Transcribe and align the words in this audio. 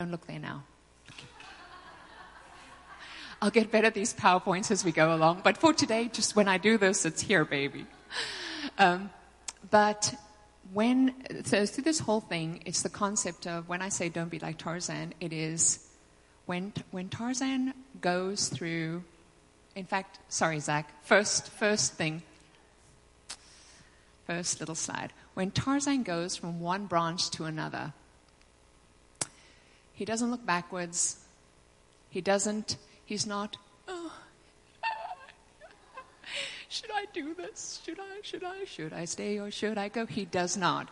Don't 0.00 0.12
look 0.12 0.28
there 0.28 0.38
now. 0.38 0.62
I'll 3.42 3.50
get 3.50 3.72
better 3.72 3.88
at 3.88 3.94
these 3.94 4.14
PowerPoints 4.14 4.70
as 4.70 4.84
we 4.84 4.92
go 4.92 5.12
along. 5.12 5.40
But 5.42 5.58
for 5.58 5.72
today, 5.72 6.08
just 6.12 6.36
when 6.36 6.46
I 6.46 6.56
do 6.56 6.78
this, 6.78 7.04
it's 7.04 7.20
here, 7.20 7.44
baby. 7.44 7.84
Um, 8.78 9.10
but 9.72 10.14
when, 10.72 11.14
so 11.44 11.66
through 11.66 11.82
this 11.82 11.98
whole 11.98 12.20
thing, 12.20 12.62
it's 12.64 12.82
the 12.82 12.88
concept 12.88 13.48
of 13.48 13.68
when 13.68 13.82
I 13.82 13.88
say 13.88 14.08
don't 14.08 14.28
be 14.28 14.38
like 14.38 14.56
Tarzan, 14.56 15.14
it 15.18 15.32
is 15.32 15.88
when, 16.46 16.74
when 16.92 17.08
Tarzan 17.08 17.74
goes 18.00 18.50
through, 18.50 19.02
in 19.74 19.84
fact, 19.84 20.20
sorry, 20.28 20.60
Zach, 20.60 20.94
first, 21.02 21.50
first 21.50 21.94
thing, 21.94 22.22
first 24.28 24.60
little 24.60 24.76
slide. 24.76 25.12
When 25.34 25.50
Tarzan 25.50 26.04
goes 26.04 26.36
from 26.36 26.60
one 26.60 26.86
branch 26.86 27.30
to 27.30 27.46
another, 27.46 27.94
he 29.98 30.04
doesn't 30.04 30.30
look 30.30 30.46
backwards. 30.46 31.16
He 32.08 32.20
doesn't, 32.20 32.76
he's 33.04 33.26
not, 33.26 33.56
oh, 33.88 34.12
should 36.68 36.90
I 36.94 37.06
do 37.12 37.34
this? 37.34 37.80
Should 37.84 37.98
I, 37.98 38.20
should 38.22 38.44
I, 38.44 38.64
should 38.64 38.92
I 38.92 39.06
stay 39.06 39.40
or 39.40 39.50
should 39.50 39.76
I 39.76 39.88
go? 39.88 40.06
He 40.06 40.24
does 40.24 40.56
not. 40.56 40.88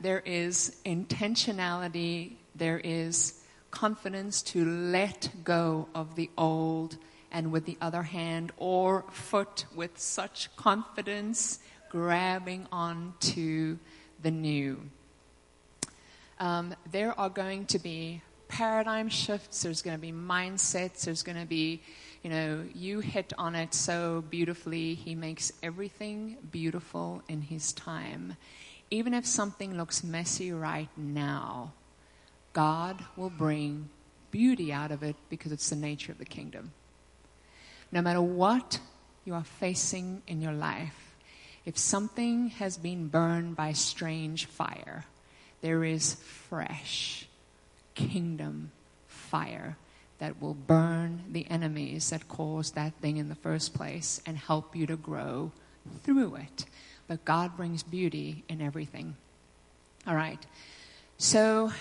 There 0.00 0.18
is 0.26 0.74
intentionality, 0.84 2.32
there 2.56 2.80
is 2.80 3.40
confidence 3.70 4.42
to 4.42 4.64
let 4.64 5.30
go 5.44 5.86
of 5.94 6.16
the 6.16 6.28
old 6.36 6.96
and 7.30 7.52
with 7.52 7.64
the 7.64 7.78
other 7.80 8.02
hand 8.02 8.50
or 8.56 9.04
foot 9.12 9.66
with 9.72 9.96
such 10.00 10.54
confidence 10.56 11.60
grabbing 11.90 12.66
onto 12.72 13.78
the 14.20 14.32
new. 14.32 14.80
Um, 16.40 16.74
there 16.90 17.16
are 17.18 17.30
going 17.30 17.66
to 17.66 17.78
be 17.78 18.22
paradigm 18.48 19.08
shifts, 19.08 19.62
there's 19.62 19.82
going 19.82 19.96
to 19.96 20.00
be 20.00 20.12
mindsets, 20.12 21.04
there's 21.04 21.22
going 21.22 21.38
to 21.38 21.46
be, 21.46 21.82
you 22.22 22.30
know, 22.30 22.64
you 22.74 23.00
hit 23.00 23.32
on 23.38 23.54
it 23.54 23.74
so 23.74 24.24
beautifully. 24.30 24.94
He 24.94 25.14
makes 25.14 25.52
everything 25.62 26.38
beautiful 26.50 27.22
in 27.28 27.42
His 27.42 27.72
time. 27.72 28.36
Even 28.90 29.14
if 29.14 29.26
something 29.26 29.76
looks 29.76 30.02
messy 30.02 30.50
right 30.50 30.88
now, 30.96 31.72
God 32.54 33.04
will 33.16 33.30
bring 33.30 33.90
beauty 34.30 34.72
out 34.72 34.90
of 34.90 35.02
it 35.02 35.16
because 35.28 35.52
it's 35.52 35.70
the 35.70 35.76
nature 35.76 36.12
of 36.12 36.18
the 36.18 36.24
kingdom. 36.24 36.72
No 37.92 38.02
matter 38.02 38.22
what 38.22 38.80
you 39.24 39.34
are 39.34 39.44
facing 39.44 40.22
in 40.26 40.40
your 40.40 40.52
life, 40.52 41.14
if 41.64 41.76
something 41.76 42.48
has 42.48 42.78
been 42.78 43.08
burned 43.08 43.56
by 43.56 43.72
strange 43.72 44.46
fire, 44.46 45.04
there 45.60 45.84
is 45.84 46.14
fresh 46.14 47.27
kingdom 47.98 48.70
fire 49.06 49.76
that 50.18 50.40
will 50.40 50.54
burn 50.54 51.24
the 51.30 51.46
enemies 51.50 52.10
that 52.10 52.28
caused 52.28 52.74
that 52.74 52.94
thing 52.94 53.16
in 53.16 53.28
the 53.28 53.34
first 53.34 53.74
place 53.74 54.20
and 54.24 54.36
help 54.36 54.74
you 54.74 54.86
to 54.86 54.96
grow 54.96 55.50
through 56.02 56.36
it. 56.36 56.64
But 57.06 57.24
God 57.24 57.56
brings 57.56 57.82
beauty 57.82 58.44
in 58.48 58.60
everything. 58.60 59.16
All 60.06 60.14
right. 60.14 60.44
So 61.18 61.72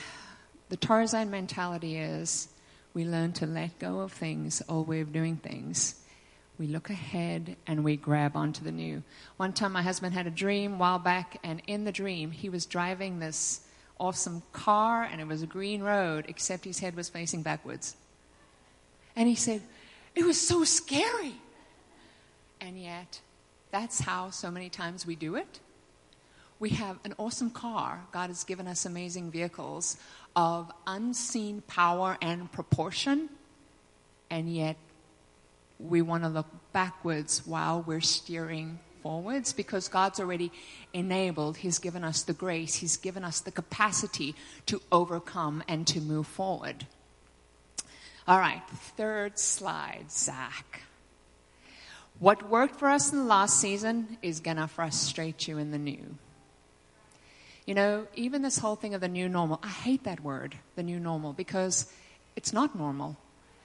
the 0.70 0.78
Tarzan 0.78 1.30
mentality 1.30 1.98
is 1.98 2.48
we 2.94 3.06
learn 3.06 3.34
to 3.34 3.46
let 3.46 3.78
go 3.80 4.00
of 4.00 4.12
things, 4.12 4.62
old 4.68 4.88
way 4.88 5.02
of 5.02 5.14
doing 5.14 5.38
things. 5.38 5.96
We 6.58 6.68
look 6.68 6.90
ahead 6.90 7.56
and 7.68 7.84
we 7.84 7.96
grab 7.96 8.36
onto 8.36 8.64
the 8.64 8.72
new. 8.72 9.04
One 9.38 9.54
time 9.54 9.74
my 9.74 9.84
husband 9.84 10.16
had 10.16 10.26
a 10.26 10.32
dream 10.32 10.74
a 10.74 10.78
while 10.78 11.00
back, 11.00 11.38
and 11.44 11.62
in 11.68 11.84
the 11.84 11.92
dream, 11.92 12.32
he 12.32 12.50
was 12.50 12.66
driving 12.66 13.20
this 13.20 13.62
awesome 14.00 14.44
car 14.52 15.04
and 15.04 15.20
it 15.22 15.28
was 15.28 15.42
a 15.42 15.48
green 15.48 15.82
road, 15.82 16.26
except 16.28 16.66
his 16.66 16.80
head 16.80 16.96
was 16.96 17.10
facing 17.10 17.44
backwards. 17.44 17.96
And 19.16 19.28
he 19.28 19.36
said, 19.36 19.62
It 20.16 20.26
was 20.26 20.40
so 20.40 20.64
scary. 20.64 21.36
And 22.60 22.80
yet, 22.80 23.22
that's 23.72 24.00
how 24.00 24.30
so 24.30 24.50
many 24.50 24.70
times 24.70 25.06
we 25.06 25.16
do 25.16 25.36
it. 25.36 25.60
We 26.60 26.70
have 26.70 26.98
an 27.06 27.14
awesome 27.18 27.52
car. 27.52 28.02
God 28.12 28.28
has 28.28 28.44
given 28.44 28.68
us 28.68 28.86
amazing 28.86 29.30
vehicles 29.30 29.98
of 30.36 30.72
unseen 30.88 31.62
power 31.68 32.18
and 32.22 32.52
proportion, 32.52 33.30
and 34.30 34.52
yet 34.54 34.76
we 35.80 36.02
want 36.02 36.24
to 36.24 36.30
look 36.30 36.48
backwards 36.74 37.46
while 37.46 37.84
we're 37.86 38.02
steering 38.02 38.80
forwards 39.08 39.54
because 39.54 39.88
God's 39.88 40.20
already 40.20 40.52
enabled, 40.92 41.56
He's 41.56 41.80
given 41.80 42.04
us 42.04 42.24
the 42.24 42.34
grace, 42.34 42.76
He's 42.76 42.98
given 42.98 43.24
us 43.24 43.40
the 43.40 43.52
capacity 43.52 44.36
to 44.66 44.82
overcome 44.92 45.64
and 45.66 45.88
to 45.88 46.02
move 46.02 46.28
forward. 46.28 46.86
All 48.28 48.38
right, 48.38 48.62
third 48.98 49.40
slide, 49.40 50.12
Zach. 50.12 50.82
What 52.20 52.50
worked 52.50 52.76
for 52.76 52.90
us 52.90 53.14
in 53.14 53.20
the 53.20 53.24
last 53.24 53.62
season 53.62 54.18
is 54.22 54.42
going 54.42 54.58
to 54.58 54.68
frustrate 54.68 55.48
you 55.48 55.58
in 55.58 55.72
the 55.72 55.78
new. 55.78 56.18
You 57.66 57.76
know, 57.76 58.08
even 58.14 58.42
this 58.42 58.58
whole 58.58 58.76
thing 58.76 58.94
of 58.94 59.00
the 59.00 59.08
new 59.08 59.30
normal, 59.30 59.62
I 59.64 59.70
hate 59.70 60.04
that 60.04 60.20
word, 60.20 60.58
the 60.76 60.84
new 60.84 61.00
normal, 61.00 61.32
because 61.32 61.90
it's 62.36 62.52
not 62.52 62.76
normal. 62.76 63.16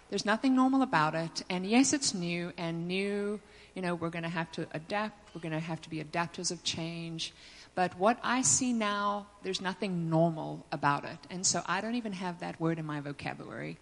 There's 0.09 0.25
nothing 0.25 0.55
normal 0.55 0.83
about 0.83 1.17
it. 1.17 1.43
And 1.51 1.67
yes, 1.67 1.93
it's 1.93 2.15
new, 2.15 2.53
and 2.57 2.87
new, 2.87 3.41
you 3.75 3.83
know, 3.83 3.95
we're 3.95 4.11
going 4.11 4.25
to 4.25 4.29
have 4.29 4.51
to 4.53 4.67
adapt. 4.73 5.35
We're 5.35 5.41
going 5.41 5.53
to 5.53 5.61
have 5.61 5.81
to 5.83 5.91
be 5.91 6.03
adapters 6.03 6.51
of 6.51 6.63
change. 6.63 7.33
But 7.75 7.99
what 7.99 8.19
I 8.23 8.43
see 8.43 8.73
now, 8.73 9.27
there's 9.43 9.61
nothing 9.61 10.11
normal 10.11 10.67
about 10.73 11.05
it. 11.05 11.19
And 11.31 11.47
so 11.47 11.63
I 11.67 11.81
don't 11.81 11.95
even 11.95 12.13
have 12.13 12.41
that 12.41 12.61
word 12.61 12.79
in 12.79 12.85
my 12.85 13.01
vocabulary. 13.01 13.79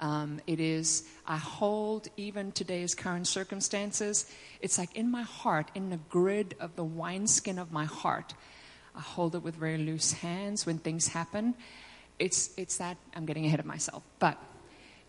Um, 0.00 0.40
it 0.46 0.60
is, 0.60 1.08
I 1.26 1.36
hold 1.36 2.08
even 2.16 2.52
today's 2.52 2.94
current 2.94 3.26
circumstances. 3.26 4.30
It's 4.60 4.78
like 4.78 4.94
in 4.96 5.10
my 5.10 5.22
heart, 5.22 5.70
in 5.74 5.90
the 5.90 5.98
grid 6.08 6.54
of 6.60 6.76
the 6.76 6.84
wineskin 6.84 7.58
of 7.58 7.72
my 7.72 7.84
heart. 7.84 8.34
I 8.94 9.00
hold 9.00 9.34
it 9.34 9.42
with 9.42 9.54
very 9.54 9.78
loose 9.78 10.12
hands 10.12 10.66
when 10.66 10.78
things 10.78 11.08
happen. 11.08 11.54
It's, 12.18 12.50
it's 12.56 12.78
that, 12.78 12.96
I'm 13.14 13.26
getting 13.26 13.46
ahead 13.46 13.60
of 13.60 13.66
myself. 13.66 14.02
But 14.18 14.42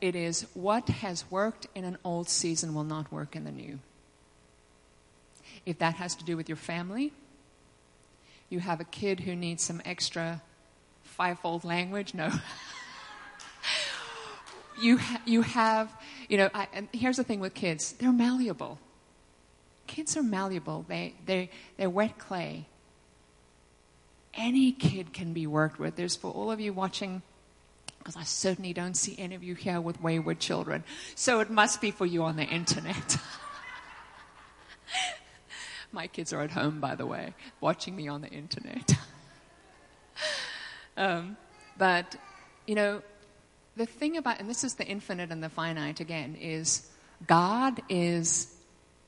it 0.01 0.16
is 0.16 0.45
what 0.53 0.88
has 0.89 1.29
worked 1.29 1.68
in 1.75 1.84
an 1.84 1.97
old 2.03 2.29
season 2.29 2.73
will 2.73 2.84
not 2.84 3.12
work 3.12 3.35
in 3.35 3.44
the 3.44 3.51
new. 3.51 3.79
If 5.69 5.78
that 5.78 5.94
has 5.96 6.16
to 6.16 6.25
do 6.25 6.35
with 6.35 6.50
your 6.50 6.56
family, 6.56 7.13
you 8.50 8.59
have 8.59 8.81
a 8.81 8.84
kid 8.84 9.19
who 9.19 9.35
needs 9.35 9.63
some 9.63 9.84
extra 9.85 10.41
fivefold 11.03 11.63
language, 11.63 12.16
no. 12.16 12.31
you, 14.81 14.97
ha- 14.97 15.22
you 15.25 15.44
have, 15.44 15.96
you 16.28 16.38
know, 16.38 16.50
I, 16.56 16.68
and 16.74 16.88
here's 16.91 17.18
the 17.18 17.24
thing 17.24 17.40
with 17.40 17.53
kids 17.53 17.91
they're 17.91 18.12
malleable. 18.12 18.80
Kids 19.85 20.18
are 20.18 20.24
malleable, 20.24 20.85
they, 20.88 21.13
they, 21.28 21.52
they're 21.78 21.88
wet 21.88 22.18
clay. 22.18 22.66
Any 24.34 24.72
kid 24.72 25.13
can 25.13 25.34
be 25.34 25.46
worked 25.46 25.78
with. 25.78 25.96
There's 25.96 26.16
for 26.16 26.31
all 26.31 26.51
of 26.51 26.59
you 26.59 26.74
watching, 26.74 27.22
because 28.00 28.16
I 28.16 28.24
certainly 28.24 28.74
don't 28.74 28.97
see 28.97 29.13
any 29.19 29.36
of 29.36 29.44
you 29.44 29.53
here 29.53 29.80
with 29.80 30.01
wayward 30.01 30.40
children. 30.40 30.84
So 31.13 31.41
it 31.41 31.51
must 31.51 31.80
be 31.80 31.91
for 31.91 32.07
you 32.07 32.24
on 32.24 32.38
the 32.38 32.44
internet. 32.46 33.18
My 35.91 36.07
kids 36.07 36.33
are 36.33 36.41
at 36.41 36.51
home, 36.51 36.79
by 36.79 36.95
the 36.95 37.05
way, 37.05 37.33
watching 37.61 37.95
me 37.95 38.07
on 38.07 38.22
the 38.22 38.29
internet. 38.29 38.94
um, 40.97 41.35
but, 41.77 42.16
you 42.67 42.75
know, 42.75 43.01
the 43.75 43.85
thing 43.85 44.17
about, 44.17 44.39
and 44.39 44.50
this 44.50 44.63
is 44.63 44.75
the 44.75 44.85
infinite 44.85 45.31
and 45.31 45.44
the 45.44 45.50
finite 45.50 46.00
again, 46.00 46.35
is 46.35 46.88
God 47.25 47.81
is 47.89 48.55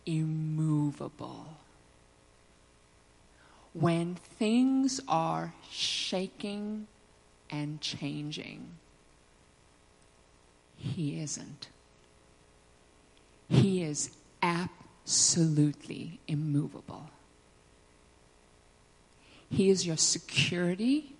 immovable. 0.05 1.57
When 3.73 4.15
things 4.15 4.99
are 5.07 5.53
shaking 5.69 6.87
and 7.49 7.79
changing, 7.79 8.67
He 10.77 11.19
isn't. 11.19 11.67
He 13.49 13.84
is 13.84 14.09
absolutely 14.41 14.80
immovable. 16.27 17.09
He 19.49 19.69
is 19.69 19.85
your 19.85 19.97
security. 19.97 21.13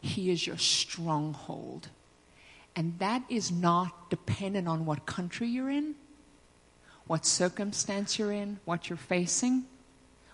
He 0.00 0.30
is 0.30 0.46
your 0.46 0.58
stronghold. 0.58 1.88
And 2.74 2.98
that 2.98 3.22
is 3.28 3.50
not 3.52 4.10
dependent 4.10 4.66
on 4.68 4.86
what 4.86 5.06
country 5.06 5.48
you're 5.48 5.70
in, 5.70 5.94
what 7.06 7.26
circumstance 7.26 8.18
you're 8.18 8.32
in, 8.32 8.58
what 8.64 8.88
you're 8.88 8.96
facing, 8.96 9.64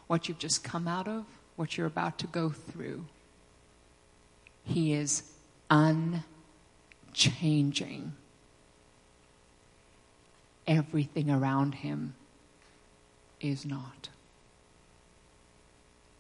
what 0.07 0.29
you've 0.29 0.39
just 0.39 0.63
come 0.63 0.87
out 0.87 1.09
of, 1.09 1.25
what 1.57 1.77
you're 1.77 1.87
about 1.87 2.19
to 2.19 2.27
go 2.27 2.51
through. 2.51 3.07
He 4.63 4.93
is 4.93 5.23
unchanging. 5.71 6.23
Everything 10.67 11.31
around 11.31 11.77
him 11.77 12.15
is 13.41 13.65
not. 13.65 14.09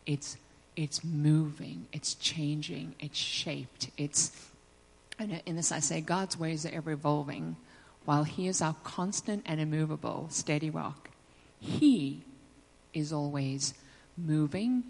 It's, 0.06 0.36
it's 0.76 1.02
moving, 1.02 1.86
it's 1.92 2.14
changing, 2.14 2.94
it's 3.00 3.18
shaped, 3.18 3.90
it's 3.96 4.30
And 5.18 5.40
in 5.46 5.56
this, 5.56 5.72
I 5.72 5.80
say, 5.80 6.00
God's 6.00 6.38
ways 6.38 6.66
are 6.66 6.70
ever 6.70 6.92
evolving, 6.92 7.56
while 8.04 8.24
He 8.24 8.48
is 8.48 8.60
our 8.60 8.76
constant 8.84 9.42
and 9.46 9.60
immovable, 9.60 10.26
steady 10.30 10.70
rock. 10.70 11.08
He 11.58 12.22
is 12.92 13.12
always 13.12 13.74
moving, 14.16 14.84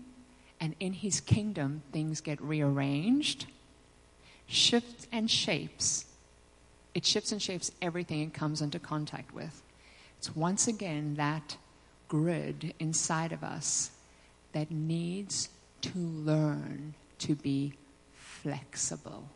and 0.60 0.74
in 0.80 0.92
His 0.92 1.20
kingdom, 1.20 1.82
things 1.92 2.20
get 2.20 2.40
rearranged, 2.42 3.46
shifts 4.46 5.06
and 5.12 5.30
shapes. 5.30 6.06
It 6.96 7.04
shifts 7.04 7.30
and 7.30 7.42
shapes 7.42 7.70
everything 7.82 8.22
it 8.22 8.32
comes 8.32 8.62
into 8.62 8.78
contact 8.78 9.34
with. 9.34 9.62
It's 10.16 10.34
once 10.34 10.66
again 10.66 11.16
that 11.16 11.58
grid 12.08 12.72
inside 12.78 13.32
of 13.32 13.44
us 13.44 13.90
that 14.52 14.70
needs 14.70 15.50
to 15.82 15.98
learn 15.98 16.94
to 17.18 17.34
be 17.34 17.74
flexible. 18.14 19.28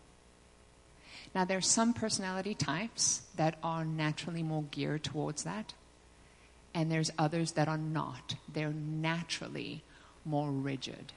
Now, 1.34 1.44
there 1.44 1.58
are 1.58 1.60
some 1.60 1.92
personality 1.92 2.54
types 2.54 3.24
that 3.36 3.58
are 3.62 3.84
naturally 3.84 4.42
more 4.42 4.64
geared 4.70 5.04
towards 5.04 5.42
that, 5.42 5.74
and 6.72 6.90
there's 6.90 7.10
others 7.18 7.52
that 7.52 7.68
are 7.68 7.76
not. 7.76 8.36
They're 8.50 8.72
naturally 8.72 9.82
more 10.24 10.50
rigid. 10.50 11.12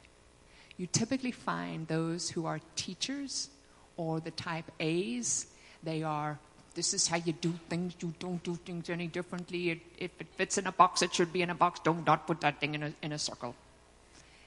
You 0.75 0.87
typically 0.87 1.31
find 1.31 1.87
those 1.87 2.31
who 2.31 2.45
are 2.45 2.59
teachers 2.75 3.47
or 3.95 4.19
the 4.19 4.31
type 4.31 4.69
A's, 4.81 5.47
they 5.83 6.03
are 6.03 6.39
this 6.75 6.94
is 6.94 7.07
how 7.07 7.18
you 7.18 7.33
do 7.33 7.53
things. 7.69 7.94
You 8.00 8.13
don't 8.19 8.41
do 8.44 8.56
things 8.56 8.89
any 8.89 9.07
differently. 9.07 9.71
It, 9.71 9.80
if 9.97 10.12
it 10.19 10.27
fits 10.35 10.57
in 10.57 10.65
a 10.65 10.71
box, 10.71 11.01
it 11.01 11.13
should 11.13 11.31
be 11.31 11.41
in 11.41 11.50
a 11.50 11.56
box. 11.56 11.80
Don't 11.83 12.06
not 12.06 12.25
put 12.25 12.41
that 12.41 12.59
thing 12.59 12.74
in 12.74 12.83
a, 12.83 12.94
in 13.01 13.12
a 13.12 13.19
circle. 13.19 13.56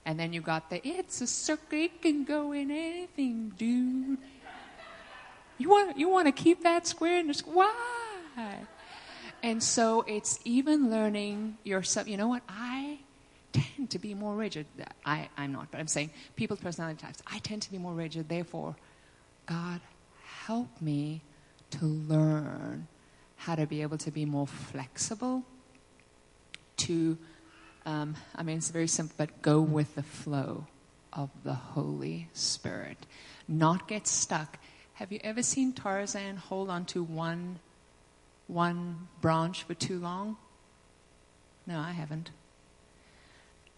And 0.05 0.19
then 0.19 0.33
you 0.33 0.41
got 0.41 0.71
the 0.71 0.87
it's 0.87 1.21
a 1.21 1.27
circle. 1.27 1.79
It 1.79 2.03
can 2.03 2.25
go 2.25 2.53
in 2.53 2.71
anything, 2.71 3.53
dude. 3.56 4.19
You 5.59 5.71
want 5.71 5.97
you 5.97 6.09
want 6.09 6.27
to 6.27 6.33
keep 6.33 6.62
that 6.62 6.87
square 6.87 7.19
in 7.19 7.29
the 7.29 7.43
why? 7.47 7.73
And 9.43 9.62
so 9.62 10.05
it's 10.06 10.41
even 10.44 10.91
learning 10.91 11.59
yourself. 11.65 12.09
You 12.09 12.17
know 12.17 12.29
what? 12.29 12.43
I 12.49 12.99
tend 13.53 13.91
to 13.91 13.99
be 13.99 14.15
more 14.15 14.35
rigid. 14.35 14.67
I, 15.05 15.29
I'm 15.37 15.53
not, 15.53 15.71
but 15.71 15.81
I'm 15.81 15.87
saying 15.87 16.11
people's 16.35 16.61
personality 16.61 17.00
types. 17.00 17.23
I 17.27 17.39
tend 17.39 17.62
to 17.62 17.71
be 17.71 17.79
more 17.79 17.93
rigid. 17.93 18.29
Therefore, 18.29 18.77
God, 19.47 19.81
help 20.47 20.69
me 20.81 21.23
to 21.71 21.85
learn 21.85 22.89
how 23.37 23.55
to 23.55 23.67
be 23.67 23.83
able 23.83 23.99
to 23.99 24.11
be 24.11 24.25
more 24.25 24.47
flexible, 24.47 25.45
to, 26.77 27.19
um, 27.85 28.17
I 28.35 28.43
mean, 28.43 28.59
it's 28.59 28.71
very 28.71 28.89
simple, 28.89 29.15
but 29.17 29.43
go 29.43 29.61
with 29.61 29.95
the 29.95 30.03
flow 30.03 30.67
of 31.13 31.31
the 31.45 31.55
Holy 31.55 32.29
Spirit. 32.33 32.99
Not 33.49 33.89
get 33.89 34.07
stuck. 34.07 34.59
Have 34.95 35.13
you 35.13 35.21
ever 35.23 35.43
seen 35.43 35.73
Tarzan 35.73 36.37
hold 36.37 36.71
on 36.71 36.85
to 36.87 37.03
one, 37.03 37.59
one 38.47 39.09
branch 39.21 39.63
for 39.65 39.75
too 39.75 39.99
long? 39.99 40.37
No, 41.67 41.79
I 41.79 41.93
haven't. 41.93 42.31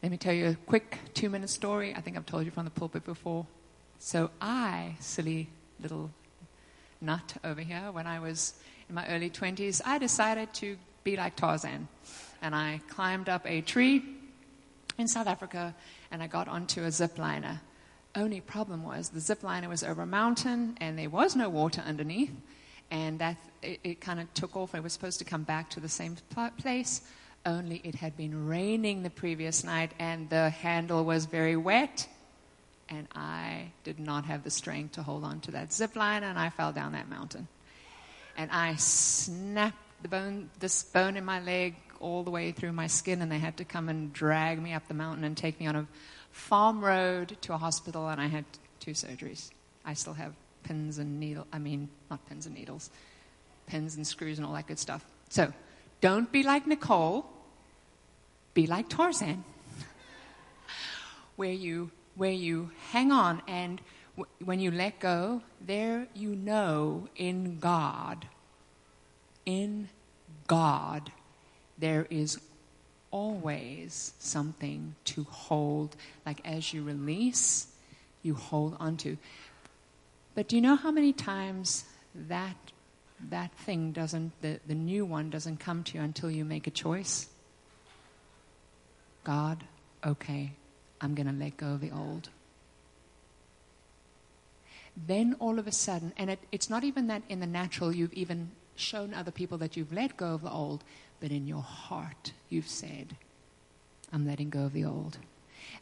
Let 0.02 0.12
me 0.12 0.19
tell 0.19 0.32
you 0.32 0.46
a 0.46 0.55
quick 0.55 0.99
two 1.14 1.29
minute 1.29 1.50
story. 1.50 1.94
I 1.94 2.00
think 2.00 2.17
I've 2.17 2.26
told 2.26 2.44
you 2.44 2.50
from 2.50 2.64
the 2.64 2.70
pulpit 2.70 3.05
before. 3.05 3.46
So 3.99 4.31
I, 4.40 4.94
silly 5.00 5.49
little 5.81 6.11
nut 7.00 7.36
over 7.44 7.60
here, 7.60 7.90
when 7.92 8.06
I 8.06 8.20
was 8.20 8.54
in 8.88 8.94
my 8.94 9.06
early 9.08 9.30
20s, 9.30 9.80
I 9.84 9.98
decided 9.98 10.52
to 10.54 10.76
be 11.04 11.16
like 11.16 11.36
Tarzan. 11.36 11.88
And 12.42 12.54
I 12.54 12.80
climbed 12.88 13.28
up 13.28 13.46
a 13.46 13.60
tree 13.60 14.02
in 14.96 15.08
South 15.08 15.26
Africa 15.26 15.74
and 16.10 16.22
I 16.22 16.26
got 16.26 16.48
onto 16.48 16.84
a 16.84 16.90
zip 16.90 17.18
liner. 17.18 17.60
Only 18.14 18.40
problem 18.40 18.82
was 18.82 19.10
the 19.10 19.20
zip 19.20 19.42
liner 19.42 19.68
was 19.68 19.82
over 19.82 20.02
a 20.02 20.06
mountain 20.06 20.76
and 20.80 20.98
there 20.98 21.10
was 21.10 21.36
no 21.36 21.48
water 21.48 21.82
underneath. 21.86 22.32
And 22.90 23.18
that 23.18 23.36
it, 23.62 23.80
it 23.84 24.00
kind 24.00 24.18
of 24.18 24.32
took 24.34 24.56
off. 24.56 24.74
It 24.74 24.82
was 24.82 24.92
supposed 24.92 25.18
to 25.18 25.24
come 25.24 25.42
back 25.42 25.68
to 25.70 25.80
the 25.80 25.88
same 25.88 26.16
place, 26.58 27.02
only 27.46 27.80
it 27.84 27.94
had 27.94 28.16
been 28.16 28.46
raining 28.46 29.02
the 29.02 29.10
previous 29.10 29.64
night 29.64 29.92
and 29.98 30.28
the 30.28 30.50
handle 30.50 31.04
was 31.04 31.26
very 31.26 31.56
wet 31.56 32.08
and 32.88 33.06
I 33.14 33.73
did 33.85 33.99
not 33.99 34.25
have 34.25 34.44
the 34.44 34.50
strength 34.50 34.93
to 34.93 35.02
hold 35.02 35.25
on 35.25 35.40
to 35.40 35.50
that 35.52 35.73
zip 35.73 35.96
line, 35.96 36.23
and 36.23 36.38
I 36.38 36.50
fell 36.50 36.73
down 36.73 36.93
that 36.93 37.08
mountain. 37.08 37.49
And 38.37 38.50
I 38.50 38.76
snapped 38.76 39.76
the 40.02 40.08
bone, 40.08 40.50
this 40.61 40.85
bone 40.85 41.17
in 41.17 41.25
my 41.25 41.40
leg 41.40 41.75
all 42.00 42.23
the 42.23 42.31
way 42.31 42.52
through 42.52 42.73
my 42.73 42.87
skin, 42.87 43.20
and 43.20 43.31
they 43.31 43.38
had 43.38 43.56
to 43.58 43.64
come 43.64 43.88
and 43.88 44.12
drag 44.12 44.62
me 44.62 44.73
up 44.73 44.87
the 44.88 44.94
mountain 44.94 45.25
and 45.25 45.37
take 45.37 45.58
me 45.61 45.67
on 45.67 45.76
a 45.76 45.87
farm 46.31 46.85
road 46.85 47.37
to 47.43 47.52
a 47.52 47.58
hospital, 47.58 48.08
and 48.08 48.20
I 48.20 48.26
had 48.26 48.44
two 48.81 48.93
surgeries. 48.93 49.50
I 49.85 49.94
still 49.94 50.14
have 50.14 50.35
pins 50.62 50.99
and 50.99 51.19
needles, 51.20 51.46
I 51.52 51.58
mean, 51.58 51.88
not 52.11 52.26
pins 52.29 52.46
and 52.46 52.55
needles, 52.55 52.90
pins 53.67 53.96
and 53.96 54.06
screws 54.06 54.38
and 54.38 54.46
all 54.46 54.55
that 54.55 54.67
good 54.67 54.79
stuff. 54.79 55.05
So, 55.29 55.52
don't 56.00 56.31
be 56.31 56.43
like 56.43 56.67
Nicole, 56.67 57.26
be 58.55 58.67
like 58.67 58.88
Tarzan, 58.88 59.44
where 61.37 61.52
you 61.52 61.90
where 62.18 62.32
you 62.32 62.70
hang 62.90 63.10
on 63.12 63.40
and 63.48 63.80
w- 64.16 64.28
when 64.44 64.60
you 64.60 64.70
let 64.70 64.98
go, 64.98 65.40
there 65.60 66.08
you 66.14 66.34
know 66.34 67.08
in 67.16 67.58
God, 67.60 68.26
in 69.46 69.88
God, 70.48 71.12
there 71.78 72.06
is 72.10 72.38
always 73.12 74.12
something 74.18 74.96
to 75.04 75.24
hold. 75.30 75.96
Like 76.26 76.40
as 76.44 76.74
you 76.74 76.82
release, 76.82 77.68
you 78.22 78.34
hold 78.34 78.76
onto. 78.80 79.16
But 80.34 80.48
do 80.48 80.56
you 80.56 80.62
know 80.62 80.76
how 80.76 80.90
many 80.90 81.12
times 81.12 81.84
that 82.14 82.56
that 83.30 83.52
thing 83.52 83.90
doesn't 83.92 84.30
the, 84.42 84.60
the 84.66 84.74
new 84.74 85.04
one 85.04 85.30
doesn't 85.30 85.58
come 85.58 85.82
to 85.84 85.98
you 85.98 86.02
until 86.02 86.30
you 86.30 86.44
make 86.44 86.66
a 86.66 86.70
choice? 86.70 87.28
God, 89.24 89.64
okay, 90.04 90.52
I'm 91.00 91.14
going 91.14 91.26
to 91.26 91.32
let 91.32 91.56
go 91.56 91.74
of 91.74 91.80
the 91.80 91.90
old. 91.90 92.28
Then 95.06 95.36
all 95.38 95.58
of 95.58 95.66
a 95.66 95.72
sudden, 95.72 96.12
and 96.16 96.30
it, 96.30 96.40
it's 96.50 96.68
not 96.68 96.84
even 96.84 97.06
that 97.06 97.22
in 97.28 97.40
the 97.40 97.46
natural 97.46 97.94
you've 97.94 98.12
even 98.12 98.50
shown 98.74 99.14
other 99.14 99.30
people 99.30 99.58
that 99.58 99.76
you've 99.76 99.92
let 99.92 100.16
go 100.16 100.34
of 100.34 100.42
the 100.42 100.50
old, 100.50 100.82
but 101.20 101.30
in 101.30 101.46
your 101.46 101.62
heart 101.62 102.32
you've 102.48 102.68
said, 102.68 103.16
I'm 104.12 104.26
letting 104.26 104.50
go 104.50 104.64
of 104.64 104.72
the 104.72 104.84
old. 104.84 105.18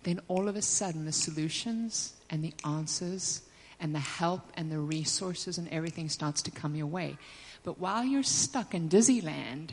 Then 0.03 0.21
all 0.29 0.49
of 0.49 0.57
a 0.57 0.63
sudden 0.63 1.05
the 1.05 1.13
solutions 1.13 2.15
and 2.29 2.43
the 2.45 2.55
answers 2.65 3.43
and 3.81 3.95
the 3.95 4.01
help 4.01 4.43
and 4.55 4.71
the 4.71 4.79
resources 4.79 5.59
and 5.59 5.69
everything 5.69 6.09
starts 6.09 6.43
to 6.43 6.51
come 6.51 6.75
your 6.75 6.87
way. 6.87 7.17
But 7.63 7.79
while 7.79 8.05
you're 8.05 8.23
stuck 8.23 8.75
in 8.75 8.89
Disneyland, 8.89 9.71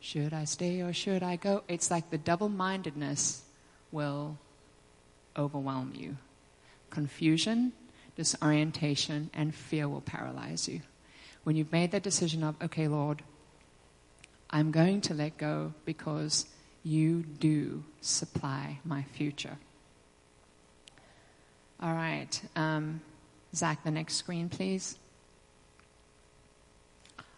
should 0.00 0.32
I 0.32 0.44
stay 0.44 0.80
or 0.80 0.92
should 0.92 1.22
I 1.22 1.36
go? 1.36 1.62
It's 1.68 1.90
like 1.90 2.10
the 2.10 2.18
double 2.18 2.48
mindedness 2.48 3.42
will 3.90 4.38
overwhelm 5.36 5.92
you. 5.94 6.16
Confusion, 6.90 7.72
disorientation, 8.16 9.30
and 9.34 9.54
fear 9.54 9.88
will 9.88 10.00
paralyze 10.00 10.68
you. 10.68 10.80
When 11.44 11.56
you've 11.56 11.72
made 11.72 11.90
that 11.92 12.02
decision 12.02 12.42
of, 12.42 12.56
okay, 12.62 12.88
Lord, 12.88 13.22
I'm 14.50 14.70
going 14.70 15.00
to 15.02 15.14
let 15.14 15.36
go 15.36 15.74
because 15.84 16.46
you 16.82 17.22
do 17.22 17.84
supply 18.00 18.78
my 18.84 19.02
future. 19.02 19.58
All 21.80 21.92
right. 21.92 22.40
Um, 22.54 23.00
Zach, 23.54 23.84
the 23.84 23.90
next 23.90 24.14
screen, 24.14 24.48
please. 24.48 24.96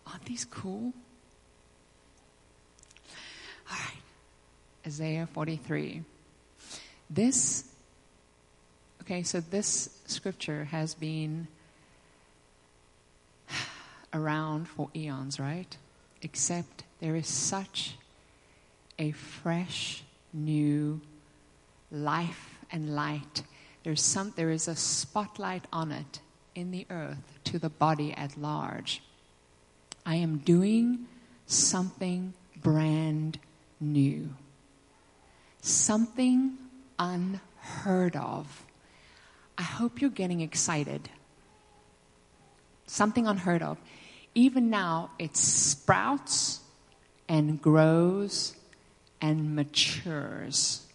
Aren't 0.06 0.24
these 0.24 0.44
cool? 0.44 0.92
All 3.70 3.76
right. 3.76 4.02
Isaiah 4.86 5.28
43. 5.32 6.02
This 7.10 7.64
Okay, 9.06 9.22
so 9.22 9.38
this 9.38 9.88
scripture 10.06 10.64
has 10.64 10.96
been 10.96 11.46
around 14.12 14.66
for 14.66 14.88
eons, 14.96 15.38
right? 15.38 15.76
Except 16.22 16.82
there 16.98 17.14
is 17.14 17.28
such 17.28 17.94
a 18.98 19.12
fresh, 19.12 20.02
new 20.32 21.00
life 21.92 22.58
and 22.72 22.96
light. 22.96 23.44
There's 23.84 24.02
some, 24.02 24.32
there 24.34 24.50
is 24.50 24.66
a 24.66 24.74
spotlight 24.74 25.68
on 25.72 25.92
it 25.92 26.18
in 26.56 26.72
the 26.72 26.84
earth 26.90 27.38
to 27.44 27.60
the 27.60 27.70
body 27.70 28.12
at 28.12 28.36
large. 28.36 29.04
I 30.04 30.16
am 30.16 30.38
doing 30.38 31.06
something 31.46 32.34
brand 32.60 33.38
new, 33.78 34.30
something 35.60 36.58
unheard 36.98 38.16
of 38.16 38.65
I 39.58 39.62
hope 39.62 40.00
you're 40.00 40.10
getting 40.10 40.40
excited. 40.40 41.08
Something 42.86 43.26
unheard 43.26 43.62
of. 43.62 43.78
Even 44.34 44.68
now, 44.68 45.10
it 45.18 45.36
sprouts 45.36 46.60
and 47.28 47.60
grows 47.60 48.54
and 49.20 49.56
matures. 49.56 50.86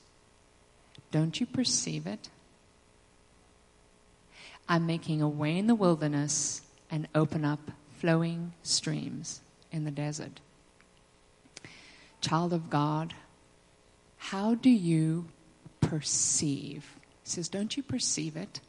Don't 1.12 1.40
you 1.40 1.46
perceive 1.46 2.08
it? 2.08 2.30
I'm 4.70 4.86
making 4.86 5.22
a 5.22 5.28
way 5.28 5.58
in 5.58 5.68
the 5.68 5.76
wilderness 5.76 6.62
and 6.90 7.08
open 7.14 7.44
up 7.44 7.72
flowing 7.98 8.54
streams 8.64 9.42
in 9.72 9.84
the 9.84 9.92
desert. 9.92 10.40
Child 12.22 12.54
of 12.54 12.70
God, 12.70 13.14
how 14.18 14.56
do 14.56 14.70
you 14.70 15.26
perceive? 15.82 17.01
Says, 17.32 17.50
Don't 17.50 17.76
you 17.76 17.84
perceive 17.84 18.36
it? 18.36 18.60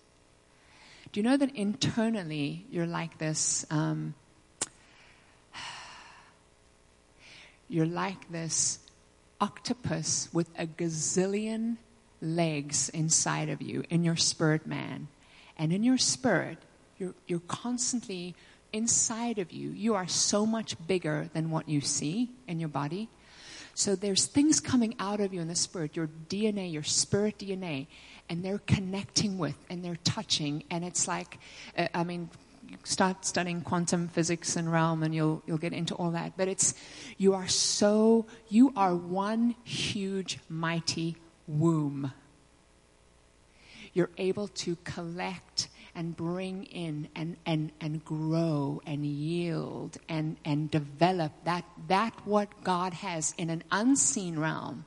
Do 1.11 1.21
you 1.21 1.25
know 1.25 1.37
that 1.37 1.55
internally 1.55 2.65
you're 2.71 2.87
like 2.87 3.19
this? 3.19 3.67
Um, 3.71 4.15
you're 7.69 7.87
like 7.87 8.31
this 8.31 8.79
octopus 9.41 10.29
with 10.33 10.49
a 10.57 10.67
gazillion 10.67 11.77
legs 12.21 12.89
inside 12.91 13.49
of 13.49 13.61
you 13.61 13.83
in 13.91 14.05
your 14.05 14.17
spirit 14.17 14.67
man. 14.67 15.09
And 15.59 15.73
in 15.73 15.83
your 15.83 15.99
spirit, 15.99 16.59
you're, 16.99 17.15
you're 17.27 17.41
constantly 17.41 18.37
inside 18.73 19.39
of 19.39 19.53
you. 19.53 19.71
You 19.71 19.95
are 19.97 20.07
so 20.07 20.47
much 20.47 20.77
bigger 20.87 21.29
than 21.35 21.51
what 21.51 21.69
you 21.69 21.81
see 21.81 22.31
in 22.47 22.61
your 22.61 22.69
body. 22.69 23.09
So 23.75 23.97
there's 23.97 24.27
things 24.27 24.61
coming 24.61 24.95
out 24.99 25.21
of 25.21 25.35
you 25.35 25.41
in 25.41 25.49
the 25.49 25.57
spirit, 25.57 25.97
your 25.97 26.09
DNA, 26.29 26.73
your 26.73 26.83
spirit 26.83 27.39
DNA, 27.39 27.87
and 28.29 28.45
they're 28.45 28.63
connecting 28.67 29.39
with 29.39 29.57
and 29.71 29.85
they're 29.85 29.99
touching. 30.05 30.65
And 30.71 30.85
it's 30.85 31.07
like, 31.07 31.39
uh, 31.77 31.89
I 31.95 32.05
mean, 32.05 32.31
start 32.85 33.25
studying 33.25 33.61
quantum 33.61 34.09
physics 34.09 34.57
and 34.57 34.71
realm 34.73 35.03
and 35.03 35.15
you'll 35.15 35.43
you'll 35.47 35.59
get 35.59 35.75
into 35.75 35.95
all 35.97 36.13
that 36.13 36.33
but 36.39 36.49
it's 36.49 36.73
you 37.19 37.35
are 37.35 37.47
so 37.47 38.25
you 38.49 38.73
are 38.77 38.95
one 38.95 39.55
huge 39.63 40.39
mighty 40.49 41.17
womb 41.47 42.11
you're 43.93 44.11
able 44.17 44.49
to 44.49 44.77
collect 44.85 45.69
and 45.95 46.17
bring 46.17 46.65
in 46.65 47.09
and, 47.15 47.37
and, 47.45 47.71
and 47.81 48.05
grow 48.05 48.81
and 48.87 49.05
yield 49.05 49.99
and, 50.09 50.37
and 50.45 50.71
develop 50.71 51.33
that, 51.45 51.65
that 51.89 52.15
what 52.25 52.49
God 52.65 52.95
has 52.95 53.35
in 53.37 53.51
an 53.51 53.63
unseen 53.71 54.39
realm. 54.39 54.85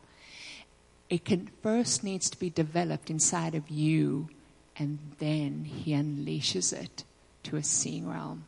It 1.10 1.26
can 1.26 1.50
first 1.62 2.04
needs 2.04 2.30
to 2.30 2.40
be 2.40 2.50
developed 2.50 3.10
inside 3.10 3.56
of 3.56 3.70
you 3.70 4.30
and 4.78 5.00
then 5.20 5.66
he 5.66 5.94
unleashes 5.94 6.74
it 6.74 7.04
to 7.44 7.56
a 7.56 7.64
seeing 7.64 8.10
realm. 8.10 8.46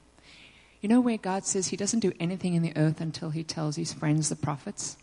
You 0.81 0.89
know 0.89 0.99
where 0.99 1.17
God 1.17 1.45
says 1.45 1.67
he 1.67 1.77
doesn't 1.77 2.01
do 2.01 2.13
anything 2.19 2.53
in 2.53 2.61
the 2.61 2.75
earth 2.75 3.01
until 3.01 3.29
he 3.29 3.43
tells 3.43 3.75
his 3.75 3.93
friends, 3.93 4.29
the 4.29 4.35
prophets? 4.35 4.97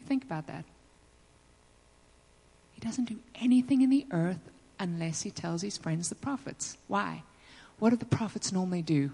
You 0.00 0.06
think 0.06 0.24
about 0.24 0.46
that. 0.46 0.64
He 2.72 2.80
doesn't 2.80 3.06
do 3.06 3.18
anything 3.36 3.82
in 3.82 3.90
the 3.90 4.06
earth 4.10 4.50
unless 4.78 5.22
he 5.22 5.30
tells 5.30 5.62
his 5.62 5.78
friends, 5.78 6.08
the 6.08 6.14
prophets. 6.14 6.76
Why? 6.88 7.22
What 7.78 7.90
do 7.90 7.96
the 7.96 8.04
prophets 8.04 8.52
normally 8.52 8.82
do? 8.82 9.12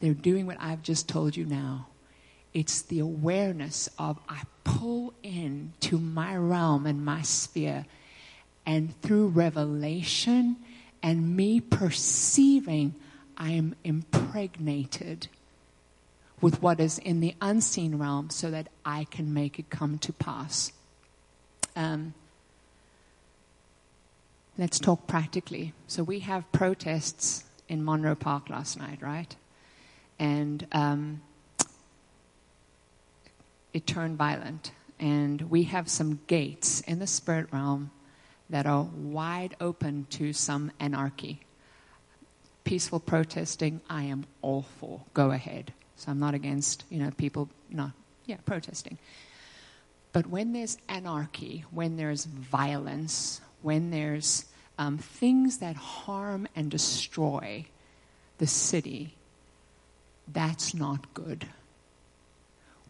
They're 0.00 0.14
doing 0.14 0.46
what 0.46 0.56
I've 0.60 0.82
just 0.82 1.08
told 1.08 1.36
you 1.36 1.46
now. 1.46 1.86
It's 2.54 2.82
the 2.82 3.00
awareness 3.00 3.90
of 3.98 4.18
I 4.28 4.42
pull 4.62 5.12
in 5.22 5.72
to 5.80 5.98
my 5.98 6.36
realm 6.36 6.86
and 6.86 7.04
my 7.04 7.22
sphere 7.22 7.84
and 8.66 8.98
through 9.02 9.28
revelation 9.28 10.56
and 11.02 11.36
me 11.36 11.60
perceiving, 11.60 12.94
I 13.36 13.50
am 13.50 13.74
impregnated 13.84 15.28
with 16.40 16.62
what 16.62 16.80
is 16.80 16.98
in 16.98 17.20
the 17.20 17.34
unseen 17.40 17.98
realm 17.98 18.30
so 18.30 18.50
that 18.50 18.68
I 18.84 19.04
can 19.04 19.34
make 19.34 19.58
it 19.58 19.70
come 19.70 19.98
to 19.98 20.12
pass. 20.12 20.72
Um, 21.76 22.14
let's 24.56 24.78
talk 24.78 25.06
practically. 25.06 25.72
So 25.86 26.02
we 26.02 26.20
have 26.20 26.50
protests 26.52 27.44
in 27.68 27.84
Monroe 27.84 28.14
Park 28.14 28.48
last 28.48 28.78
night, 28.78 29.02
right? 29.02 29.34
And 30.18 30.66
um, 30.72 31.20
it 33.74 33.86
turned 33.86 34.16
violent. 34.16 34.72
And 34.98 35.50
we 35.50 35.64
have 35.64 35.90
some 35.90 36.20
gates 36.26 36.80
in 36.80 37.00
the 37.00 37.06
spirit 37.06 37.48
realm 37.52 37.90
that 38.48 38.64
are 38.64 38.84
wide 38.84 39.56
open 39.60 40.06
to 40.10 40.32
some 40.32 40.70
anarchy. 40.80 41.40
Peaceful 42.62 43.00
protesting, 43.00 43.82
I 43.90 44.04
am 44.04 44.24
all 44.40 44.62
for. 44.78 45.02
Go 45.12 45.32
ahead. 45.32 45.74
So 45.96 46.10
I'm 46.10 46.20
not 46.20 46.34
against, 46.34 46.84
you 46.88 46.98
know, 46.98 47.10
people 47.10 47.50
not, 47.68 47.90
yeah, 48.24 48.36
protesting. 48.46 48.96
But 50.12 50.28
when 50.28 50.52
there's 50.52 50.78
anarchy, 50.88 51.64
when 51.70 51.96
there's 51.96 52.24
violence, 52.24 53.40
when 53.62 53.90
there's 53.90 54.44
um, 54.78 54.98
things 54.98 55.58
that 55.58 55.76
harm 55.76 56.46
and 56.54 56.70
destroy 56.70 57.66
the 58.38 58.46
city, 58.46 59.14
that's 60.32 60.74
not 60.74 61.12
good. 61.14 61.46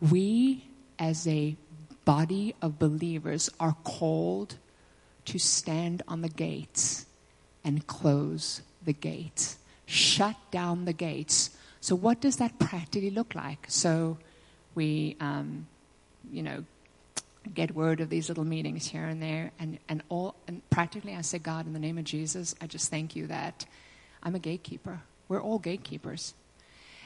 We, 0.00 0.64
as 0.98 1.26
a 1.26 1.56
body 2.04 2.54
of 2.60 2.78
believers, 2.78 3.50
are 3.58 3.76
called 3.84 4.56
to 5.26 5.38
stand 5.38 6.02
on 6.06 6.20
the 6.20 6.28
gates 6.28 7.06
and 7.64 7.86
close 7.86 8.62
the 8.84 8.92
gates, 8.92 9.56
shut 9.86 10.36
down 10.50 10.84
the 10.84 10.92
gates. 10.92 11.50
So, 11.80 11.94
what 11.94 12.20
does 12.20 12.36
that 12.36 12.58
practically 12.58 13.10
look 13.10 13.34
like? 13.34 13.66
So, 13.68 14.18
we, 14.74 15.16
um, 15.20 15.66
you 16.30 16.42
know, 16.42 16.64
get 17.52 17.74
word 17.74 18.00
of 18.00 18.08
these 18.10 18.28
little 18.28 18.44
meetings 18.44 18.86
here 18.86 19.04
and 19.04 19.22
there, 19.22 19.52
and, 19.58 19.78
and 19.88 20.02
all, 20.08 20.34
and 20.46 20.68
practically, 20.70 21.14
I 21.14 21.20
say, 21.22 21.38
God, 21.38 21.66
in 21.66 21.72
the 21.72 21.78
name 21.78 21.98
of 21.98 22.04
Jesus, 22.04 22.54
I 22.60 22.66
just 22.66 22.90
thank 22.90 23.16
you 23.16 23.26
that 23.28 23.66
I'm 24.22 24.34
a 24.34 24.38
gatekeeper. 24.38 25.00
We're 25.28 25.42
all 25.42 25.58
gatekeepers. 25.58 26.34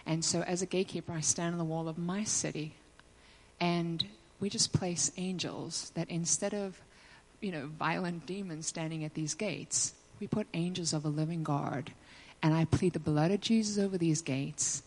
And 0.07 0.25
so, 0.25 0.43
as 0.43 0.63
a 0.63 0.67
gatekeeper, 0.67 1.13
I 1.13 1.21
stand 1.21 1.55
on 1.55 1.59
the 1.59 1.65
wall 1.65 1.89
of 1.89 1.99
my 1.99 2.25
city, 2.25 2.75
and 3.61 4.05
we 4.41 4.49
just 4.49 4.73
place 4.73 5.11
angels 5.17 5.91
that 5.95 6.09
instead 6.11 6.55
of 6.55 6.81
you 7.41 7.53
know, 7.53 7.67
violent 7.67 8.27
demons 8.27 8.67
standing 8.67 9.05
at 9.05 9.15
these 9.15 9.35
gates. 9.35 9.95
We 10.21 10.27
put 10.27 10.47
angels 10.55 10.93
of 10.93 11.05
a 11.05 11.09
living 11.09 11.43
guard. 11.43 11.93
And 12.43 12.55
I 12.55 12.65
plead 12.65 12.93
the 12.93 12.99
blood 12.99 13.31
of 13.31 13.41
Jesus 13.41 13.79
over 13.79 13.99
these 13.99 14.23
gates. 14.23 14.83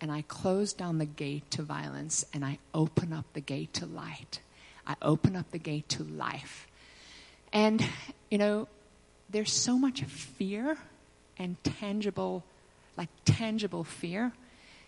And 0.00 0.10
I 0.10 0.22
close 0.22 0.72
down 0.72 0.98
the 0.98 1.06
gate 1.06 1.50
to 1.52 1.62
violence 1.62 2.24
and 2.32 2.44
I 2.44 2.58
open 2.74 3.12
up 3.12 3.24
the 3.32 3.40
gate 3.40 3.72
to 3.74 3.86
light. 3.86 4.40
I 4.86 4.94
open 5.02 5.36
up 5.36 5.50
the 5.50 5.58
gate 5.58 5.88
to 5.90 6.04
life. 6.04 6.66
And, 7.52 7.84
you 8.30 8.38
know, 8.38 8.68
there's 9.30 9.52
so 9.52 9.78
much 9.78 10.02
fear 10.02 10.76
and 11.38 11.56
tangible, 11.64 12.44
like 12.96 13.08
tangible 13.24 13.84
fear. 13.84 14.32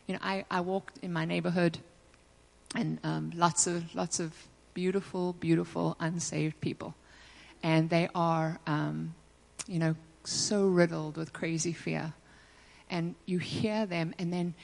You 0.07 0.15
know, 0.15 0.21
I, 0.23 0.45
I 0.51 0.61
walked 0.61 0.99
in 1.03 1.13
my 1.13 1.25
neighborhood 1.25 1.79
and 2.75 2.99
um, 3.03 3.33
lots 3.35 3.67
of, 3.67 3.95
lots 3.95 4.21
of 4.21 4.33
beautiful, 4.75 5.33
beautiful 5.35 5.97
unsaved 6.01 6.61
people. 6.61 6.95
And 7.63 7.91
they 7.91 8.09
are, 8.15 8.61
um, 8.67 9.15
you 9.67 9.79
know, 9.79 9.97
so 10.25 10.67
riddled 10.67 11.17
with 11.17 11.33
crazy 11.33 11.73
fear. 11.73 12.15
And 12.91 13.15
you 13.27 13.39
hear 13.39 13.87
them, 13.87 14.15
and 14.19 14.33
then, 14.33 14.55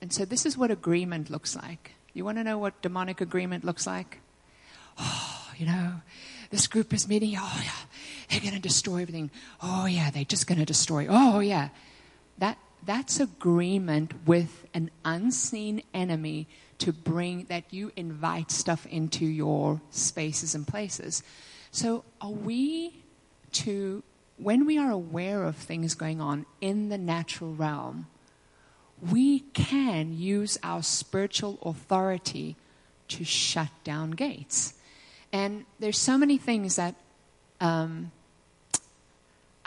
and 0.00 0.12
so 0.12 0.24
this 0.24 0.46
is 0.46 0.56
what 0.56 0.70
agreement 0.70 1.30
looks 1.30 1.56
like. 1.56 1.92
You 2.12 2.24
want 2.24 2.38
to 2.38 2.44
know 2.44 2.58
what 2.58 2.80
demonic 2.82 3.20
agreement 3.20 3.64
looks 3.64 3.86
like? 3.86 4.20
Oh, 4.98 5.48
you 5.56 5.66
know, 5.66 5.94
this 6.50 6.66
group 6.66 6.92
is 6.92 7.08
meeting. 7.08 7.34
Oh, 7.36 7.62
yeah, 7.64 7.86
they're 8.30 8.40
going 8.40 8.54
to 8.54 8.60
destroy 8.60 9.02
everything. 9.02 9.30
Oh, 9.62 9.86
yeah, 9.86 10.10
they're 10.10 10.24
just 10.24 10.46
going 10.46 10.58
to 10.58 10.64
destroy. 10.64 11.06
Oh, 11.08 11.40
yeah. 11.40 11.68
That, 12.86 12.96
that's 12.96 13.20
agreement 13.20 14.12
with 14.26 14.66
an 14.72 14.90
unseen 15.04 15.82
enemy 15.92 16.48
to 16.78 16.92
bring 16.92 17.44
that 17.44 17.72
you 17.72 17.92
invite 17.96 18.50
stuff 18.50 18.86
into 18.86 19.26
your 19.26 19.80
spaces 19.90 20.54
and 20.54 20.66
places. 20.66 21.22
So, 21.70 22.04
are 22.20 22.30
we 22.30 23.02
to, 23.52 24.02
when 24.36 24.66
we 24.66 24.78
are 24.78 24.90
aware 24.90 25.44
of 25.44 25.56
things 25.56 25.94
going 25.94 26.20
on 26.20 26.46
in 26.60 26.88
the 26.88 26.98
natural 26.98 27.54
realm, 27.54 28.06
we 29.00 29.40
can 29.40 30.16
use 30.16 30.58
our 30.62 30.82
spiritual 30.82 31.58
authority 31.62 32.56
to 33.08 33.24
shut 33.24 33.70
down 33.84 34.12
gates. 34.12 34.74
And 35.32 35.66
there's 35.78 35.98
so 35.98 36.16
many 36.16 36.38
things 36.38 36.76
that 36.76 36.94
um, 37.60 38.12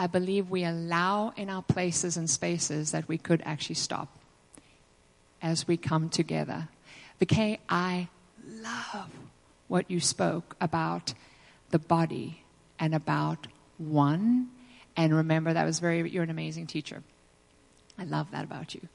I 0.01 0.07
believe 0.07 0.49
we 0.49 0.63
allow 0.63 1.33
in 1.35 1.49
our 1.49 1.61
places 1.61 2.15
and 2.15 2.29
spaces 2.29 2.91
that 2.91 3.09
we 3.09 3.17
could 3.17 3.41
actually 3.43 3.75
stop 3.75 4.07
as 5.41 5.67
we 5.67 5.75
come 5.75 6.07
together. 6.07 6.69
Okay, 7.21 7.59
I 7.67 8.07
love 8.47 9.09
what 9.67 9.91
you 9.91 9.99
spoke 9.99 10.55
about 10.61 11.13
the 11.71 11.79
body 11.79 12.43
and 12.79 12.95
about 12.95 13.47
one. 13.77 14.47
And 14.95 15.13
remember, 15.13 15.51
that 15.51 15.65
was 15.65 15.79
very, 15.79 16.09
you're 16.09 16.23
an 16.23 16.29
amazing 16.29 16.67
teacher. 16.67 17.03
I 17.97 18.05
love 18.05 18.31
that 18.31 18.45
about 18.45 18.73
you. 18.73 18.87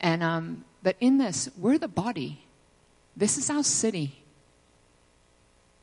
And, 0.00 0.22
um, 0.22 0.64
but 0.82 0.96
in 1.00 1.18
this, 1.18 1.50
we're 1.58 1.76
the 1.76 1.86
body. 1.86 2.46
This 3.14 3.36
is 3.36 3.50
our 3.50 3.62
city. 3.62 4.19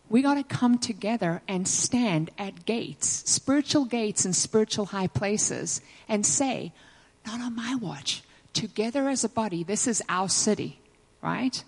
We 0.09 0.21
got 0.21 0.35
to 0.35 0.43
come 0.43 0.77
together 0.77 1.41
and 1.47 1.67
stand 1.67 2.29
at 2.37 2.65
gates, 2.65 3.07
spiritual 3.29 3.85
gates 3.85 4.23
and 4.25 4.35
spiritual 4.35 4.87
high 4.87 5.07
places, 5.07 5.81
and 6.07 6.25
say, 6.25 6.71
Not 7.25 7.41
on 7.41 7.55
my 7.55 7.75
watch. 7.75 8.23
Together 8.53 9.09
as 9.09 9.23
a 9.23 9.29
body, 9.29 9.63
this 9.63 9.85
is 9.87 10.01
our 10.09 10.29
city, 10.29 10.79
right? 11.21 11.63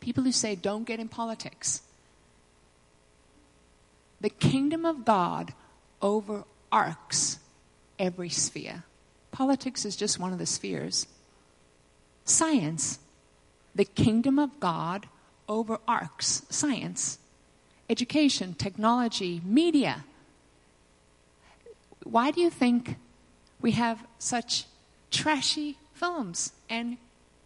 People 0.00 0.24
who 0.24 0.32
say, 0.32 0.54
Don't 0.54 0.84
get 0.84 1.00
in 1.00 1.08
politics. 1.08 1.82
The 4.20 4.30
kingdom 4.30 4.84
of 4.84 5.04
God 5.04 5.52
overarcs 6.02 7.38
every 7.98 8.28
sphere. 8.28 8.84
Politics 9.30 9.84
is 9.84 9.96
just 9.96 10.18
one 10.18 10.32
of 10.32 10.38
the 10.38 10.46
spheres. 10.46 11.06
Science, 12.24 12.98
the 13.74 13.84
kingdom 13.84 14.38
of 14.38 14.58
God 14.60 15.06
overarcs 15.48 16.42
science, 16.50 17.18
education, 17.88 18.54
technology, 18.54 19.40
media. 19.44 20.04
Why 22.04 22.30
do 22.30 22.40
you 22.40 22.50
think 22.50 22.96
we 23.60 23.72
have 23.72 24.04
such 24.18 24.64
trashy 25.10 25.78
films 25.94 26.52
and 26.68 26.98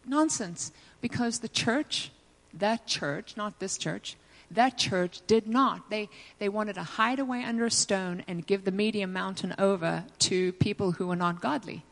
nonsense? 0.07 0.73
Because 1.01 1.41
the 1.41 1.49
church, 1.49 2.11
that 2.53 2.87
church, 2.87 3.37
not 3.37 3.61
this 3.61 3.79
church, 3.79 4.17
that 4.51 4.79
church 4.79 5.21
did 5.27 5.47
not. 5.47 5.91
They, 5.91 6.09
they 6.39 6.49
wanted 6.49 6.75
to 6.75 6.83
hide 6.83 7.19
away 7.19 7.45
under 7.45 7.67
a 7.67 7.71
stone 7.71 8.25
and 8.27 8.47
give 8.47 8.65
the 8.65 8.73
media 8.73 9.07
mountain 9.07 9.55
over 9.59 10.05
to 10.21 10.53
people 10.55 10.93
who 10.93 11.07
were 11.07 11.17
not 11.17 11.41
godly. 11.41 11.85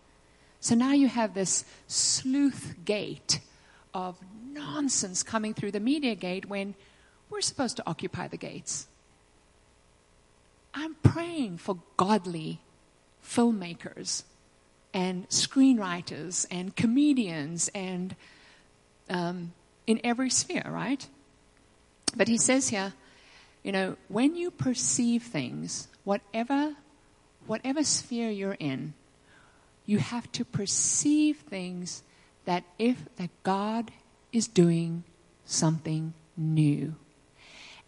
So 0.61 0.75
now 0.75 0.93
you 0.93 1.09
have 1.09 1.35
this 1.35 1.65
sluice 1.87 2.73
gate 2.85 3.41
of 3.93 4.17
nonsense 4.57 5.23
coming 5.23 5.55
through 5.55 5.73
the 5.73 5.81
media 5.81 6.15
gate 6.15 6.49
when 6.49 6.75
we're 7.31 7.41
supposed 7.41 7.77
to 7.77 7.83
occupy 7.87 8.29
the 8.29 8.37
gates. 8.37 8.89
I'm 10.75 10.95
praying 11.03 11.59
for 11.59 11.79
godly 11.97 12.61
filmmakers 13.25 14.25
and 14.93 15.29
screenwriters 15.29 16.47
and 16.51 16.75
comedians 16.75 17.69
and 17.75 18.15
um, 19.09 19.53
in 19.87 20.01
every 20.05 20.31
sphere, 20.31 20.65
right? 20.67 21.07
But 22.17 22.29
he 22.29 22.39
says 22.39 22.69
here, 22.69 22.93
you 23.63 23.73
know, 23.73 23.97
when 24.09 24.37
you 24.37 24.51
perceive 24.51 25.23
things, 25.25 25.89
whatever, 26.05 26.75
whatever 27.47 27.83
sphere 27.85 28.31
you're 28.31 28.57
in, 28.61 28.95
you 29.87 29.99
have 29.99 30.31
to 30.33 30.45
perceive 30.45 31.39
things 31.39 32.03
that 32.45 32.65
if 32.79 32.97
that 33.17 33.31
God 33.43 33.91
is 34.37 34.47
doing 34.47 35.02
something 35.47 36.12
new. 36.37 36.95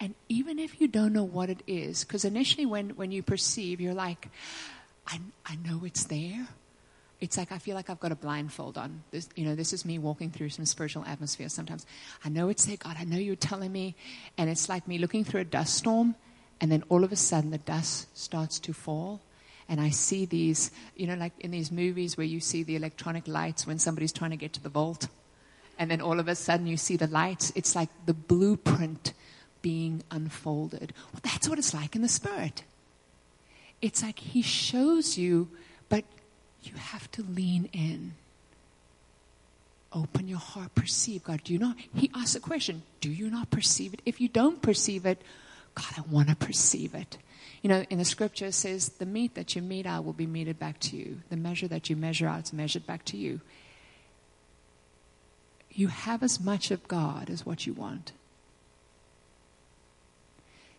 And 0.00 0.14
even 0.30 0.58
if 0.58 0.80
you 0.80 0.88
don't 0.88 1.12
know 1.12 1.24
what 1.24 1.50
it 1.50 1.62
is, 1.66 2.04
because 2.04 2.24
initially 2.24 2.64
when, 2.64 2.90
when 2.90 3.12
you 3.12 3.22
perceive, 3.22 3.82
you're 3.82 3.92
like, 3.92 4.28
I, 5.06 5.20
I 5.44 5.56
know 5.56 5.82
it's 5.84 6.04
there. 6.04 6.48
It's 7.20 7.36
like 7.36 7.52
I 7.52 7.58
feel 7.58 7.74
like 7.74 7.90
I've 7.90 8.00
got 8.00 8.12
a 8.12 8.16
blindfold 8.16 8.78
on. 8.78 9.02
This, 9.10 9.28
you 9.36 9.44
know, 9.44 9.56
this 9.56 9.74
is 9.74 9.84
me 9.84 9.98
walking 9.98 10.30
through 10.30 10.48
some 10.48 10.64
spiritual 10.64 11.04
atmosphere 11.04 11.50
sometimes. 11.50 11.84
I 12.24 12.30
know 12.30 12.48
it's 12.48 12.64
there, 12.64 12.78
God. 12.78 12.96
I 12.98 13.04
know 13.04 13.18
you're 13.18 13.36
telling 13.36 13.72
me. 13.72 13.94
And 14.38 14.48
it's 14.48 14.70
like 14.70 14.88
me 14.88 14.96
looking 14.96 15.24
through 15.24 15.42
a 15.42 15.44
dust 15.44 15.74
storm, 15.74 16.14
and 16.62 16.72
then 16.72 16.82
all 16.88 17.04
of 17.04 17.12
a 17.12 17.16
sudden 17.16 17.50
the 17.50 17.58
dust 17.58 18.16
starts 18.16 18.58
to 18.60 18.72
fall. 18.72 19.20
And 19.68 19.82
I 19.82 19.90
see 19.90 20.24
these, 20.24 20.70
you 20.96 21.06
know, 21.06 21.14
like 21.14 21.32
in 21.40 21.50
these 21.50 21.70
movies 21.70 22.16
where 22.16 22.26
you 22.26 22.40
see 22.40 22.62
the 22.62 22.76
electronic 22.76 23.28
lights 23.28 23.66
when 23.66 23.78
somebody's 23.78 24.12
trying 24.12 24.30
to 24.30 24.36
get 24.38 24.54
to 24.54 24.62
the 24.62 24.70
vault 24.70 25.08
and 25.78 25.90
then 25.90 26.00
all 26.00 26.18
of 26.18 26.28
a 26.28 26.34
sudden 26.34 26.66
you 26.66 26.76
see 26.76 26.96
the 26.96 27.06
lights. 27.06 27.52
It's 27.54 27.74
like 27.76 27.88
the 28.06 28.14
blueprint 28.14 29.12
being 29.62 30.02
unfolded. 30.10 30.92
Well, 31.12 31.20
that's 31.22 31.48
what 31.48 31.58
it's 31.58 31.72
like 31.72 31.94
in 31.94 32.02
the 32.02 32.08
Spirit. 32.08 32.64
It's 33.80 34.02
like 34.02 34.18
He 34.18 34.42
shows 34.42 35.16
you, 35.16 35.48
but 35.88 36.04
you 36.62 36.74
have 36.76 37.10
to 37.12 37.22
lean 37.22 37.68
in. 37.72 38.14
Open 39.92 40.28
your 40.28 40.38
heart, 40.38 40.74
perceive 40.74 41.24
God. 41.24 41.42
Do 41.44 41.52
you 41.52 41.58
not? 41.58 41.76
He 41.94 42.10
asks 42.14 42.34
a 42.34 42.40
question 42.40 42.82
Do 43.00 43.10
you 43.10 43.30
not 43.30 43.50
perceive 43.50 43.94
it? 43.94 44.02
If 44.04 44.20
you 44.20 44.28
don't 44.28 44.60
perceive 44.60 45.06
it, 45.06 45.22
God, 45.74 45.86
I 45.96 46.02
want 46.10 46.28
to 46.28 46.36
perceive 46.36 46.94
it. 46.94 47.18
You 47.62 47.68
know, 47.70 47.84
in 47.88 47.98
the 47.98 48.04
scripture 48.04 48.46
it 48.46 48.54
says, 48.54 48.90
The 48.90 49.06
meat 49.06 49.34
that 49.34 49.56
you 49.56 49.62
mete 49.62 49.86
out 49.86 50.04
will 50.04 50.12
be 50.12 50.26
meted 50.26 50.58
back 50.58 50.78
to 50.80 50.96
you. 50.96 51.20
The 51.30 51.36
measure 51.36 51.68
that 51.68 51.88
you 51.88 51.96
measure 51.96 52.26
out 52.26 52.44
is 52.44 52.52
measured 52.52 52.86
back 52.86 53.04
to 53.06 53.16
you 53.16 53.40
you 55.72 55.88
have 55.88 56.22
as 56.22 56.40
much 56.40 56.70
of 56.70 56.86
God 56.88 57.30
as 57.30 57.46
what 57.46 57.66
you 57.66 57.72
want. 57.72 58.12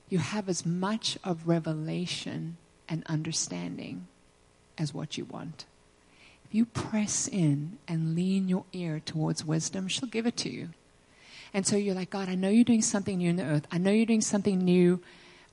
You 0.09 0.19
have 0.19 0.49
as 0.49 0.65
much 0.65 1.17
of 1.23 1.47
revelation 1.47 2.57
and 2.87 3.03
understanding 3.05 4.07
as 4.77 4.93
what 4.93 5.17
you 5.17 5.25
want. 5.25 5.65
If 6.45 6.55
you 6.55 6.65
press 6.65 7.27
in 7.27 7.77
and 7.87 8.15
lean 8.15 8.49
your 8.49 8.65
ear 8.73 8.99
towards 8.99 9.45
wisdom, 9.45 9.87
she'll 9.87 10.09
give 10.09 10.25
it 10.25 10.35
to 10.37 10.49
you. 10.49 10.69
And 11.53 11.65
so 11.65 11.75
you're 11.75 11.95
like, 11.95 12.09
God, 12.09 12.27
I 12.27 12.35
know 12.35 12.49
you're 12.49 12.63
doing 12.63 12.81
something 12.81 13.19
new 13.19 13.29
in 13.29 13.35
the 13.35 13.43
earth. 13.43 13.67
I 13.71 13.77
know 13.77 13.91
you're 13.91 14.05
doing 14.05 14.21
something 14.21 14.57
new 14.57 14.99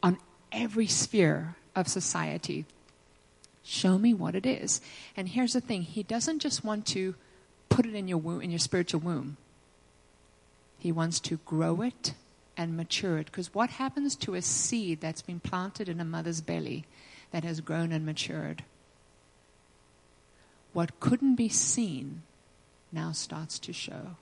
on 0.03 0.19
every 0.53 0.87
sphere 0.87 1.57
of 1.75 1.89
society. 1.89 2.65
Show 3.63 3.99
me 3.99 4.15
what 4.15 4.35
it 4.35 4.47
is. 4.47 4.81
And 5.17 5.29
here's 5.29 5.53
the 5.53 5.61
thing 5.61 5.83
He 5.83 6.03
doesn't 6.03 6.39
just 6.39 6.65
want 6.65 6.87
to 6.89 7.15
put 7.69 7.87
it 7.87 7.95
in 7.95 8.09
your 8.09 8.19
womb, 8.19 8.41
in 8.41 8.51
your 8.51 8.59
spiritual 8.59 9.01
womb. 9.01 9.37
He 10.79 10.93
wants 10.93 11.21
to 11.21 11.39
grow 11.45 11.83
it 11.83 12.15
and 12.57 12.77
mature 12.77 13.19
it. 13.19 13.27
Because 13.27 13.55
what 13.55 13.71
happens 13.71 14.17
to 14.17 14.35
a 14.35 14.43
seed 14.43 15.01
that's 15.01 15.23
been 15.23 15.41
planted 15.41 15.89
in 15.89 16.01
a 16.01 16.05
mother's 16.05 16.41
belly 16.41 16.85
that 17.31 17.45
has 17.45 17.61
grown 17.61 17.93
and 17.93 18.07
matured? 18.07 18.63
What 20.73 21.01
couldn't 21.01 21.37
be 21.37 21.49
seen 21.49 22.23
now 22.93 23.13
starts 23.13 23.59
to 23.61 23.73
show. 23.73 24.17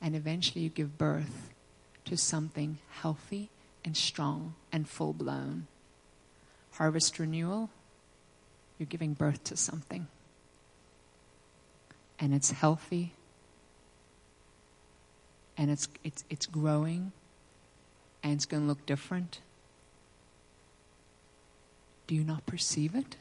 And 0.00 0.16
eventually 0.16 0.64
you 0.64 0.70
give 0.70 0.98
birth 0.98 1.50
to 2.04 2.16
something 2.16 2.78
healthy 2.90 3.50
and 3.84 3.96
strong 3.96 4.54
and 4.72 4.88
full 4.88 5.12
blown. 5.12 5.66
Harvest 6.72 7.18
renewal, 7.18 7.70
you're 8.78 8.86
giving 8.86 9.14
birth 9.14 9.44
to 9.44 9.56
something 9.56 10.08
and 12.22 12.32
it's 12.32 12.52
healthy 12.52 13.12
and 15.58 15.72
it's, 15.72 15.88
it's, 16.04 16.22
it's 16.30 16.46
growing 16.46 17.10
and 18.22 18.32
it's 18.32 18.46
going 18.46 18.62
to 18.62 18.66
look 18.66 18.86
different. 18.86 19.40
Do 22.06 22.14
you 22.14 22.22
not 22.22 22.46
perceive 22.46 22.94
it? 22.94 23.16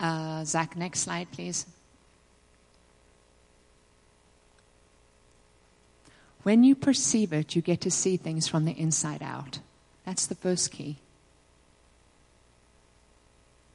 Uh, 0.00 0.44
Zach, 0.44 0.76
next 0.76 1.00
slide, 1.00 1.30
please. 1.30 1.64
When 6.42 6.64
you 6.64 6.74
perceive 6.74 7.32
it, 7.32 7.54
you 7.54 7.62
get 7.62 7.80
to 7.82 7.90
see 7.90 8.16
things 8.16 8.48
from 8.48 8.64
the 8.64 8.72
inside 8.72 9.22
out. 9.22 9.60
That's 10.04 10.26
the 10.26 10.34
first 10.34 10.72
key 10.72 10.96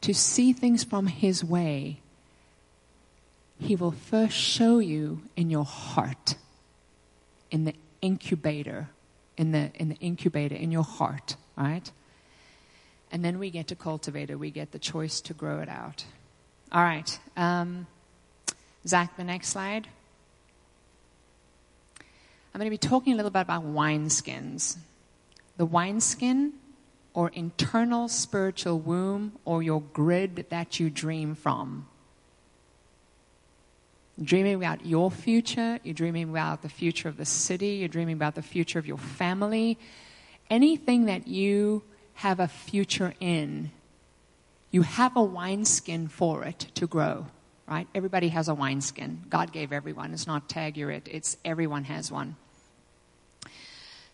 to 0.09 0.13
see 0.15 0.53
things 0.53 0.83
from 0.83 1.05
His 1.05 1.43
way, 1.43 1.99
He 3.59 3.75
will 3.75 3.91
first 3.91 4.35
show 4.35 4.79
you 4.79 5.21
in 5.35 5.51
your 5.51 5.65
heart, 5.65 6.33
in 7.51 7.65
the 7.65 7.75
incubator, 8.01 8.89
in 9.37 9.51
the, 9.51 9.69
in 9.75 9.89
the 9.89 9.97
incubator, 9.97 10.55
in 10.55 10.71
your 10.71 10.83
heart, 10.83 11.35
right? 11.55 11.91
And 13.11 13.23
then 13.23 13.37
we 13.37 13.51
get 13.51 13.67
to 13.67 13.75
cultivate 13.75 14.31
it. 14.31 14.39
We 14.39 14.49
get 14.49 14.71
the 14.71 14.79
choice 14.79 15.21
to 15.21 15.35
grow 15.35 15.59
it 15.59 15.69
out. 15.69 16.05
All 16.71 16.81
right. 16.81 17.19
Um, 17.37 17.85
Zach, 18.87 19.15
the 19.15 19.23
next 19.23 19.49
slide. 19.49 19.87
I'm 22.51 22.59
going 22.59 22.65
to 22.65 22.71
be 22.71 22.79
talking 22.79 23.13
a 23.13 23.15
little 23.15 23.29
bit 23.29 23.41
about 23.41 23.63
wineskins. 23.63 24.75
The 25.57 25.67
wineskin 25.67 26.53
or 27.13 27.29
internal 27.29 28.07
spiritual 28.07 28.79
womb 28.79 29.33
or 29.45 29.63
your 29.63 29.81
grid 29.81 30.45
that 30.49 30.79
you 30.79 30.89
dream 30.89 31.35
from. 31.35 31.87
dreaming 34.21 34.55
about 34.55 34.85
your 34.85 35.09
future, 35.09 35.79
you're 35.83 35.93
dreaming 35.93 36.29
about 36.29 36.61
the 36.61 36.69
future 36.69 37.07
of 37.07 37.17
the 37.17 37.25
city, 37.25 37.77
you're 37.77 37.87
dreaming 37.87 38.15
about 38.15 38.35
the 38.35 38.41
future 38.41 38.77
of 38.77 38.85
your 38.85 38.97
family, 38.97 39.77
anything 40.49 41.05
that 41.05 41.27
you 41.27 41.83
have 42.15 42.39
a 42.39 42.47
future 42.47 43.13
in, 43.19 43.71
you 44.71 44.81
have 44.81 45.15
a 45.15 45.23
wineskin 45.23 46.07
for 46.07 46.43
it 46.43 46.59
to 46.75 46.85
grow, 46.85 47.27
right? 47.67 47.87
Everybody 47.95 48.27
has 48.29 48.49
a 48.49 48.53
wineskin. 48.53 49.23
God 49.29 49.51
gave 49.51 49.71
everyone. 49.71 50.13
It's 50.13 50.27
not 50.27 50.49
tag 50.49 50.75
you're 50.77 50.91
it, 50.91 51.07
it's 51.09 51.37
everyone 51.45 51.85
has 51.85 52.11
one. 52.11 52.35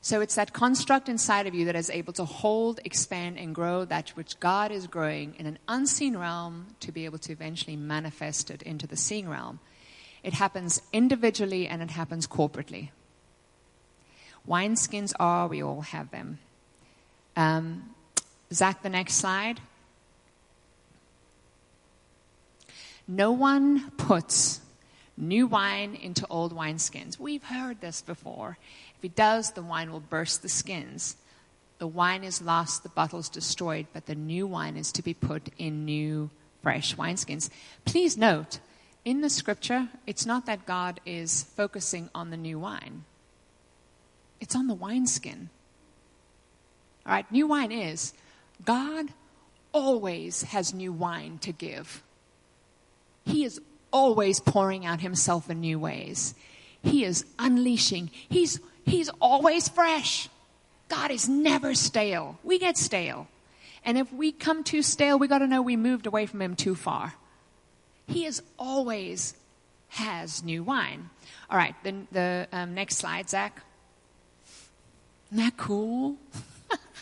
So 0.06 0.22
it's 0.22 0.36
that 0.36 0.54
construct 0.54 1.10
inside 1.10 1.48
of 1.48 1.56
you 1.56 1.66
that 1.66 1.76
is 1.76 1.90
able 1.90 2.14
to 2.14 2.26
hold, 2.26 2.80
expand, 2.86 3.40
and 3.40 3.56
grow 3.56 3.86
that 3.86 4.10
which 4.10 4.40
God 4.40 4.72
is 4.72 4.86
growing 4.86 5.34
in 5.40 5.48
an 5.48 5.58
unseen 5.68 6.16
realm 6.16 6.68
to 6.82 6.92
be 6.92 7.06
able 7.06 7.18
to 7.18 7.32
eventually 7.32 7.76
manifest 7.76 8.52
it 8.52 8.62
into 8.62 8.86
the 8.86 8.98
seeing 8.98 9.28
realm. 9.28 9.60
It 10.22 10.34
happens 10.34 10.80
individually 10.94 11.68
and 11.68 11.82
it 11.82 11.90
happens 11.90 12.28
corporately. 12.28 12.90
Wineskins 14.48 15.12
are, 15.20 15.48
we 15.48 15.64
all 15.64 15.82
have 15.82 16.12
them. 16.12 16.38
Um, 17.36 17.90
Zach, 18.54 18.84
the 18.84 18.90
next 18.90 19.16
slide. 19.16 19.60
No 23.08 23.32
one 23.32 23.90
puts 23.98 24.62
new 25.18 25.48
wine 25.48 25.96
into 25.96 26.28
old 26.30 26.56
wineskins. 26.56 27.18
We've 27.20 27.44
heard 27.44 27.82
this 27.82 28.02
before. 28.02 28.58
He 29.06 29.10
does, 29.10 29.52
the 29.52 29.62
wine 29.62 29.92
will 29.92 30.00
burst 30.00 30.42
the 30.42 30.50
skins. 30.50 31.16
The 31.78 31.86
wine 31.86 32.24
is 32.24 32.42
lost, 32.42 32.82
the 32.82 32.90
bottle 32.90 33.20
is 33.20 33.30
destroyed, 33.30 33.86
but 33.94 34.08
the 34.08 34.16
new 34.16 34.48
wine 34.48 34.76
is 34.78 34.92
to 34.94 35.04
be 35.04 35.14
put 35.14 35.50
in 35.60 35.86
new, 35.86 36.32
fresh 36.64 36.96
wineskins. 36.96 37.52
Please 37.86 38.18
note, 38.18 38.58
in 39.04 39.22
the 39.22 39.30
scripture, 39.30 39.90
it's 40.08 40.26
not 40.26 40.48
that 40.48 40.66
God 40.66 41.02
is 41.06 41.44
focusing 41.56 42.10
on 42.16 42.32
the 42.32 42.36
new 42.36 42.58
wine, 42.58 43.04
it's 44.42 44.56
on 44.56 44.66
the 44.66 44.74
wineskin. 44.74 45.52
All 47.06 47.14
right, 47.14 47.32
new 47.32 47.46
wine 47.46 47.72
is 47.72 48.12
God 48.66 49.10
always 49.72 50.42
has 50.42 50.74
new 50.74 50.92
wine 50.92 51.38
to 51.44 51.52
give. 51.52 52.02
He 53.24 53.44
is 53.44 53.62
always 53.94 54.40
pouring 54.40 54.84
out 54.84 55.02
himself 55.02 55.48
in 55.48 55.60
new 55.60 55.78
ways. 55.78 56.34
He 56.82 57.04
is 57.04 57.24
unleashing. 57.38 58.10
He's, 58.30 58.60
he's 58.86 59.10
always 59.22 59.68
fresh. 59.68 60.30
God 60.88 61.12
is 61.12 61.28
never 61.28 61.74
stale. 61.74 62.40
We 62.44 62.60
get 62.60 62.78
stale. 62.78 63.28
And 63.84 63.98
if 63.98 64.12
we 64.12 64.32
come 64.32 64.64
too 64.64 64.82
stale, 64.82 65.20
we 65.20 65.28
got 65.28 65.40
to 65.40 65.48
know 65.48 65.62
we 65.62 65.76
moved 65.76 66.08
away 66.08 66.26
from 66.26 66.42
him 66.42 66.56
too 66.56 66.76
far. 66.76 67.14
He 68.08 68.26
is 68.26 68.42
always 68.58 69.36
has 69.90 70.44
new 70.44 70.64
wine. 70.64 71.10
All 71.50 71.58
right, 71.58 71.76
the, 71.84 71.96
the 72.12 72.48
um, 72.52 72.74
next 72.74 72.98
slide, 72.98 73.30
Zach. 73.30 73.62
Isn't 75.32 75.44
that 75.44 75.58
cool? 75.58 76.18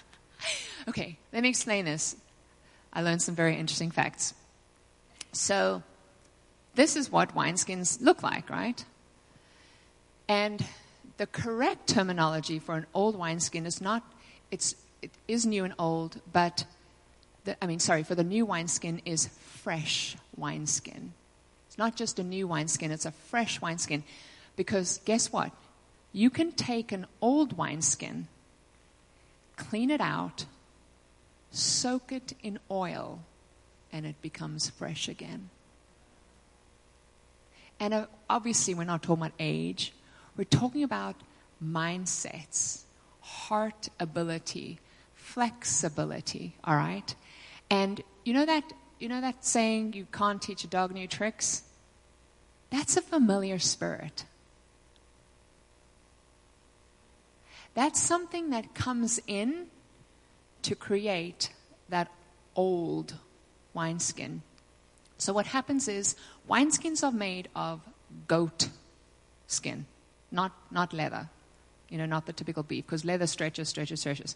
okay, 0.88 1.18
let 1.32 1.44
me 1.44 1.50
explain 1.50 1.86
this. 1.86 2.16
I 2.92 3.02
learned 3.02 3.22
some 3.22 3.36
very 3.36 3.58
interesting 3.58 3.92
facts. 3.92 4.34
So, 5.32 5.84
this 6.76 6.96
is 6.96 7.12
what 7.12 7.36
wineskins 7.36 8.02
look 8.02 8.24
like, 8.24 8.50
right? 8.50 8.84
And 10.28 10.64
the 11.18 11.28
correct 11.28 11.88
terminology 11.88 12.60
for 12.60 12.76
an 12.76 12.86
old 12.94 13.18
wineskin 13.18 13.66
is 13.66 13.82
not, 13.82 14.04
it's, 14.52 14.76
it 15.02 15.12
is 15.28 15.46
new 15.46 15.64
and 15.64 15.74
old, 15.78 16.22
but, 16.32 16.66
the, 17.46 17.62
I 17.64 17.68
mean, 17.68 17.80
sorry, 17.80 18.04
for 18.04 18.16
the 18.16 18.24
new 18.24 18.46
wineskin 18.46 19.02
is 19.06 19.28
fresh 19.28 20.16
wineskin. 20.36 21.14
It's 21.68 21.78
not 21.78 21.96
just 21.96 22.20
a 22.20 22.24
new 22.24 22.48
wineskin, 22.48 22.92
it's 22.92 23.06
a 23.06 23.12
fresh 23.12 23.62
wineskin. 23.62 24.04
Because 24.56 25.00
guess 25.06 25.32
what? 25.32 25.52
You 26.12 26.30
can 26.30 26.52
take 26.52 26.92
an 26.92 27.08
old 27.22 27.58
wineskin, 27.58 28.28
clean 29.56 29.90
it 29.90 30.02
out, 30.02 30.46
soak 31.52 32.12
it 32.12 32.34
in 32.44 32.60
oil, 32.70 33.22
and 33.92 34.06
it 34.06 34.22
becomes 34.22 34.70
fresh 34.70 35.08
again. 35.08 35.50
And 37.80 37.94
uh, 37.94 38.06
obviously, 38.30 38.76
we're 38.76 38.84
not 38.84 39.02
talking 39.02 39.24
about 39.24 39.34
age, 39.40 39.94
we're 40.38 40.44
talking 40.46 40.84
about 40.84 41.16
mindsets, 41.64 42.84
heart 43.22 43.90
ability, 44.00 44.80
flexibility, 45.16 46.56
all 46.64 46.76
right? 46.76 47.16
And 47.70 48.02
you 48.26 48.34
know 48.34 48.46
that 48.46 48.74
you 49.00 49.10
know 49.10 49.22
that 49.22 49.44
saying 49.46 49.94
you 49.94 50.08
can't 50.12 50.42
teach 50.42 50.64
a 50.64 50.68
dog 50.68 50.94
new 50.94 51.08
tricks? 51.08 51.64
That's 52.70 52.98
a 52.98 53.02
familiar 53.02 53.60
spirit. 53.60 54.26
That's 57.74 58.00
something 58.00 58.52
that 58.52 58.74
comes 58.76 59.20
in 59.28 59.68
to 60.62 60.76
create 60.76 61.52
that 61.90 62.10
old 62.56 63.16
wineskin. 63.74 64.42
So 65.18 65.34
what 65.34 65.48
happens 65.48 65.88
is 65.88 66.16
wineskins 66.50 67.04
are 67.04 67.12
made 67.12 67.50
of 67.56 67.82
goat 68.28 68.70
skin, 69.48 69.86
not, 70.34 70.52
not 70.72 70.92
leather. 70.92 71.30
You 71.90 71.98
know, 72.00 72.06
not 72.06 72.26
the 72.26 72.34
typical 72.34 72.64
beef, 72.64 72.86
because 72.86 73.06
leather 73.06 73.28
stretches, 73.28 73.70
stretches, 73.70 74.00
stretches. 74.00 74.36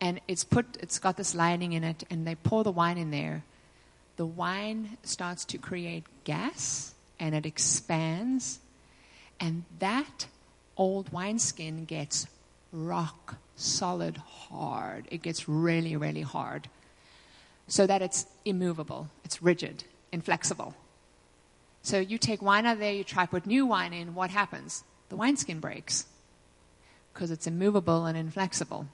And 0.00 0.20
it's 0.26 0.44
put, 0.44 0.76
it's 0.80 0.98
got 0.98 1.16
this 1.16 1.34
lining 1.34 1.72
in 1.72 1.84
it, 1.84 2.04
and 2.10 2.26
they 2.26 2.34
pour 2.34 2.64
the 2.64 2.72
wine 2.72 2.98
in 2.98 3.10
there. 3.10 3.44
The 4.16 4.26
wine 4.26 4.98
starts 5.04 5.44
to 5.46 5.58
create 5.58 6.04
gas, 6.24 6.94
and 7.20 7.34
it 7.34 7.46
expands, 7.46 8.58
and 9.38 9.64
that 9.78 10.26
old 10.76 11.12
wineskin 11.12 11.84
gets 11.84 12.26
rock 12.72 13.36
solid 13.56 14.16
hard. 14.16 15.06
It 15.10 15.22
gets 15.22 15.48
really, 15.48 15.96
really 15.96 16.22
hard. 16.22 16.68
So 17.66 17.86
that 17.86 18.02
it's 18.02 18.26
immovable, 18.44 19.10
it's 19.24 19.42
rigid, 19.42 19.84
inflexible. 20.10 20.74
So 21.82 21.98
you 21.98 22.18
take 22.18 22.40
wine 22.40 22.66
out 22.66 22.74
of 22.74 22.78
there, 22.78 22.92
you 22.92 23.04
try 23.04 23.26
put 23.26 23.46
new 23.46 23.66
wine 23.66 23.92
in, 23.92 24.14
what 24.14 24.30
happens? 24.30 24.84
The 25.08 25.16
wineskin 25.16 25.60
breaks 25.60 26.06
because 27.12 27.30
it's 27.30 27.46
immovable 27.46 28.06
and 28.06 28.16
inflexible. 28.16 28.86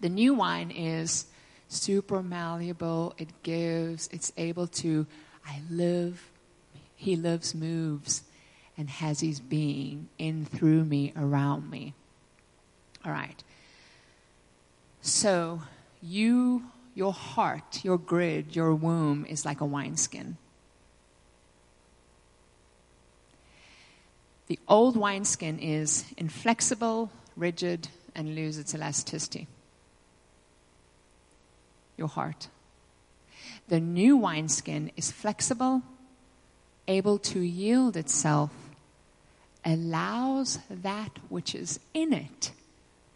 The 0.00 0.08
new 0.08 0.34
wine 0.34 0.70
is 0.70 1.26
super 1.68 2.22
malleable, 2.22 3.14
it 3.16 3.28
gives, 3.42 4.08
it's 4.08 4.32
able 4.36 4.66
to, 4.66 5.06
I 5.46 5.60
live, 5.70 6.28
he 6.96 7.16
lives, 7.16 7.54
moves, 7.54 8.22
and 8.76 8.90
has 8.90 9.20
his 9.20 9.40
being 9.40 10.08
in, 10.18 10.44
through 10.44 10.84
me, 10.84 11.12
around 11.16 11.70
me. 11.70 11.94
All 13.04 13.12
right. 13.12 13.42
So 15.00 15.62
you, 16.02 16.64
your 16.94 17.12
heart, 17.12 17.84
your 17.84 17.98
grid, 17.98 18.54
your 18.54 18.74
womb 18.74 19.24
is 19.26 19.44
like 19.44 19.60
a 19.60 19.66
wineskin. 19.66 20.36
The 24.48 24.58
old 24.68 24.96
wineskin 24.96 25.58
is 25.58 26.04
inflexible, 26.16 27.10
rigid, 27.36 27.88
and 28.14 28.34
loses 28.34 28.58
its 28.58 28.74
elasticity. 28.74 29.46
Your 31.96 32.08
heart. 32.08 32.48
The 33.68 33.80
new 33.80 34.16
wineskin 34.16 34.90
is 34.96 35.10
flexible, 35.10 35.82
able 36.88 37.18
to 37.18 37.40
yield 37.40 37.96
itself, 37.96 38.50
allows 39.64 40.58
that 40.68 41.18
which 41.28 41.54
is 41.54 41.78
in 41.94 42.12
it 42.12 42.52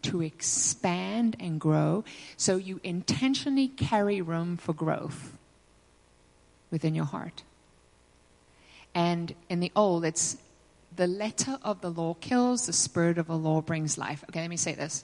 to 0.03 0.21
expand 0.21 1.35
and 1.39 1.59
grow. 1.59 2.05
So 2.37 2.55
you 2.55 2.79
intentionally 2.83 3.67
carry 3.67 4.21
room 4.21 4.55
for 4.55 4.73
growth 4.73 5.37
within 6.71 6.95
your 6.95 7.05
heart. 7.05 7.43
And 8.95 9.35
in 9.49 9.59
the 9.59 9.71
old, 9.75 10.05
it's 10.05 10.37
the 10.95 11.07
letter 11.07 11.57
of 11.63 11.81
the 11.81 11.89
law 11.89 12.15
kills, 12.15 12.65
the 12.65 12.73
spirit 12.73 13.17
of 13.17 13.27
the 13.27 13.37
law 13.37 13.61
brings 13.61 13.97
life. 13.97 14.23
Okay, 14.29 14.41
let 14.41 14.49
me 14.49 14.57
say 14.57 14.73
this. 14.73 15.03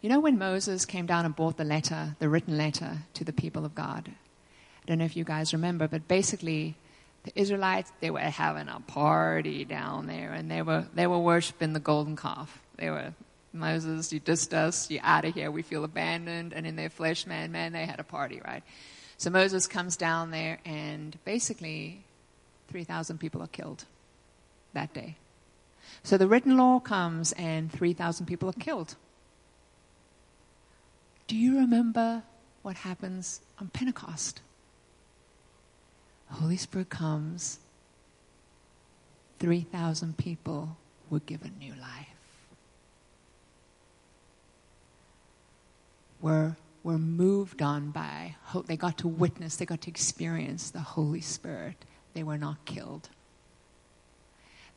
You 0.00 0.08
know 0.08 0.20
when 0.20 0.38
Moses 0.38 0.84
came 0.84 1.06
down 1.06 1.24
and 1.24 1.34
brought 1.34 1.56
the 1.56 1.64
letter, 1.64 2.14
the 2.18 2.28
written 2.28 2.56
letter 2.56 2.98
to 3.14 3.24
the 3.24 3.32
people 3.32 3.64
of 3.64 3.74
God? 3.74 4.08
I 4.08 4.86
don't 4.86 4.98
know 4.98 5.04
if 5.04 5.16
you 5.16 5.24
guys 5.24 5.52
remember, 5.52 5.88
but 5.88 6.06
basically 6.06 6.76
the 7.24 7.32
Israelites, 7.34 7.90
they 8.00 8.10
were 8.10 8.20
having 8.20 8.68
a 8.68 8.78
party 8.86 9.64
down 9.64 10.06
there 10.06 10.32
and 10.32 10.48
they 10.48 10.62
were, 10.62 10.86
they 10.94 11.08
were 11.08 11.18
worshiping 11.18 11.72
the 11.72 11.80
golden 11.80 12.14
calf. 12.14 12.60
They 12.76 12.88
were, 12.88 13.14
Moses, 13.52 14.12
you 14.12 14.20
dissed 14.20 14.52
us, 14.52 14.88
you're 14.90 15.02
out 15.02 15.24
of 15.24 15.34
here, 15.34 15.50
we 15.50 15.62
feel 15.62 15.82
abandoned. 15.82 16.52
And 16.52 16.66
in 16.66 16.76
their 16.76 16.90
flesh, 16.90 17.26
man, 17.26 17.50
man, 17.50 17.72
they 17.72 17.84
had 17.84 17.98
a 17.98 18.04
party, 18.04 18.40
right? 18.44 18.62
So 19.18 19.30
Moses 19.30 19.66
comes 19.66 19.96
down 19.96 20.30
there 20.30 20.58
and 20.64 21.18
basically 21.24 22.04
3,000 22.68 23.18
people 23.18 23.42
are 23.42 23.48
killed 23.48 23.84
that 24.72 24.92
day. 24.92 25.16
So 26.02 26.16
the 26.16 26.26
written 26.26 26.56
law 26.56 26.80
comes 26.80 27.32
and 27.32 27.70
3,000 27.72 28.26
people 28.26 28.48
are 28.48 28.60
killed. 28.60 28.96
Do 31.26 31.36
you 31.36 31.58
remember 31.58 32.22
what 32.62 32.76
happens 32.76 33.40
on 33.60 33.68
Pentecost? 33.68 34.40
Holy 36.30 36.56
Spirit 36.56 36.90
comes, 36.90 37.60
3,000 39.38 40.16
people 40.16 40.76
were 41.08 41.20
given 41.20 41.52
new 41.58 41.72
life. 41.72 42.08
Were, 46.20 46.56
were 46.82 46.98
moved 46.98 47.62
on 47.62 47.90
by, 47.90 48.36
hope 48.44 48.66
they 48.66 48.76
got 48.76 48.98
to 48.98 49.08
witness, 49.08 49.56
they 49.56 49.66
got 49.66 49.82
to 49.82 49.90
experience 49.90 50.70
the 50.70 50.80
Holy 50.80 51.20
Spirit. 51.20 51.76
They 52.16 52.22
were 52.22 52.38
not 52.38 52.64
killed. 52.64 53.10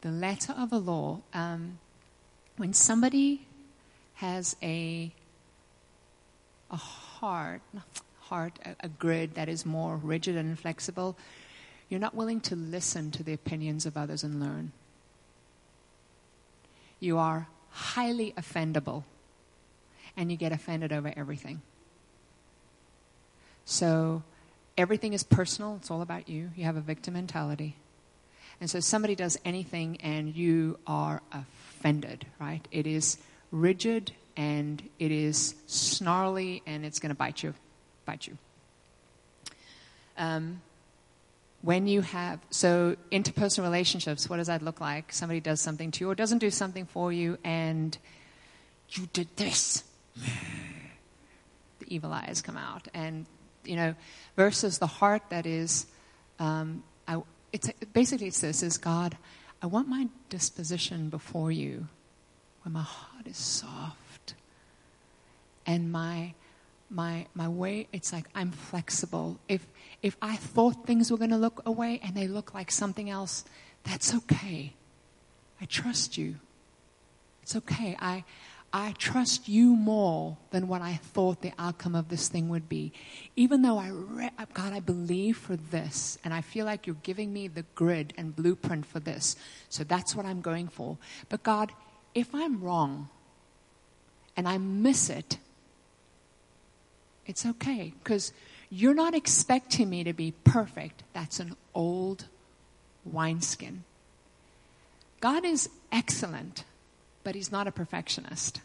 The 0.02 0.12
letter 0.12 0.52
of 0.52 0.72
the 0.72 0.80
law, 0.80 1.22
um, 1.34 1.80
when 2.58 2.74
somebody 2.74 3.48
has 4.16 4.58
a, 4.62 5.14
a 6.70 6.76
heart, 6.76 7.62
heart, 8.20 8.60
a, 8.66 8.76
a 8.82 8.90
grid 8.90 9.36
that 9.36 9.48
is 9.48 9.66
more 9.66 9.96
rigid 9.96 10.36
and 10.36 10.60
flexible, 10.60 11.16
You're 11.90 12.00
not 12.00 12.14
willing 12.14 12.40
to 12.42 12.56
listen 12.56 13.10
to 13.12 13.24
the 13.24 13.34
opinions 13.34 13.88
of 13.88 13.98
others 13.98 14.24
and 14.24 14.40
learn. 14.40 14.72
You 17.00 17.18
are 17.18 17.48
highly 17.72 18.32
offendable, 18.38 19.04
and 20.16 20.32
you 20.32 20.38
get 20.38 20.52
offended 20.52 20.94
over 20.94 21.12
everything. 21.16 21.62
So 23.66 24.24
everything 24.80 25.12
is 25.12 25.24
personal, 25.24 25.76
it's 25.76 25.92
all 25.92 26.02
about 26.02 26.30
you. 26.30 26.52
You 26.56 26.64
have 26.64 26.78
a 26.78 26.82
victim 26.82 27.14
mentality. 27.14 27.76
And 28.62 28.70
so 28.70 28.80
somebody 28.80 29.14
does 29.14 29.38
anything 29.44 29.98
and 30.02 30.34
you 30.34 30.80
are 30.88 31.22
offended, 31.34 32.26
right? 32.40 32.66
It 32.72 32.88
is 32.88 33.18
rigid 33.52 34.14
and 34.38 34.82
it 34.98 35.12
is 35.12 35.56
snarly 35.68 36.64
and 36.66 36.86
it's 36.86 37.00
going 37.00 37.10
to 37.10 37.16
bite 37.16 37.44
you, 37.44 37.54
bite 38.06 38.26
you. 38.26 38.38
Um, 40.18 40.62
when 41.62 41.88
you 41.88 42.00
have 42.02 42.40
so 42.50 42.96
interpersonal 43.12 43.64
relationships, 43.64 44.30
what 44.30 44.38
does 44.38 44.48
that 44.48 44.62
look 44.62 44.80
like? 44.80 45.12
Somebody 45.12 45.42
does 45.42 45.60
something 45.60 45.92
to 45.92 46.06
you 46.06 46.10
or 46.10 46.16
doesn't 46.16 46.38
do 46.38 46.50
something 46.50 46.86
for 46.86 47.12
you, 47.12 47.38
and 47.44 47.98
you 48.92 49.10
did 49.12 49.28
this. 49.36 49.84
the 50.16 51.86
evil 51.88 52.14
eyes 52.14 52.42
come 52.42 52.56
out, 52.56 52.88
and 52.94 53.26
you 53.66 53.76
know, 53.76 53.96
versus 54.36 54.78
the 54.78 54.88
heart 54.88 55.24
that 55.30 55.46
is, 55.46 55.86
um, 56.40 56.84
I, 57.08 57.22
it's 57.52 57.70
basically 57.94 58.28
it's 58.28 58.42
this: 58.42 58.64
is 58.64 58.78
God, 58.78 59.18
I 59.62 59.68
want 59.68 59.88
my 59.88 60.08
disposition 60.30 61.10
before 61.10 61.52
you, 61.52 61.88
where 62.64 62.72
my 62.72 62.84
heart 62.84 63.28
is 63.28 63.38
soft, 63.38 64.36
and 65.66 65.92
my 65.92 66.34
my 66.90 67.28
my 67.36 67.48
way 67.48 67.88
it's 67.94 68.12
like 68.12 68.26
i'm 68.34 68.52
flexible. 68.52 69.40
If 69.48 69.66
if 70.02 70.18
i 70.22 70.36
thought 70.36 70.88
things 70.88 71.12
were 71.12 71.18
going 71.18 71.30
to 71.30 71.38
look 71.38 71.62
away 71.66 72.00
and 72.04 72.16
they 72.16 72.28
look 72.28 72.54
like 72.54 72.72
something 72.72 73.10
else 73.10 73.46
that's 73.84 74.14
okay. 74.14 74.74
I 75.62 75.66
trust 75.66 76.18
you. 76.18 76.36
It's 77.44 77.56
okay. 77.56 77.96
I 78.00 78.24
i 78.72 78.94
trust 78.98 79.48
you 79.48 79.76
more 79.76 80.38
than 80.52 80.68
what 80.68 80.82
i 80.82 80.94
thought 80.96 81.42
the 81.42 81.52
outcome 81.58 81.96
of 81.96 82.10
this 82.10 82.28
thing 82.28 82.50
would 82.50 82.70
be 82.70 82.92
even 83.36 83.62
though 83.62 83.78
i 83.78 83.90
re- 83.90 84.32
uh, 84.38 84.46
god 84.54 84.74
i 84.74 84.80
believe 84.80 85.38
for 85.38 85.56
this 85.56 86.18
and 86.24 86.34
i 86.34 86.42
feel 86.42 86.66
like 86.66 86.86
you're 86.86 86.96
giving 87.04 87.32
me 87.34 87.48
the 87.48 87.66
grid 87.76 88.14
and 88.18 88.36
blueprint 88.36 88.86
for 88.86 89.00
this 89.00 89.36
so 89.70 89.84
that's 89.84 90.16
what 90.16 90.26
i'm 90.26 90.42
going 90.42 90.68
for 90.68 90.98
but 91.30 91.44
god 91.44 91.72
if 92.14 92.34
i'm 92.34 92.62
wrong 92.62 93.10
and 94.38 94.48
i 94.48 94.58
miss 94.58 95.10
it 95.10 95.38
it's 97.26 97.46
okay 97.46 97.94
because 98.04 98.34
you're 98.70 98.94
not 98.94 99.16
expecting 99.16 99.90
me 99.90 100.04
to 100.04 100.14
be 100.14 100.34
perfect. 100.44 101.04
That's 101.14 101.40
an 101.40 101.56
old 101.74 102.26
wineskin. 103.04 103.84
God 105.20 105.44
is 105.44 105.70
excellent, 105.92 106.64
but 107.24 107.36
He's 107.36 107.52
not 107.52 107.68
a 107.68 107.72
perfectionist. 107.72 108.62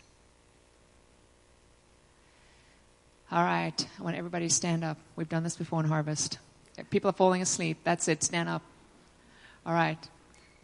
All 3.30 3.42
right, 3.42 3.88
I 3.98 4.02
want 4.02 4.16
everybody 4.16 4.48
to 4.48 4.54
stand 4.54 4.84
up. 4.84 4.98
We've 5.16 5.28
done 5.28 5.42
this 5.42 5.56
before 5.56 5.80
in 5.80 5.86
Harvest. 5.86 6.38
People 6.90 7.10
are 7.10 7.14
falling 7.14 7.42
asleep. 7.42 7.78
That's 7.84 8.06
it. 8.08 8.22
Stand 8.22 8.48
up. 8.48 8.62
All 9.64 9.72
right. 9.72 9.98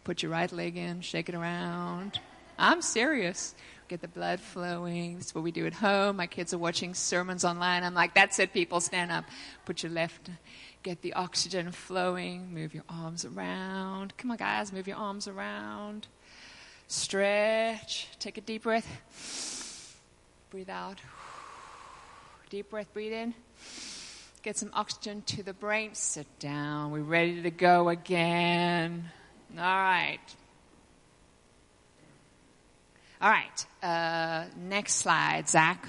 Put 0.03 0.23
your 0.23 0.31
right 0.31 0.51
leg 0.51 0.77
in, 0.77 1.01
shake 1.01 1.29
it 1.29 1.35
around. 1.35 2.19
I'm 2.57 2.81
serious 2.81 3.55
get 3.91 3.99
the 3.99 4.07
blood 4.07 4.39
flowing. 4.39 5.15
That's 5.15 5.35
what 5.35 5.43
we 5.43 5.51
do 5.51 5.65
at 5.67 5.73
home. 5.73 6.15
My 6.15 6.25
kids 6.25 6.53
are 6.53 6.57
watching 6.57 6.93
sermons 6.93 7.43
online. 7.43 7.83
I'm 7.83 7.93
like, 7.93 8.15
that's 8.15 8.39
it, 8.39 8.53
people, 8.53 8.79
stand 8.79 9.11
up. 9.11 9.25
Put 9.65 9.83
your 9.83 9.91
left, 9.91 10.29
get 10.81 11.01
the 11.01 11.11
oxygen 11.11 11.73
flowing. 11.73 12.53
Move 12.53 12.73
your 12.73 12.85
arms 12.87 13.25
around. 13.25 14.13
Come 14.17 14.31
on, 14.31 14.37
guys, 14.37 14.71
move 14.71 14.87
your 14.87 14.95
arms 14.95 15.27
around. 15.27 16.07
Stretch. 16.91 18.09
Take 18.19 18.37
a 18.37 18.41
deep 18.41 18.63
breath. 18.63 19.97
Breathe 20.49 20.69
out. 20.69 20.97
Deep 22.49 22.69
breath, 22.69 22.93
breathe 22.93 23.13
in. 23.13 23.33
Get 24.43 24.57
some 24.57 24.71
oxygen 24.73 25.21
to 25.27 25.41
the 25.41 25.53
brain. 25.53 25.91
Sit 25.93 26.27
down. 26.39 26.91
We're 26.91 26.99
ready 26.99 27.43
to 27.43 27.49
go 27.49 27.87
again. 27.87 29.09
All 29.57 29.63
right. 29.63 30.19
All 33.21 33.29
right, 33.29 33.65
uh, 33.81 34.47
next 34.57 34.95
slide, 34.95 35.47
Zach. 35.47 35.87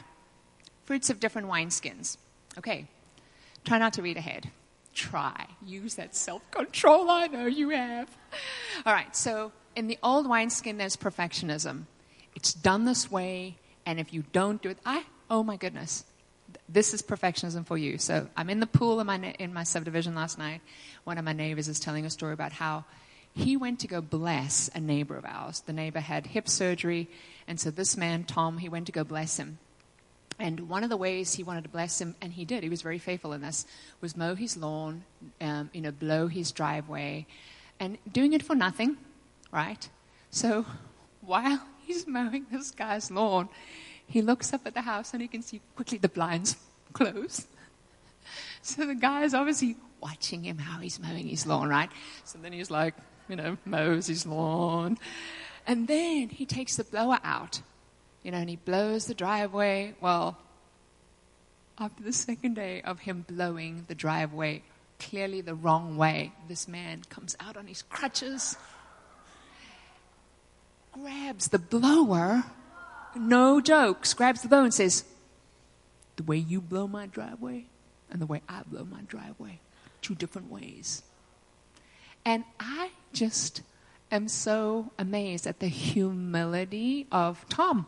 Fruits 0.85 1.11
of 1.11 1.19
different 1.19 1.49
wineskins. 1.49 2.17
Okay, 2.59 2.87
try 3.65 3.79
not 3.79 3.95
to 3.95 4.03
read 4.03 4.19
ahead. 4.19 4.53
Try. 4.95 5.49
Use 5.67 5.97
that 5.97 6.15
self 6.15 6.49
control 6.53 7.11
I 7.11 7.27
know 7.27 7.47
you 7.47 7.71
have. 7.71 8.09
All 8.87 8.93
right, 8.93 9.17
so 9.17 9.51
in 9.77 9.87
the 9.87 9.99
old 10.03 10.29
wineskin, 10.29 10.79
there's 10.79 10.97
perfectionism. 10.97 11.85
It's 12.35 12.55
done 12.55 12.85
this 12.85 13.11
way, 13.11 13.57
and 13.85 14.01
if 14.01 14.13
you 14.13 14.25
don't 14.33 14.63
do 14.63 14.71
it, 14.71 14.79
I, 14.85 15.05
oh 15.31 15.43
my 15.43 15.57
goodness, 15.57 16.05
this 16.69 16.95
is 16.95 17.03
perfectionism 17.03 17.67
for 17.67 17.77
you. 17.77 17.99
So 17.99 18.29
I'm 18.37 18.51
in 18.51 18.61
the 18.61 18.67
pool 18.67 19.01
in 19.01 19.07
my, 19.07 19.17
in 19.39 19.53
my 19.53 19.65
subdivision 19.65 20.15
last 20.15 20.39
night. 20.39 20.61
One 21.05 21.19
of 21.19 21.25
my 21.25 21.33
neighbors 21.33 21.69
is 21.69 21.81
telling 21.81 22.07
a 22.07 22.11
story 22.11 22.33
about 22.33 22.53
how 22.53 22.85
he 23.35 23.57
went 23.57 23.81
to 23.81 23.89
go 23.89 24.01
bless 24.01 24.71
a 24.75 24.81
neighbor 24.81 25.17
of 25.17 25.25
ours. 25.25 25.61
The 25.61 25.73
neighbor 25.73 26.01
had 26.01 26.27
hip 26.27 26.49
surgery, 26.49 27.09
and 27.49 27.59
so 27.59 27.71
this 27.71 27.97
man, 27.97 28.25
Tom, 28.25 28.59
he 28.59 28.69
went 28.69 28.87
to 28.87 28.93
go 28.93 29.05
bless 29.05 29.39
him. 29.39 29.59
And 30.39 30.69
one 30.69 30.83
of 30.83 30.91
the 30.91 30.97
ways 30.97 31.35
he 31.35 31.43
wanted 31.43 31.65
to 31.65 31.71
bless 31.71 32.01
him, 32.01 32.15
and 32.21 32.33
he 32.33 32.45
did, 32.45 32.63
he 32.63 32.69
was 32.69 32.83
very 32.83 32.99
faithful 32.99 33.33
in 33.33 33.43
this, 33.43 33.67
was 34.01 34.17
mow 34.17 34.35
his 34.35 34.57
lawn, 34.57 35.05
um, 35.41 35.71
you 35.73 35.81
know, 35.81 35.93
blow 35.93 36.27
his 36.27 36.53
driveway, 36.53 37.27
and 37.79 37.99
doing 38.11 38.33
it 38.33 38.43
for 38.43 38.55
nothing, 38.55 38.97
right? 39.53 39.89
So 40.31 40.67
while 41.21 41.63
he's 41.87 42.07
mowing 42.07 42.47
this 42.51 42.71
guy's 42.73 43.11
lawn, 43.11 43.49
he 44.07 44.23
looks 44.23 44.53
up 44.53 44.67
at 44.67 44.75
the 44.75 44.81
house 44.81 45.13
and 45.13 45.23
he 45.23 45.29
can 45.29 45.43
see 45.43 45.61
quickly 45.77 45.99
the 45.99 46.09
blinds 46.09 46.57
close. 46.93 47.47
So 48.63 48.87
the 48.87 48.95
guy 48.95 49.23
is 49.23 49.35
obviously 49.35 49.77
watching 50.01 50.45
him 50.45 50.59
how 50.59 50.81
he's 50.81 50.99
mowing 50.99 51.29
his 51.29 51.47
lawn, 51.47 51.69
right? 51.69 51.91
So 52.25 52.39
then 52.43 52.53
he's 52.53 52.71
like, 52.71 52.95
you 53.29 53.37
know, 53.37 53.57
mows 53.65 54.09
his 54.09 54.27
lawn. 54.27 54.99
And 55.67 55.87
then 55.87 56.29
he 56.29 56.45
takes 56.45 56.77
the 56.77 56.85
blower 56.85 57.19
out, 57.23 57.63
you 58.23 58.33
know, 58.33 58.39
and 58.39 58.51
he 58.51 58.57
blows 58.57 59.07
the 59.07 59.15
driveway. 59.15 59.95
Well, 60.01 60.37
after 61.79 62.03
the 62.03 62.13
second 62.13 62.55
day 62.55 62.83
of 62.83 63.01
him 63.01 63.25
blowing 63.29 63.85
the 63.89 63.95
driveway 63.95 64.63
clearly 64.99 65.41
the 65.41 65.55
wrong 65.55 65.97
way, 65.97 66.33
this 66.49 66.69
man 66.69 67.03
comes 67.09 67.37
out 67.41 67.57
on 67.57 67.67
his 67.67 67.83
crutches, 67.83 68.57
grabs 70.93 71.49
the 71.49 71.59
blower, 71.59 72.45
no 73.17 73.61
jokes, 73.61 74.15
grabs 74.15 74.43
the 74.43 74.49
blower 74.49 74.65
and 74.65 74.75
says, 74.75 75.05
The 76.17 76.23
way 76.23 76.37
you 76.37 76.61
blow 76.61 76.87
my 76.87 77.07
driveway 77.07 77.67
and 78.11 78.21
the 78.21 78.27
way 78.27 78.43
I 78.49 78.63
blow 78.67 78.85
my 78.85 79.01
driveway, 79.03 79.61
two 80.01 80.15
different 80.15 80.51
ways. 80.51 81.03
And 82.25 82.45
I 82.61 82.91
just 83.13 83.63
am 84.11 84.29
so 84.29 84.93
amazed 84.99 85.47
at 85.47 85.59
the 85.59 85.69
humility 85.69 87.07
of 87.11 87.45
Tom. 87.49 87.87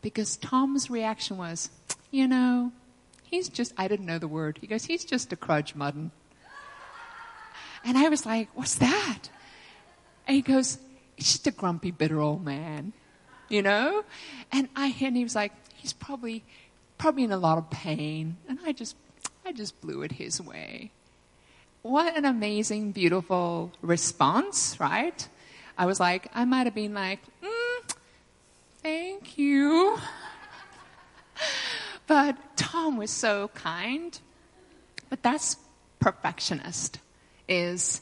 Because 0.00 0.36
Tom's 0.36 0.90
reaction 0.90 1.36
was, 1.38 1.70
you 2.10 2.26
know, 2.28 2.72
he's 3.24 3.48
just, 3.48 3.72
I 3.78 3.88
didn't 3.88 4.06
know 4.06 4.18
the 4.18 4.28
word. 4.28 4.58
He 4.60 4.66
goes, 4.66 4.84
he's 4.84 5.04
just 5.04 5.32
a 5.32 5.36
crudge-muddin. 5.36 6.10
And 7.84 7.98
I 7.98 8.08
was 8.08 8.26
like, 8.26 8.48
what's 8.54 8.76
that? 8.76 9.28
And 10.26 10.36
he 10.36 10.42
goes, 10.42 10.78
he's 11.16 11.32
just 11.32 11.46
a 11.46 11.50
grumpy, 11.50 11.90
bitter 11.90 12.20
old 12.20 12.44
man, 12.44 12.92
you 13.48 13.62
know? 13.62 14.04
And 14.50 14.68
I, 14.76 14.94
and 15.00 15.16
he 15.16 15.22
was 15.22 15.34
like, 15.34 15.52
he's 15.74 15.92
probably, 15.92 16.44
probably 16.98 17.24
in 17.24 17.32
a 17.32 17.36
lot 17.36 17.58
of 17.58 17.70
pain. 17.70 18.36
And 18.48 18.58
I 18.64 18.72
just, 18.72 18.96
I 19.44 19.52
just 19.52 19.80
blew 19.80 20.02
it 20.02 20.12
his 20.12 20.40
way 20.40 20.90
what 21.82 22.16
an 22.16 22.24
amazing, 22.24 22.92
beautiful 22.92 23.72
response, 23.82 24.78
right? 24.78 25.28
I 25.76 25.86
was 25.86 25.98
like, 25.98 26.28
I 26.32 26.44
might 26.44 26.66
have 26.66 26.74
been 26.74 26.94
like, 26.94 27.20
mm, 27.42 27.94
thank 28.82 29.36
you. 29.36 29.98
but 32.06 32.36
Tom 32.56 32.96
was 32.96 33.10
so 33.10 33.48
kind. 33.48 34.18
But 35.10 35.22
that's 35.22 35.56
perfectionist, 35.98 36.98
is 37.48 38.00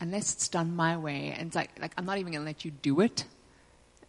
unless 0.00 0.34
it's 0.34 0.48
done 0.48 0.74
my 0.74 0.96
way, 0.96 1.34
and 1.36 1.48
it's 1.48 1.56
like, 1.56 1.70
like 1.80 1.92
I'm 1.96 2.04
not 2.04 2.18
even 2.18 2.32
going 2.32 2.42
to 2.42 2.46
let 2.46 2.64
you 2.64 2.70
do 2.70 3.00
it. 3.00 3.24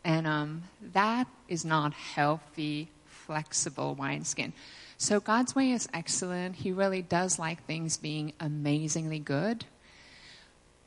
And 0.04 0.28
um, 0.28 0.64
that 0.94 1.28
is 1.48 1.66
not 1.66 1.94
healthy, 1.94 2.90
flexible 3.06 3.96
wineskin. 3.96 4.54
So 4.98 5.20
God's 5.20 5.56
way 5.56 5.72
is 5.72 5.88
excellent. 5.94 6.58
He 6.58 6.72
really 6.72 7.02
does 7.02 7.40
like 7.40 7.66
things 7.66 7.98
being 7.98 8.34
amazingly 8.40 9.20
good. 9.20 9.66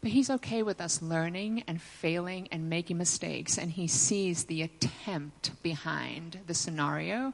But 0.00 0.10
He's 0.10 0.30
okay 0.30 0.62
with 0.62 0.80
us 0.80 1.00
learning 1.00 1.64
and 1.66 1.80
failing 1.80 2.48
and 2.50 2.68
making 2.68 2.98
mistakes. 2.98 3.58
And 3.58 3.70
He 3.70 3.86
sees 3.86 4.44
the 4.44 4.62
attempt 4.62 5.62
behind 5.62 6.40
the 6.46 6.54
scenario. 6.54 7.32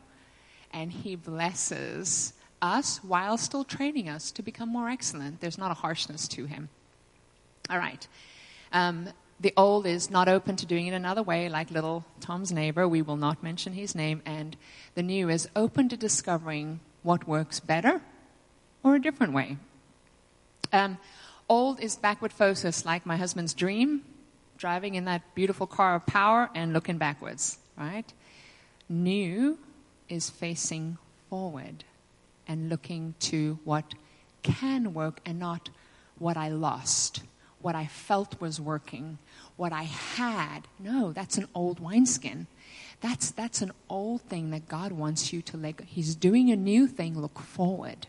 And 0.73 0.93
He 0.93 1.17
blesses 1.17 2.33
us 2.61 3.03
while 3.03 3.39
still 3.39 3.65
training 3.65 4.09
us 4.09 4.31
to 4.33 4.43
become 4.43 4.69
more 4.69 4.89
excellent. 4.89 5.41
There's 5.41 5.59
not 5.59 5.71
a 5.71 5.75
harshness 5.75 6.29
to 6.29 6.45
Him. 6.47 6.69
All 7.71 7.79
right. 7.79 8.07
Um, 8.73 9.09
the 9.41 9.53
old 9.57 9.87
is 9.87 10.11
not 10.11 10.29
open 10.29 10.57
to 10.57 10.67
doing 10.67 10.87
it 10.87 10.95
another 10.95 11.23
way, 11.23 11.49
like 11.49 11.71
little 11.71 12.05
Tom's 12.21 12.53
neighbor. 12.53 12.89
We 12.89 13.03
will 13.03 13.17
not 13.17 13.43
mention 13.43 13.73
his 13.73 13.95
name. 13.95 14.23
And 14.27 14.57
the 14.95 15.03
new 15.03 15.29
is 15.29 15.49
open 15.55 15.89
to 15.91 15.97
discovering 15.97 16.81
what 17.03 17.29
works 17.29 17.61
better 17.61 18.03
or 18.83 18.97
a 18.97 19.01
different 19.01 19.33
way. 19.33 19.57
Um, 20.73 20.99
old 21.49 21.81
is 21.81 21.97
backward 21.97 22.33
focus, 22.33 22.85
like 22.85 23.07
my 23.07 23.17
husband's 23.17 23.55
dream, 23.55 24.03
driving 24.57 24.97
in 24.97 25.05
that 25.05 25.23
beautiful 25.35 25.67
car 25.67 25.95
of 25.95 26.07
power 26.07 26.51
and 26.55 26.73
looking 26.73 26.99
backwards, 26.99 27.59
right? 27.77 28.13
New 28.89 29.59
is 30.09 30.31
facing 30.31 30.99
forward 31.31 31.85
and 32.47 32.69
looking 32.69 33.15
to 33.21 33.59
what 33.65 33.95
can 34.43 34.95
work 34.95 35.21
and 35.25 35.39
not 35.39 35.71
what 36.19 36.37
I 36.37 36.49
lost, 36.49 37.23
what 37.61 37.75
I 37.75 37.87
felt 37.87 38.41
was 38.41 38.61
working, 38.61 39.19
what 39.57 39.73
I 39.73 39.85
had. 39.85 40.61
No, 40.79 41.13
that's 41.13 41.39
an 41.39 41.49
old 41.55 41.81
wineskin. 41.81 42.47
That's, 43.01 43.31
that's 43.31 43.63
an 43.63 43.73
old 43.89 44.23
thing 44.23 44.51
that 44.51 44.69
God 44.69 44.93
wants 44.93 45.33
you 45.33 45.43
to 45.43 45.57
let 45.57 45.77
go. 45.77 45.85
He's 45.87 46.15
doing 46.15 46.51
a 46.51 46.57
new 46.57 46.87
thing, 46.87 47.19
look 47.19 47.39
forward. 47.39 48.07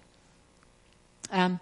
Um, 1.31 1.59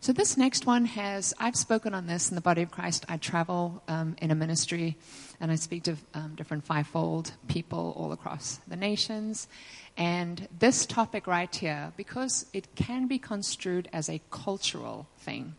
so 0.00 0.12
this 0.12 0.36
next 0.36 0.64
one 0.64 0.84
has, 0.84 1.34
I've 1.40 1.56
spoken 1.56 1.92
on 1.92 2.06
this 2.06 2.28
in 2.30 2.36
the 2.36 2.40
body 2.40 2.62
of 2.62 2.70
Christ. 2.70 3.04
I 3.08 3.16
travel 3.16 3.82
um, 3.88 4.14
in 4.22 4.30
a 4.30 4.34
ministry 4.36 4.96
and 5.40 5.50
I 5.50 5.56
speak 5.56 5.84
to 5.84 5.96
um, 6.14 6.34
different 6.36 6.64
fivefold 6.64 7.32
people 7.48 7.94
all 7.96 8.12
across 8.12 8.60
the 8.68 8.76
nations. 8.76 9.48
And 9.96 10.46
this 10.56 10.86
topic 10.86 11.26
right 11.26 11.52
here, 11.52 11.92
because 11.96 12.46
it 12.52 12.76
can 12.76 13.08
be 13.08 13.18
construed 13.18 13.88
as 13.92 14.08
a 14.08 14.20
cultural 14.30 15.08
thing, 15.18 15.56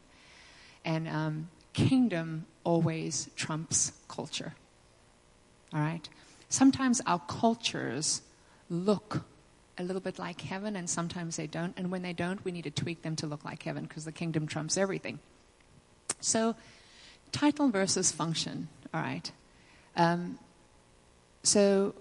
and 0.85 1.09
um, 1.09 1.49
kingdom 1.87 2.45
always 2.63 3.29
trumps 3.35 3.91
culture. 4.07 4.53
All 5.73 5.79
right? 5.79 6.07
Sometimes 6.49 7.01
our 7.05 7.19
cultures 7.19 8.21
look 8.69 9.23
a 9.77 9.83
little 9.83 10.01
bit 10.01 10.19
like 10.19 10.41
heaven, 10.41 10.75
and 10.75 10.89
sometimes 10.89 11.37
they 11.37 11.47
don't. 11.47 11.73
And 11.77 11.91
when 11.91 12.01
they 12.01 12.13
don't, 12.13 12.43
we 12.43 12.51
need 12.51 12.63
to 12.63 12.71
tweak 12.71 13.01
them 13.01 13.15
to 13.17 13.27
look 13.27 13.45
like 13.45 13.63
heaven 13.63 13.83
because 13.85 14.05
the 14.05 14.11
kingdom 14.11 14.45
trumps 14.47 14.77
everything. 14.77 15.19
So, 16.19 16.55
title 17.31 17.69
versus 17.69 18.11
function. 18.11 18.67
All 18.93 19.01
right. 19.01 19.31
Um, 19.95 20.37
so, 21.43 21.95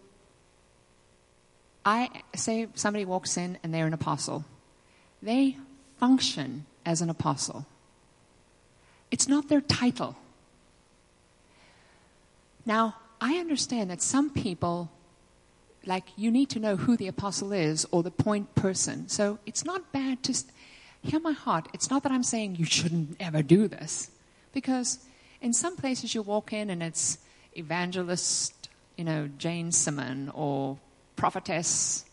I 1.85 2.23
say 2.35 2.67
somebody 2.75 3.05
walks 3.05 3.37
in 3.37 3.59
and 3.63 3.73
they're 3.73 3.87
an 3.87 3.95
apostle. 3.95 4.45
They 5.23 5.57
function 5.99 6.67
as 6.85 7.01
an 7.01 7.11
apostle. 7.11 7.67
It's 9.11 9.29
not 9.29 9.49
their 9.49 9.61
title. 9.61 10.17
Now, 12.67 12.97
I 13.21 13.37
understand 13.37 13.91
that 13.91 14.03
some 14.03 14.31
people 14.31 14.91
like 15.87 16.05
you 16.17 16.31
need 16.31 16.51
to 16.51 16.59
know 16.59 16.77
who 16.77 16.97
the 16.97 17.09
apostle 17.09 17.53
is 17.53 17.87
or 17.91 18.03
the 18.03 18.11
point 18.11 18.55
person. 18.55 19.09
So 19.09 19.39
it's 19.47 19.65
not 19.65 19.91
bad 19.91 20.23
to 20.25 20.45
hear 21.03 21.19
my 21.19 21.33
heart. 21.33 21.69
It's 21.73 21.91
not 21.91 22.03
that 22.03 22.13
I'm 22.13 22.23
saying 22.23 22.57
you 22.57 22.67
shouldn't 22.67 23.17
ever 23.19 23.43
do 23.43 23.69
this, 23.69 24.11
because 24.53 24.99
in 25.41 25.53
some 25.53 25.77
places 25.77 26.15
you 26.15 26.23
walk 26.23 26.53
in 26.53 26.69
and 26.69 26.83
it's 26.83 27.19
evangelist, 27.55 28.69
you 28.97 29.05
know, 29.05 29.29
Jane 29.39 29.73
Simon 29.73 30.31
or 30.35 30.79
prophetess 31.17 32.05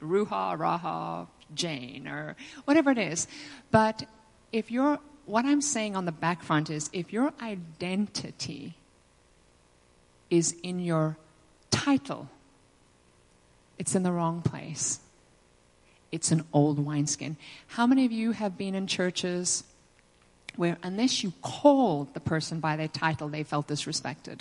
Ruha 0.00 0.56
Raha 0.56 1.26
Jane 1.54 2.06
or 2.06 2.36
whatever 2.64 2.90
it 2.90 2.98
is. 2.98 3.26
But 3.70 4.06
if 4.52 4.70
you're 4.70 4.98
what 5.30 5.44
I'm 5.44 5.60
saying 5.60 5.96
on 5.96 6.04
the 6.04 6.12
back 6.12 6.42
front 6.42 6.70
is 6.70 6.90
if 6.92 7.12
your 7.12 7.32
identity 7.40 8.74
is 10.28 10.54
in 10.62 10.80
your 10.80 11.16
title 11.70 12.28
it's 13.80 13.94
in 13.94 14.02
the 14.02 14.12
wrong 14.12 14.42
place. 14.42 15.00
It's 16.12 16.30
an 16.32 16.44
old 16.52 16.78
wineskin. 16.78 17.38
How 17.66 17.86
many 17.86 18.04
of 18.04 18.12
you 18.12 18.32
have 18.32 18.58
been 18.58 18.74
in 18.74 18.86
churches 18.86 19.64
where, 20.54 20.76
unless 20.82 21.24
you 21.24 21.32
called 21.40 22.12
the 22.12 22.20
person 22.20 22.60
by 22.60 22.76
their 22.76 22.88
title, 22.88 23.28
they 23.28 23.42
felt 23.42 23.68
disrespected? 23.68 24.40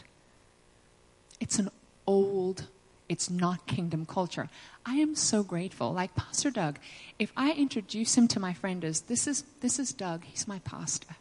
It's 1.40 1.58
an 1.58 1.70
old, 2.06 2.68
it's 3.10 3.30
not 3.30 3.66
kingdom 3.66 4.06
culture. 4.06 4.50
I 4.86 4.96
am 4.96 5.16
so 5.16 5.44
grateful. 5.44 5.92
Like 5.92 6.16
Pastor 6.16 6.52
Doug, 6.52 6.80
if 7.18 7.34
I 7.36 7.52
introduce 7.52 8.18
him 8.18 8.28
to 8.30 8.40
my 8.40 8.54
friend 8.54 8.86
as 8.86 9.02
this 9.02 9.28
is 9.28 9.44
this 9.62 9.80
is 9.80 9.92
Doug, 9.92 10.24
he's 10.24 10.48
my 10.48 10.60
pastor, 10.60 11.16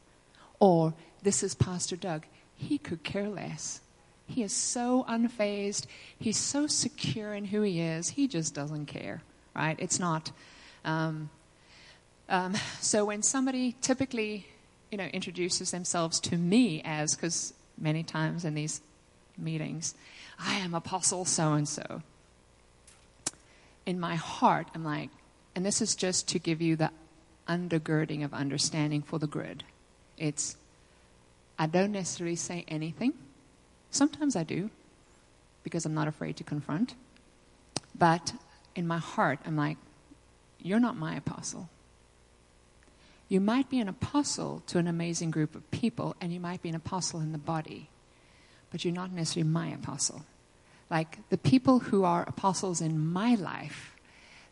or 0.61 0.95
this 1.23 1.43
is 1.43 1.55
Pastor 1.55 1.97
Doug, 1.97 2.27
he 2.55 2.79
could 2.79 3.03
care 3.03 3.29
less. 3.29 3.81
He 4.27 4.43
is 4.43 4.53
so 4.53 5.07
unfazed. 5.09 5.87
He's 6.19 6.37
so 6.37 6.67
secure 6.67 7.33
in 7.33 7.47
who 7.47 7.63
he 7.63 7.81
is. 7.81 8.11
He 8.11 8.29
just 8.29 8.55
doesn't 8.55 8.87
care, 8.87 9.23
right? 9.57 9.77
It's 9.79 9.99
not. 9.99 10.31
Um, 10.85 11.31
um, 12.29 12.55
so 12.81 13.07
when 13.07 13.23
somebody 13.23 13.75
typically, 13.81 14.47
you 14.91 14.99
know, 14.99 15.07
introduces 15.07 15.71
themselves 15.71 16.21
to 16.21 16.37
me 16.37 16.83
as, 16.85 17.15
because 17.17 17.55
many 17.79 18.03
times 18.03 18.45
in 18.45 18.55
these 18.55 18.83
meetings, 19.39 19.95
I 20.39 20.57
am 20.57 20.75
Apostle 20.75 21.25
so 21.25 21.53
and 21.55 21.69
so. 21.69 22.03
In 23.87 23.99
my 23.99 24.17
heart, 24.17 24.69
I'm 24.75 24.85
like, 24.85 25.11
and 25.55 25.65
this 25.65 25.81
is 25.81 25.95
just 25.95 26.29
to 26.29 26.39
give 26.39 26.61
you 26.61 26.77
the 26.77 26.91
undergirding 27.49 28.25
of 28.25 28.35
understanding 28.35 29.03
for 29.03 29.19
the 29.19 29.27
grid. 29.27 29.65
It's, 30.17 30.57
I 31.59 31.67
don't 31.67 31.93
necessarily 31.93 32.37
say 32.37 32.65
anything 32.69 33.15
Sometimes 33.91 34.37
I 34.37 34.45
do, 34.45 34.71
because 35.63 35.87
I'm 35.87 35.95
not 35.95 36.09
afraid 36.09 36.37
to 36.37 36.45
confront. 36.45 36.95
But 37.97 38.33
in 38.75 38.87
my 38.87 38.99
heart, 38.99 39.41
I'm 39.47 39.57
like, 39.57 39.79
you're 40.61 40.81
not 40.81 40.97
my 40.97 41.17
apostle. 41.17 41.69
You 43.29 43.41
might 43.41 43.69
be 43.69 43.79
an 43.81 43.89
apostle 43.89 44.63
to 44.69 44.79
an 44.79 44.87
amazing 44.87 45.31
group 45.31 45.55
of 45.55 45.71
people, 45.71 46.17
and 46.21 46.33
you 46.33 46.41
might 46.41 46.63
be 46.63 46.69
an 46.69 46.75
apostle 46.75 47.21
in 47.21 47.33
the 47.33 47.39
body, 47.39 47.89
but 48.71 48.85
you're 48.85 48.95
not 48.95 49.13
necessarily 49.13 49.51
my 49.51 49.69
apostle. 49.69 50.25
Like 50.91 51.19
the 51.29 51.39
people 51.39 51.81
who 51.81 52.05
are 52.05 52.23
apostles 52.23 52.81
in 52.81 52.99
my 52.99 53.35
life 53.35 53.95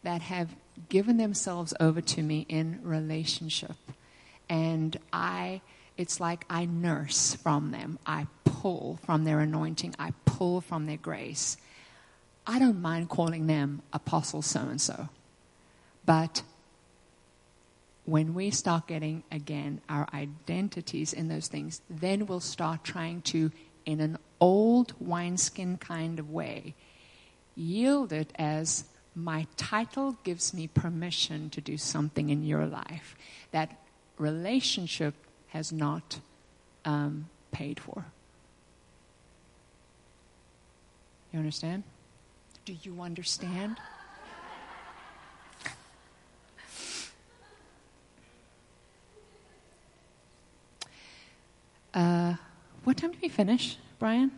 that 0.02 0.22
have 0.22 0.54
given 0.88 1.16
themselves 1.16 1.72
over 1.80 2.00
to 2.00 2.22
me 2.22 2.46
in 2.48 2.80
relationship, 2.82 3.76
and 4.48 4.96
I 5.12 5.62
it's 5.96 6.20
like 6.20 6.44
I 6.50 6.66
nurse 6.66 7.34
from 7.34 7.70
them. 7.70 7.98
I 8.06 8.26
pull 8.44 8.98
from 9.04 9.24
their 9.24 9.40
anointing. 9.40 9.94
I 9.98 10.12
pull 10.24 10.60
from 10.60 10.86
their 10.86 10.98
grace. 10.98 11.56
I 12.46 12.58
don't 12.58 12.80
mind 12.80 13.08
calling 13.08 13.46
them 13.46 13.82
apostle 13.92 14.42
so 14.42 14.60
and 14.60 14.80
so. 14.80 15.08
But 16.04 16.42
when 18.04 18.34
we 18.34 18.50
start 18.50 18.86
getting, 18.86 19.24
again, 19.32 19.80
our 19.88 20.06
identities 20.14 21.12
in 21.12 21.28
those 21.28 21.48
things, 21.48 21.80
then 21.90 22.26
we'll 22.26 22.40
start 22.40 22.84
trying 22.84 23.22
to, 23.22 23.50
in 23.86 24.00
an 24.00 24.18
old 24.40 24.92
wineskin 25.00 25.78
kind 25.78 26.18
of 26.18 26.30
way, 26.30 26.74
yielded 27.54 28.32
as 28.36 28.84
my 29.14 29.46
title 29.56 30.16
gives 30.24 30.52
me 30.52 30.68
permission 30.68 31.48
to 31.50 31.60
do 31.62 31.78
something 31.78 32.28
in 32.28 32.44
your 32.44 32.66
life. 32.66 33.16
That 33.52 33.80
relationship 34.18 35.14
has 35.48 35.72
not 35.72 36.20
um, 36.84 37.28
paid 37.52 37.80
for. 37.80 38.04
You 41.32 41.38
understand? 41.38 41.84
Do 42.66 42.74
you 42.82 43.00
understand? 43.00 43.78
Uh, 51.94 52.34
what 52.86 52.96
time 52.96 53.10
did 53.10 53.20
we 53.20 53.28
finish, 53.28 53.78
Brian? 53.98 54.30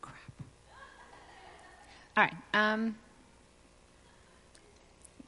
Crap. 0.00 0.16
All 2.16 2.24
right. 2.24 2.34
Um, 2.54 2.96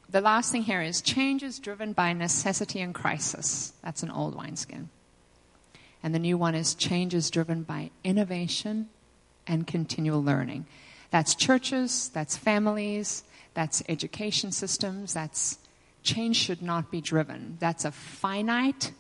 the 0.09 0.23
last 0.23 0.51
thing 0.51 0.63
here 0.63 0.81
is 0.81 1.03
change 1.03 1.43
is 1.43 1.59
driven 1.59 1.93
by 1.93 2.15
necessity 2.15 2.81
and 2.81 2.95
crisis. 2.95 3.75
That's 3.83 4.03
an 4.03 4.11
old 4.11 4.35
wineskin. 4.35 4.89
And 6.03 6.15
the 6.15 6.19
new 6.19 6.39
one 6.39 6.55
is 6.55 6.75
change 6.75 7.13
is 7.13 7.29
driven 7.29 7.65
by 7.65 7.91
innovation 8.03 8.89
and 9.47 9.67
continual 9.67 10.23
learning. 10.23 10.65
That's 11.11 11.35
churches, 11.35 12.09
that's 12.15 12.35
families, 12.35 13.25
that's 13.53 13.83
education 13.91 14.53
systems, 14.53 15.13
that's 15.13 15.59
change 16.05 16.37
should 16.37 16.63
not 16.63 16.91
be 16.91 17.01
driven. 17.01 17.57
That's 17.59 17.85
a 17.85 17.91
finite 17.91 18.93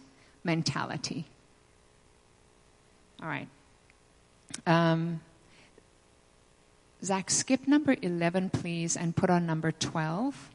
mentality. 0.42 1.26
All 3.22 3.28
right. 3.28 3.48
Um, 4.66 5.20
Zach, 7.02 7.30
skip 7.30 7.68
number 7.68 7.94
11, 8.00 8.50
please, 8.50 8.96
and 8.96 9.14
put 9.14 9.30
on 9.30 9.46
number 9.46 9.70
12. 9.70 10.50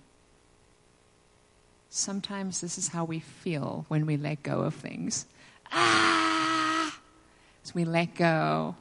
sometimes 1.91 2.61
this 2.61 2.77
is 2.77 2.89
how 2.89 3.03
we 3.03 3.19
feel 3.19 3.85
when 3.87 4.05
we 4.05 4.15
let 4.15 4.43
go 4.43 4.61
of 4.61 4.75
things. 4.75 5.25
Ah! 5.71 6.95
So 7.63 7.71
we 7.73 7.83
let 7.83 8.13
go 8.13 8.75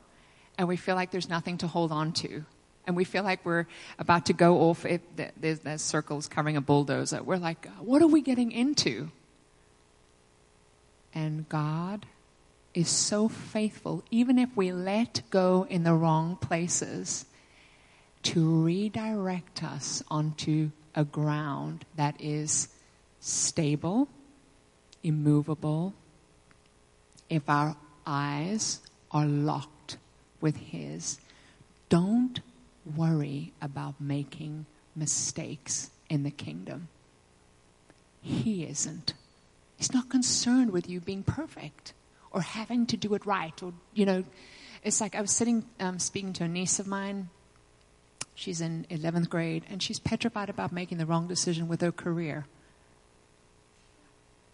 and 0.58 0.68
we 0.68 0.76
feel 0.76 0.94
like 0.94 1.10
there's 1.10 1.28
nothing 1.28 1.56
to 1.58 1.66
hold 1.66 1.90
on 1.90 2.12
to. 2.12 2.44
And 2.88 2.96
we 2.96 3.04
feel 3.04 3.22
like 3.22 3.44
we're 3.44 3.66
about 3.98 4.24
to 4.26 4.32
go 4.32 4.62
off. 4.62 4.86
If 4.86 5.02
there's, 5.36 5.60
there's 5.60 5.82
circles 5.82 6.26
covering 6.26 6.56
a 6.56 6.62
bulldozer. 6.62 7.22
We're 7.22 7.36
like, 7.36 7.66
uh, 7.66 7.82
what 7.82 8.00
are 8.00 8.06
we 8.06 8.22
getting 8.22 8.50
into? 8.50 9.10
And 11.14 11.46
God 11.50 12.06
is 12.72 12.88
so 12.88 13.28
faithful, 13.28 14.04
even 14.10 14.38
if 14.38 14.48
we 14.56 14.72
let 14.72 15.20
go 15.28 15.66
in 15.68 15.84
the 15.84 15.92
wrong 15.92 16.36
places, 16.36 17.26
to 18.22 18.64
redirect 18.64 19.62
us 19.62 20.02
onto 20.08 20.70
a 20.94 21.04
ground 21.04 21.84
that 21.96 22.18
is 22.18 22.68
stable, 23.20 24.08
immovable, 25.02 25.92
if 27.28 27.42
our 27.50 27.76
eyes 28.06 28.80
are 29.10 29.26
locked 29.26 29.98
with 30.40 30.56
His. 30.56 31.18
Don't 31.90 32.40
worry 32.96 33.52
about 33.60 34.00
making 34.00 34.66
mistakes 34.94 35.90
in 36.08 36.22
the 36.22 36.30
kingdom. 36.30 36.88
He 38.20 38.64
isn't. 38.64 39.14
He's 39.76 39.94
not 39.94 40.08
concerned 40.08 40.72
with 40.72 40.88
you 40.88 41.00
being 41.00 41.22
perfect 41.22 41.92
or 42.30 42.40
having 42.40 42.86
to 42.86 42.96
do 42.96 43.14
it 43.14 43.24
right 43.24 43.62
or, 43.62 43.72
you 43.94 44.04
know, 44.04 44.24
it's 44.82 45.00
like 45.00 45.14
I 45.14 45.20
was 45.20 45.30
sitting 45.30 45.64
um, 45.80 45.98
speaking 45.98 46.32
to 46.34 46.44
a 46.44 46.48
niece 46.48 46.78
of 46.78 46.86
mine. 46.86 47.30
She's 48.34 48.60
in 48.60 48.86
11th 48.90 49.28
grade 49.28 49.64
and 49.70 49.82
she's 49.82 49.98
petrified 49.98 50.48
about 50.48 50.72
making 50.72 50.98
the 50.98 51.06
wrong 51.06 51.26
decision 51.26 51.68
with 51.68 51.80
her 51.80 51.92
career. 51.92 52.46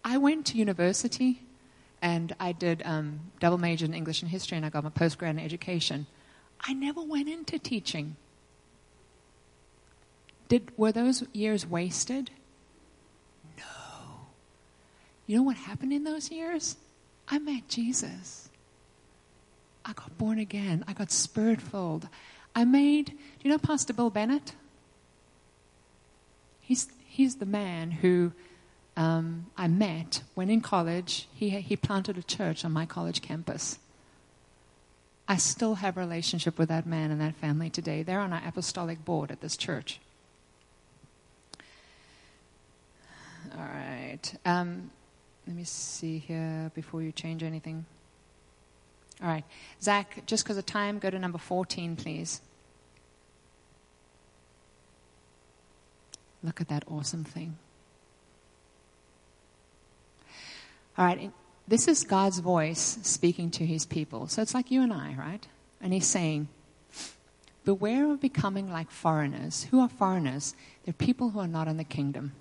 I 0.03 0.17
went 0.17 0.45
to 0.47 0.57
university 0.57 1.41
and 2.01 2.35
I 2.39 2.51
did 2.51 2.81
um, 2.85 3.31
double 3.39 3.57
major 3.57 3.85
in 3.85 3.93
English 3.93 4.21
and 4.21 4.29
history 4.29 4.57
and 4.57 4.65
I 4.65 4.69
got 4.69 4.83
my 4.83 4.89
postgrad 4.89 5.31
in 5.31 5.39
education. 5.39 6.07
I 6.61 6.73
never 6.73 7.01
went 7.01 7.29
into 7.29 7.59
teaching. 7.59 8.15
Did, 10.47 10.71
were 10.77 10.91
those 10.91 11.23
years 11.33 11.65
wasted? 11.65 12.31
No. 13.57 13.63
You 15.27 15.37
know 15.37 15.43
what 15.43 15.57
happened 15.57 15.93
in 15.93 16.03
those 16.03 16.29
years? 16.29 16.77
I 17.27 17.39
met 17.39 17.67
Jesus. 17.67 18.49
I 19.83 19.93
got 19.93 20.17
born 20.17 20.39
again. 20.39 20.83
I 20.87 20.93
got 20.93 21.11
spirit 21.11 21.61
filled. 21.61 22.07
I 22.55 22.63
made, 22.63 23.07
do 23.07 23.13
you 23.43 23.49
know 23.49 23.57
Pastor 23.57 23.93
Bill 23.93 24.09
Bennett? 24.09 24.53
He's, 26.61 26.87
he's 27.07 27.35
the 27.35 27.45
man 27.45 27.91
who 27.91 28.31
um, 28.97 29.47
I 29.57 29.67
met 29.67 30.21
when 30.35 30.49
in 30.49 30.61
college. 30.61 31.27
He, 31.33 31.49
he 31.49 31.75
planted 31.75 32.17
a 32.17 32.23
church 32.23 32.63
on 32.63 32.71
my 32.71 32.85
college 32.85 33.21
campus. 33.21 33.77
I 35.27 35.37
still 35.37 35.75
have 35.75 35.97
a 35.97 35.99
relationship 35.99 36.57
with 36.59 36.69
that 36.69 36.85
man 36.85 37.11
and 37.11 37.19
that 37.19 37.35
family 37.35 37.69
today. 37.69 38.03
They're 38.03 38.19
on 38.19 38.31
our 38.31 38.41
apostolic 38.45 39.03
board 39.03 39.31
at 39.31 39.41
this 39.41 39.57
church. 39.57 39.99
All 43.57 43.63
right. 43.63 44.35
Um, 44.45 44.91
let 45.47 45.55
me 45.55 45.63
see 45.63 46.17
here 46.17 46.71
before 46.73 47.01
you 47.01 47.11
change 47.11 47.43
anything. 47.43 47.85
All 49.21 49.29
right. 49.29 49.45
Zach, 49.81 50.25
just 50.25 50.43
because 50.43 50.57
of 50.57 50.65
time, 50.65 50.99
go 50.99 51.09
to 51.09 51.17
number 51.17 51.37
14, 51.37 51.95
please. 51.95 52.41
Look 56.43 56.59
at 56.59 56.67
that 56.67 56.83
awesome 56.89 57.23
thing. 57.23 57.57
All 60.97 61.05
right. 61.05 61.31
This 61.67 61.87
is 61.87 62.03
God's 62.03 62.39
voice 62.39 62.99
speaking 63.03 63.49
to 63.51 63.65
his 63.65 63.85
people. 63.85 64.27
So 64.27 64.41
it's 64.41 64.53
like 64.53 64.69
you 64.69 64.81
and 64.81 64.93
I, 64.93 65.15
right? 65.17 65.47
And 65.81 65.93
he's 65.93 66.05
saying, 66.05 66.47
Beware 67.63 68.11
of 68.11 68.21
becoming 68.21 68.71
like 68.71 68.91
foreigners. 68.91 69.63
Who 69.71 69.79
are 69.79 69.89
foreigners? 69.89 70.53
They're 70.83 70.93
people 70.93 71.31
who 71.31 71.39
are 71.39 71.47
not 71.47 71.67
in 71.67 71.77
the 71.77 71.83
kingdom. 71.83 72.33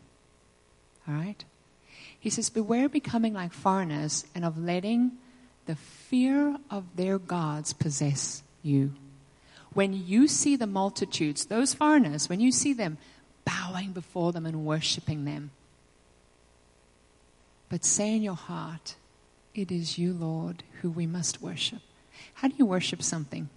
All 1.06 1.14
right? 1.14 1.44
He 2.18 2.30
says, 2.30 2.50
Beware 2.50 2.88
becoming 2.88 3.34
like 3.34 3.52
foreigners 3.52 4.24
and 4.34 4.44
of 4.44 4.58
letting 4.58 5.12
the 5.66 5.76
fear 5.76 6.56
of 6.70 6.96
their 6.96 7.18
gods 7.18 7.72
possess 7.72 8.42
you. 8.62 8.92
When 9.72 9.92
you 9.92 10.28
see 10.28 10.56
the 10.56 10.66
multitudes, 10.66 11.46
those 11.46 11.74
foreigners, 11.74 12.28
when 12.28 12.40
you 12.40 12.52
see 12.52 12.72
them 12.72 12.98
bowing 13.44 13.92
before 13.92 14.32
them 14.32 14.46
and 14.46 14.64
worshiping 14.64 15.24
them, 15.24 15.50
but 17.68 17.84
say 17.84 18.14
in 18.14 18.22
your 18.22 18.36
heart, 18.36 18.94
It 19.54 19.70
is 19.70 19.98
you, 19.98 20.12
Lord, 20.12 20.62
who 20.80 20.90
we 20.90 21.06
must 21.06 21.42
worship. 21.42 21.80
How 22.34 22.48
do 22.48 22.54
you 22.56 22.66
worship 22.66 23.02
something? 23.02 23.48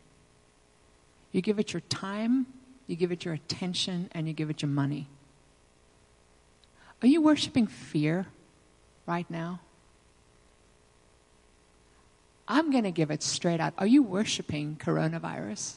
You 1.31 1.41
give 1.41 1.59
it 1.59 1.73
your 1.73 1.81
time, 1.81 2.47
you 2.87 2.95
give 2.95 3.11
it 3.11 3.25
your 3.25 3.33
attention, 3.33 4.09
and 4.13 4.27
you 4.27 4.33
give 4.33 4.49
it 4.49 4.61
your 4.61 4.69
money. 4.69 5.07
Are 7.01 7.07
you 7.07 7.21
worshiping 7.21 7.67
fear 7.67 8.27
right 9.05 9.29
now? 9.29 9.59
I'm 12.47 12.71
going 12.71 12.85
to 12.85 12.91
give 12.91 13.11
it 13.11 13.21
straight 13.21 13.59
out. 13.59 13.73
Are 13.77 13.87
you 13.87 14.01
worshiping 14.01 14.77
coronavirus? 14.81 15.75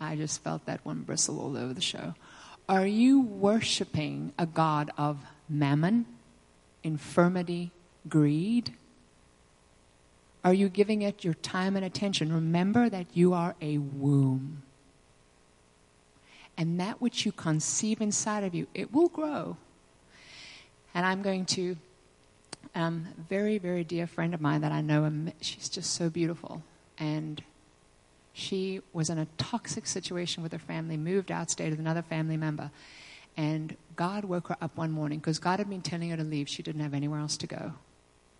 I 0.00 0.16
just 0.16 0.42
felt 0.42 0.66
that 0.66 0.84
one 0.84 1.02
bristle 1.02 1.40
all 1.40 1.56
over 1.56 1.74
the 1.74 1.80
show. 1.80 2.14
Are 2.68 2.86
you 2.86 3.20
worshiping 3.20 4.32
a 4.38 4.46
God 4.46 4.90
of 4.96 5.18
mammon, 5.48 6.06
infirmity, 6.82 7.72
greed? 8.08 8.74
Are 10.44 10.54
you 10.54 10.68
giving 10.68 11.02
it 11.02 11.24
your 11.24 11.34
time 11.34 11.76
and 11.76 11.84
attention? 11.84 12.32
Remember 12.32 12.88
that 12.88 13.06
you 13.14 13.32
are 13.32 13.56
a 13.60 13.78
womb 13.78 14.62
and 16.56 16.80
that 16.80 17.00
which 17.00 17.26
you 17.26 17.32
conceive 17.32 18.00
inside 18.00 18.44
of 18.44 18.54
you, 18.54 18.66
it 18.74 18.92
will 18.92 19.08
grow. 19.08 19.56
And 20.94 21.04
I'm 21.04 21.22
going 21.22 21.44
to, 21.46 21.76
um, 22.74 23.08
a 23.18 23.20
very, 23.22 23.58
very 23.58 23.84
dear 23.84 24.06
friend 24.06 24.32
of 24.32 24.40
mine 24.40 24.62
that 24.62 24.72
I 24.72 24.80
know, 24.80 25.10
she's 25.40 25.68
just 25.68 25.94
so 25.94 26.08
beautiful. 26.08 26.62
And 26.98 27.42
she 28.32 28.80
was 28.92 29.10
in 29.10 29.18
a 29.18 29.26
toxic 29.38 29.86
situation 29.86 30.42
with 30.42 30.52
her 30.52 30.58
family, 30.58 30.96
moved 30.96 31.30
out, 31.30 31.50
stayed 31.50 31.70
with 31.70 31.80
another 31.80 32.02
family 32.02 32.36
member. 32.36 32.70
And 33.36 33.76
God 33.96 34.24
woke 34.24 34.48
her 34.48 34.56
up 34.60 34.76
one 34.76 34.90
morning 34.90 35.18
because 35.18 35.38
God 35.38 35.58
had 35.58 35.68
been 35.68 35.82
telling 35.82 36.10
her 36.10 36.16
to 36.16 36.24
leave. 36.24 36.48
She 36.48 36.62
didn't 36.62 36.80
have 36.80 36.94
anywhere 36.94 37.20
else 37.20 37.36
to 37.38 37.46
go. 37.46 37.72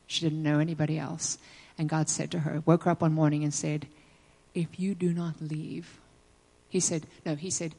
She 0.06 0.20
didn't 0.20 0.42
know 0.42 0.58
anybody 0.58 0.98
else. 0.98 1.38
And 1.78 1.88
God 1.88 2.08
said 2.08 2.30
to 2.30 2.40
her, 2.40 2.62
woke 2.64 2.84
her 2.84 2.90
up 2.90 3.02
one 3.02 3.12
morning 3.12 3.42
and 3.42 3.52
said, 3.52 3.86
If 4.54 4.80
you 4.80 4.94
do 4.94 5.12
not 5.12 5.40
leave, 5.40 5.98
he 6.68 6.80
said, 6.80 7.06
No, 7.24 7.34
he 7.34 7.50
said, 7.50 7.74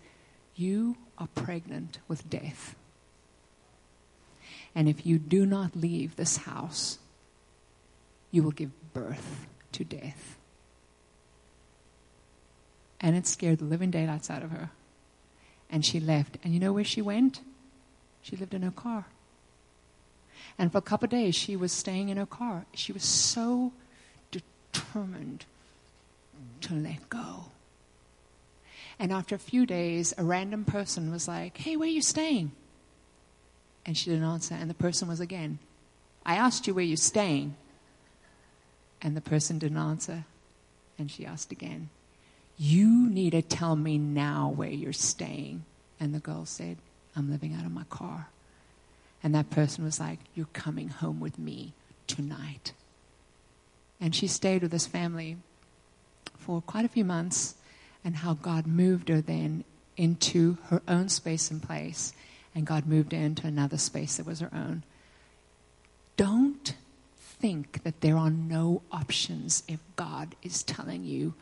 you 0.57 0.97
are 1.17 1.27
pregnant 1.27 1.99
with 2.07 2.29
death. 2.29 2.75
And 4.75 4.87
if 4.87 5.05
you 5.05 5.17
do 5.17 5.45
not 5.45 5.75
leave 5.75 6.15
this 6.15 6.37
house, 6.37 6.99
you 8.31 8.43
will 8.43 8.51
give 8.51 8.71
birth 8.93 9.47
to 9.73 9.83
death. 9.83 10.37
And 12.99 13.15
it 13.15 13.27
scared 13.27 13.59
the 13.59 13.65
living 13.65 13.91
daylights 13.91 14.29
out 14.29 14.43
of 14.43 14.51
her. 14.51 14.71
And 15.69 15.85
she 15.85 15.99
left. 15.99 16.37
And 16.43 16.53
you 16.53 16.59
know 16.59 16.73
where 16.73 16.83
she 16.83 17.01
went? 17.01 17.41
She 18.21 18.35
lived 18.35 18.53
in 18.53 18.63
her 18.63 18.71
car. 18.71 19.05
And 20.57 20.71
for 20.71 20.79
a 20.79 20.81
couple 20.81 21.05
of 21.05 21.11
days, 21.11 21.35
she 21.35 21.55
was 21.55 21.71
staying 21.71 22.09
in 22.09 22.17
her 22.17 22.25
car. 22.25 22.65
She 22.73 22.91
was 22.91 23.03
so 23.03 23.71
determined 24.31 25.45
to 26.61 26.73
let 26.73 27.09
go. 27.09 27.45
And 28.99 29.11
after 29.11 29.35
a 29.35 29.39
few 29.39 29.65
days, 29.65 30.13
a 30.17 30.23
random 30.23 30.65
person 30.65 31.11
was 31.11 31.27
like, 31.27 31.57
Hey, 31.57 31.75
where 31.75 31.87
are 31.87 31.91
you 31.91 32.01
staying? 32.01 32.51
And 33.85 33.97
she 33.97 34.09
didn't 34.09 34.25
answer. 34.25 34.55
And 34.55 34.69
the 34.69 34.75
person 34.75 35.07
was 35.07 35.19
again, 35.19 35.59
I 36.25 36.35
asked 36.35 36.67
you 36.67 36.73
where 36.73 36.83
you're 36.83 36.97
staying. 36.97 37.55
And 39.01 39.15
the 39.15 39.21
person 39.21 39.59
didn't 39.59 39.77
answer. 39.77 40.25
And 40.97 41.11
she 41.11 41.25
asked 41.25 41.51
again, 41.51 41.89
You 42.57 43.09
need 43.09 43.31
to 43.31 43.41
tell 43.41 43.75
me 43.75 43.97
now 43.97 44.51
where 44.55 44.69
you're 44.69 44.93
staying. 44.93 45.63
And 45.99 46.13
the 46.13 46.19
girl 46.19 46.45
said, 46.45 46.77
I'm 47.15 47.31
living 47.31 47.53
out 47.53 47.65
of 47.65 47.71
my 47.71 47.85
car. 47.89 48.29
And 49.23 49.33
that 49.35 49.49
person 49.51 49.83
was 49.83 49.99
like, 49.99 50.19
You're 50.33 50.47
coming 50.53 50.89
home 50.89 51.19
with 51.19 51.37
me 51.37 51.73
tonight. 52.07 52.73
And 54.01 54.15
she 54.15 54.27
stayed 54.27 54.63
with 54.63 54.71
this 54.71 54.87
family 54.87 55.37
for 56.37 56.61
quite 56.61 56.85
a 56.85 56.89
few 56.89 57.05
months 57.05 57.55
and 58.07 58.15
how 58.15 58.33
God 58.35 58.65
moved 58.65 59.09
her 59.09 59.19
then 59.19 59.65
into 59.97 60.57
her 60.67 60.81
own 60.87 61.09
space 61.09 61.51
and 61.51 61.61
place, 61.61 62.13
and 62.55 62.65
God 62.65 62.85
moved 62.87 63.11
her 63.11 63.17
into 63.17 63.45
another 63.45 63.77
space 63.77 64.15
that 64.15 64.25
was 64.25 64.39
her 64.39 64.49
own. 64.53 64.83
Don't 66.15 66.73
think 67.19 67.83
that 67.83 67.99
there 67.99 68.15
are 68.15 68.29
no 68.29 68.81
options 68.93 69.61
if 69.67 69.81
God 69.97 70.35
is 70.41 70.63
telling 70.63 71.03
you 71.03 71.33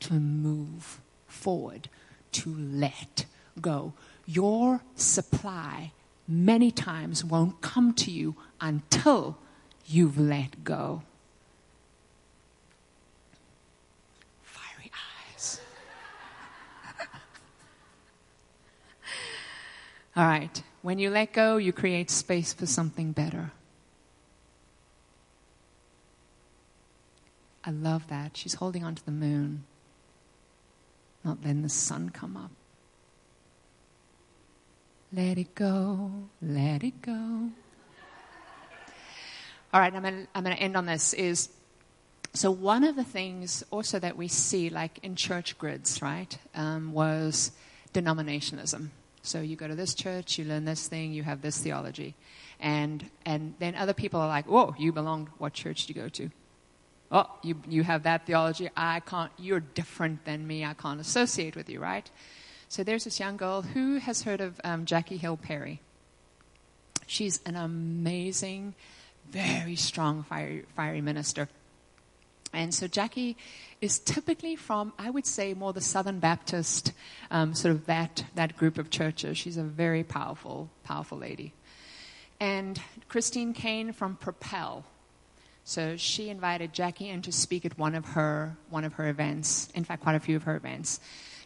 to 0.00 0.14
move 0.14 0.98
forward, 1.28 1.88
to 2.32 2.52
let 2.52 3.24
go. 3.60 3.92
Your 4.26 4.80
supply 4.96 5.92
many 6.26 6.72
times 6.72 7.24
won't 7.24 7.60
come 7.60 7.94
to 7.94 8.10
you 8.10 8.34
until 8.60 9.38
you've 9.86 10.18
let 10.18 10.64
go. 10.64 11.02
Fiery 14.42 14.90
eyes. 15.30 15.60
All 20.18 20.26
right. 20.26 20.62
When 20.82 20.98
you 20.98 21.10
let 21.10 21.32
go, 21.32 21.58
you 21.58 21.72
create 21.72 22.10
space 22.10 22.52
for 22.52 22.66
something 22.66 23.12
better. 23.12 23.52
I 27.64 27.70
love 27.70 28.08
that. 28.08 28.36
She's 28.36 28.54
holding 28.54 28.82
on 28.82 28.96
to 28.96 29.04
the 29.04 29.12
moon, 29.12 29.62
not 31.22 31.38
letting 31.44 31.62
the 31.62 31.68
sun 31.68 32.10
come 32.10 32.36
up. 32.36 32.50
Let 35.12 35.38
it 35.38 35.54
go, 35.54 36.10
let 36.42 36.82
it 36.82 37.00
go. 37.00 37.50
All 39.72 39.80
right, 39.80 39.94
I'm 39.94 40.02
going 40.02 40.26
I'm 40.34 40.44
to 40.44 40.50
end 40.50 40.76
on 40.76 40.86
this. 40.86 41.12
Is 41.12 41.48
so 42.34 42.50
one 42.50 42.82
of 42.82 42.96
the 42.96 43.04
things 43.04 43.62
also 43.70 44.00
that 44.00 44.16
we 44.16 44.26
see, 44.26 44.68
like 44.68 44.98
in 45.04 45.14
church 45.14 45.56
grids, 45.58 46.02
right, 46.02 46.36
um, 46.56 46.92
was 46.92 47.52
denominationalism. 47.94 48.88
So 49.28 49.40
you 49.40 49.56
go 49.56 49.68
to 49.68 49.74
this 49.74 49.94
church, 49.94 50.38
you 50.38 50.44
learn 50.44 50.64
this 50.64 50.88
thing, 50.88 51.12
you 51.12 51.22
have 51.22 51.42
this 51.42 51.58
theology, 51.58 52.14
and 52.58 53.10
and 53.24 53.54
then 53.58 53.74
other 53.74 53.94
people 53.94 54.20
are 54.20 54.28
like, 54.28 54.46
"Whoa, 54.46 54.74
you 54.78 54.92
belong. 54.92 55.28
What 55.38 55.52
church 55.52 55.86
do 55.86 55.92
you 55.92 56.00
go 56.00 56.08
to?" 56.08 56.30
oh, 57.10 57.30
you, 57.42 57.56
you 57.68 57.82
have 57.82 58.02
that 58.04 58.26
theology. 58.26 58.68
I 58.76 59.00
can't, 59.00 59.32
you're 59.38 59.60
different 59.60 60.24
than 60.24 60.46
me. 60.46 60.64
I 60.64 60.74
can't 60.74 61.00
associate 61.00 61.56
with 61.56 61.68
you, 61.68 61.80
right? 61.80 62.08
So 62.68 62.84
there's 62.84 63.04
this 63.04 63.18
young 63.18 63.36
girl 63.36 63.62
who 63.62 63.96
has 63.96 64.22
heard 64.22 64.40
of 64.40 64.60
um, 64.64 64.84
Jackie 64.84 65.16
Hill 65.16 65.36
Perry. 65.36 65.80
She's 67.06 67.40
an 67.46 67.56
amazing, 67.56 68.74
very 69.30 69.76
strong, 69.76 70.22
fiery, 70.22 70.66
fiery 70.76 71.00
minister. 71.00 71.48
And 72.52 72.74
so 72.74 72.86
Jackie 72.86 73.36
is 73.80 73.98
typically 73.98 74.56
from, 74.56 74.92
I 74.98 75.10
would 75.10 75.26
say, 75.26 75.54
more 75.54 75.72
the 75.72 75.80
Southern 75.80 76.18
Baptist, 76.18 76.92
um, 77.30 77.54
sort 77.54 77.74
of 77.74 77.86
that, 77.86 78.24
that 78.34 78.56
group 78.56 78.78
of 78.78 78.90
churches. 78.90 79.36
She's 79.36 79.56
a 79.56 79.62
very 79.62 80.02
powerful, 80.02 80.70
powerful 80.82 81.18
lady. 81.18 81.52
And 82.40 82.80
Christine 83.08 83.52
Caine 83.52 83.92
from 83.92 84.16
Propel, 84.16 84.84
so 85.64 85.98
she 85.98 86.30
invited 86.30 86.72
Jackie 86.72 87.10
in 87.10 87.20
to 87.22 87.32
speak 87.32 87.66
at 87.66 87.76
one 87.76 87.94
of 87.94 88.06
her 88.06 88.56
one 88.70 88.84
of 88.84 88.94
her 88.94 89.08
events. 89.08 89.68
In 89.74 89.84
fact, 89.84 90.02
quite 90.02 90.14
a 90.14 90.20
few 90.20 90.36
of 90.36 90.44
her 90.44 90.56
events. 90.56 90.98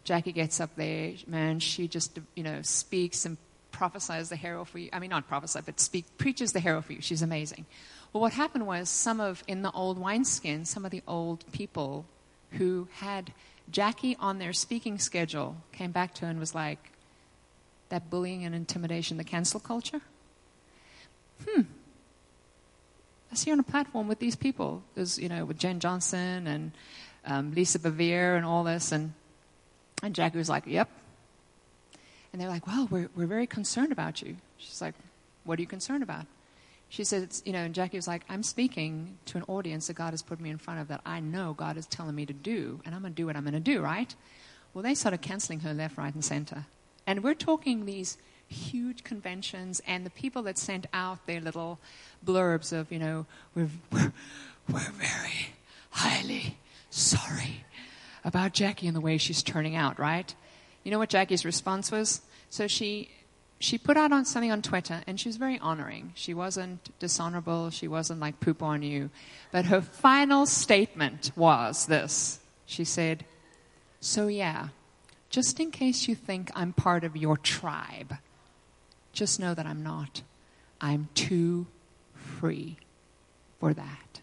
Jackie 0.04 0.30
gets 0.30 0.60
up 0.60 0.70
there, 0.76 1.14
man. 1.26 1.58
She 1.58 1.88
just 1.88 2.20
you 2.36 2.44
know 2.44 2.62
speaks 2.62 3.24
and 3.24 3.36
prophesies 3.72 4.28
the 4.28 4.36
hero 4.36 4.64
for 4.64 4.78
you. 4.78 4.90
I 4.92 5.00
mean, 5.00 5.10
not 5.10 5.26
prophesy, 5.26 5.60
but 5.64 5.80
speak 5.80 6.04
preaches 6.18 6.52
the 6.52 6.60
hero 6.60 6.82
for 6.82 6.92
you. 6.92 7.00
She's 7.00 7.22
amazing. 7.22 7.66
Well, 8.12 8.20
what 8.20 8.32
happened 8.32 8.66
was 8.66 8.88
some 8.88 9.20
of 9.20 9.42
in 9.46 9.62
the 9.62 9.70
old 9.72 9.98
wineskin, 9.98 10.64
some 10.64 10.84
of 10.84 10.90
the 10.90 11.02
old 11.08 11.44
people 11.52 12.04
who 12.52 12.88
had 12.94 13.32
Jackie 13.70 14.16
on 14.20 14.38
their 14.38 14.52
speaking 14.52 14.98
schedule 14.98 15.56
came 15.72 15.92
back 15.92 16.14
to 16.14 16.26
her 16.26 16.30
and 16.30 16.38
was 16.38 16.54
like, 16.54 16.92
"That 17.88 18.10
bullying 18.10 18.44
and 18.44 18.54
intimidation, 18.54 19.16
the 19.16 19.24
cancel 19.24 19.60
culture." 19.60 20.02
Hmm, 21.48 21.62
I 23.32 23.34
see 23.34 23.48
you 23.48 23.54
on 23.54 23.60
a 23.60 23.64
platform 23.64 24.08
with 24.08 24.18
these 24.18 24.36
people. 24.36 24.82
There's, 24.94 25.18
you 25.18 25.30
know, 25.30 25.46
with 25.46 25.58
Jenn 25.58 25.80
Johnson 25.80 26.46
and 26.46 26.72
um, 27.24 27.54
Lisa 27.54 27.78
Bevere 27.78 28.36
and 28.36 28.44
all 28.44 28.62
this. 28.62 28.92
And, 28.92 29.14
and 30.02 30.14
Jackie 30.14 30.36
was 30.36 30.50
like, 30.50 30.66
yep. 30.66 30.90
And 32.30 32.40
they're 32.40 32.50
like, 32.50 32.66
well, 32.66 32.88
we're, 32.90 33.08
we're 33.16 33.26
very 33.26 33.46
concerned 33.46 33.90
about 33.90 34.20
you. 34.20 34.36
She's 34.58 34.82
like, 34.82 34.94
what 35.44 35.58
are 35.58 35.62
you 35.62 35.68
concerned 35.68 36.02
about? 36.02 36.26
She 36.92 37.04
said, 37.04 37.34
you 37.46 37.54
know, 37.54 37.60
and 37.60 37.74
Jackie 37.74 37.96
was 37.96 38.06
like, 38.06 38.22
I'm 38.28 38.42
speaking 38.42 39.16
to 39.24 39.38
an 39.38 39.44
audience 39.48 39.86
that 39.86 39.94
God 39.94 40.10
has 40.10 40.20
put 40.20 40.38
me 40.38 40.50
in 40.50 40.58
front 40.58 40.78
of 40.78 40.88
that 40.88 41.00
I 41.06 41.20
know 41.20 41.54
God 41.54 41.78
is 41.78 41.86
telling 41.86 42.14
me 42.14 42.26
to 42.26 42.34
do, 42.34 42.82
and 42.84 42.94
I'm 42.94 43.00
going 43.00 43.14
to 43.14 43.16
do 43.16 43.24
what 43.24 43.34
I'm 43.34 43.44
going 43.44 43.54
to 43.54 43.60
do, 43.60 43.80
right? 43.80 44.14
Well, 44.74 44.82
they 44.82 44.94
started 44.94 45.22
canceling 45.22 45.60
her 45.60 45.72
left, 45.72 45.96
right, 45.96 46.12
and 46.12 46.22
center. 46.22 46.66
And 47.06 47.24
we're 47.24 47.32
talking 47.32 47.86
these 47.86 48.18
huge 48.46 49.04
conventions, 49.04 49.80
and 49.86 50.04
the 50.04 50.10
people 50.10 50.42
that 50.42 50.58
sent 50.58 50.86
out 50.92 51.24
their 51.24 51.40
little 51.40 51.78
blurbs 52.26 52.78
of, 52.78 52.92
you 52.92 52.98
know, 52.98 53.24
we're, 53.54 53.70
we're, 53.90 54.12
we're 54.70 54.90
very 54.90 55.54
highly 55.92 56.58
sorry 56.90 57.64
about 58.22 58.52
Jackie 58.52 58.86
and 58.86 58.94
the 58.94 59.00
way 59.00 59.16
she's 59.16 59.42
turning 59.42 59.74
out, 59.74 59.98
right? 59.98 60.34
You 60.84 60.90
know 60.90 60.98
what 60.98 61.08
Jackie's 61.08 61.46
response 61.46 61.90
was? 61.90 62.20
So 62.50 62.66
she 62.66 63.08
she 63.62 63.78
put 63.78 63.96
out 63.96 64.10
on 64.10 64.24
something 64.24 64.50
on 64.50 64.60
Twitter 64.60 65.02
and 65.06 65.20
she 65.20 65.28
was 65.28 65.36
very 65.36 65.56
honoring. 65.60 66.12
She 66.16 66.34
wasn't 66.34 66.90
dishonorable, 66.98 67.70
she 67.70 67.86
wasn't 67.86 68.18
like 68.18 68.40
poop 68.40 68.60
on 68.60 68.82
you. 68.82 69.10
But 69.52 69.66
her 69.66 69.80
final 69.80 70.46
statement 70.46 71.30
was 71.36 71.86
this. 71.86 72.40
She 72.66 72.82
said, 72.82 73.24
So 74.00 74.26
yeah, 74.26 74.68
just 75.30 75.60
in 75.60 75.70
case 75.70 76.08
you 76.08 76.16
think 76.16 76.50
I'm 76.56 76.72
part 76.72 77.04
of 77.04 77.16
your 77.16 77.36
tribe, 77.36 78.16
just 79.12 79.38
know 79.38 79.54
that 79.54 79.64
I'm 79.64 79.84
not. 79.84 80.22
I'm 80.80 81.08
too 81.14 81.68
free 82.14 82.78
for 83.60 83.72
that. 83.74 84.20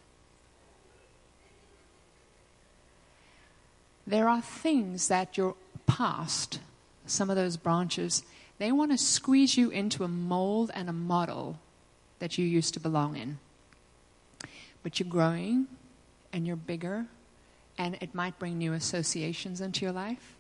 There 4.06 4.28
are 4.28 4.42
things 4.42 5.08
that 5.08 5.38
your 5.38 5.56
past, 5.88 6.60
some 7.06 7.30
of 7.30 7.38
those 7.38 7.56
branches, 7.56 8.24
they 8.60 8.72
want 8.72 8.92
to 8.92 8.98
squeeze 8.98 9.58
you 9.58 9.70
into 9.70 10.04
a 10.04 10.08
mold 10.08 10.70
and 10.74 10.90
a 10.90 10.94
model 10.94 11.60
that 12.20 12.38
you 12.38 12.46
used 12.46 12.74
to 12.76 12.80
belong 12.80 13.16
in. 13.16 13.40
But 14.84 15.00
you're 15.00 15.10
growing 15.10 15.68
and 16.32 16.46
you're 16.46 16.56
bigger, 16.56 17.06
and 17.78 17.98
it 18.02 18.14
might 18.14 18.38
bring 18.38 18.58
new 18.58 18.74
associations 18.74 19.62
into 19.62 19.86
your 19.86 19.94
life. 19.94 20.36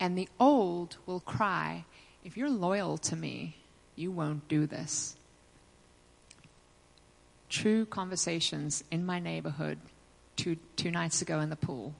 And 0.00 0.18
the 0.18 0.28
old 0.40 0.96
will 1.06 1.20
cry, 1.20 1.84
If 2.24 2.36
you're 2.36 2.50
loyal 2.50 2.98
to 2.98 3.14
me, 3.14 3.58
you 3.94 4.10
won't 4.10 4.48
do 4.48 4.66
this. 4.66 5.14
True 7.48 7.86
conversations 7.86 8.82
in 8.90 9.06
my 9.06 9.20
neighborhood 9.20 9.78
two, 10.36 10.56
two 10.76 10.90
nights 10.90 11.22
ago 11.22 11.40
in 11.40 11.50
the 11.50 11.56
pool. 11.56 11.94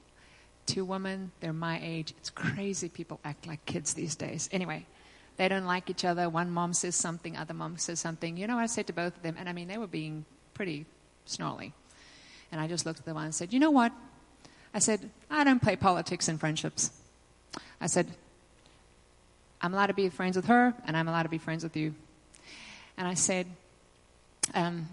Two 0.67 0.85
women, 0.85 1.31
they're 1.41 1.53
my 1.53 1.79
age. 1.83 2.15
It's 2.19 2.31
crazy 2.31 2.89
people 2.89 3.21
act 3.25 3.47
like 3.47 3.65
kids 3.67 3.95
these 3.95 4.17
days. 4.17 4.49
Anyway, 4.51 4.87
they 5.37 5.49
don't 5.49 5.65
like 5.65 5.91
each 5.91 6.05
other. 6.05 6.29
One 6.29 6.51
mom 6.51 6.75
says 6.75 6.95
something, 6.95 7.37
other 7.37 7.55
mom 7.55 7.77
says 7.79 8.01
something. 8.01 8.37
You 8.37 8.47
know 8.47 8.57
what 8.57 8.63
I 8.63 8.67
said 8.67 8.87
to 8.87 8.93
both 8.93 9.17
of 9.17 9.23
them? 9.23 9.37
And 9.39 9.49
I 9.49 9.53
mean, 9.53 9.69
they 9.69 9.79
were 9.79 9.87
being 9.87 10.25
pretty 10.55 10.87
snarly. 11.25 11.73
And 12.53 12.61
I 12.61 12.69
just 12.69 12.87
looked 12.87 13.01
at 13.01 13.05
the 13.05 13.15
one 13.15 13.25
and 13.25 13.35
said, 13.35 13.53
You 13.53 13.59
know 13.59 13.71
what? 13.71 13.93
I 14.73 14.79
said, 14.79 15.11
I 15.31 15.45
don't 15.45 15.63
play 15.63 15.77
politics 15.77 16.29
in 16.29 16.39
friendships. 16.39 16.91
I 17.81 17.87
said, 17.87 18.07
I'm 19.61 19.73
allowed 19.73 19.87
to 19.87 19.95
be 19.95 20.09
friends 20.09 20.37
with 20.37 20.47
her, 20.47 20.75
and 20.87 20.97
I'm 20.97 21.09
allowed 21.09 21.25
to 21.25 21.29
be 21.29 21.39
friends 21.39 21.65
with 21.65 21.77
you. 21.77 21.95
And 22.97 23.09
I 23.09 23.15
said, 23.15 23.47
um, 24.55 24.89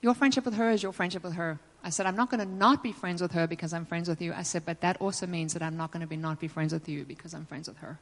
Your 0.00 0.14
friendship 0.14 0.44
with 0.44 0.54
her 0.54 0.70
is 0.70 0.82
your 0.82 0.92
friendship 0.92 1.22
with 1.22 1.34
her. 1.34 1.58
I 1.84 1.90
said, 1.90 2.06
I'm 2.06 2.16
not 2.16 2.30
going 2.30 2.40
to 2.40 2.50
not 2.50 2.82
be 2.82 2.92
friends 2.92 3.20
with 3.20 3.32
her 3.32 3.46
because 3.46 3.74
I'm 3.74 3.84
friends 3.84 4.08
with 4.08 4.22
you. 4.22 4.32
I 4.32 4.42
said, 4.42 4.64
but 4.64 4.80
that 4.80 4.96
also 5.02 5.26
means 5.26 5.52
that 5.52 5.62
I'm 5.62 5.76
not 5.76 5.90
going 5.90 6.00
to 6.00 6.06
be 6.06 6.16
not 6.16 6.40
be 6.40 6.48
friends 6.48 6.72
with 6.72 6.88
you 6.88 7.04
because 7.04 7.34
I'm 7.34 7.44
friends 7.44 7.68
with 7.68 7.76
her. 7.78 7.98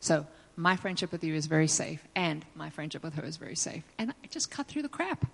So 0.00 0.26
my 0.56 0.76
friendship 0.76 1.12
with 1.12 1.24
you 1.24 1.34
is 1.34 1.46
very 1.46 1.68
safe, 1.68 2.06
and 2.14 2.44
my 2.54 2.70
friendship 2.70 3.02
with 3.02 3.14
her 3.14 3.24
is 3.24 3.36
very 3.36 3.56
safe. 3.56 3.82
And 3.98 4.10
I 4.10 4.26
just 4.28 4.50
cut 4.50 4.66
through 4.66 4.82
the 4.82 4.88
crap. 4.88 5.26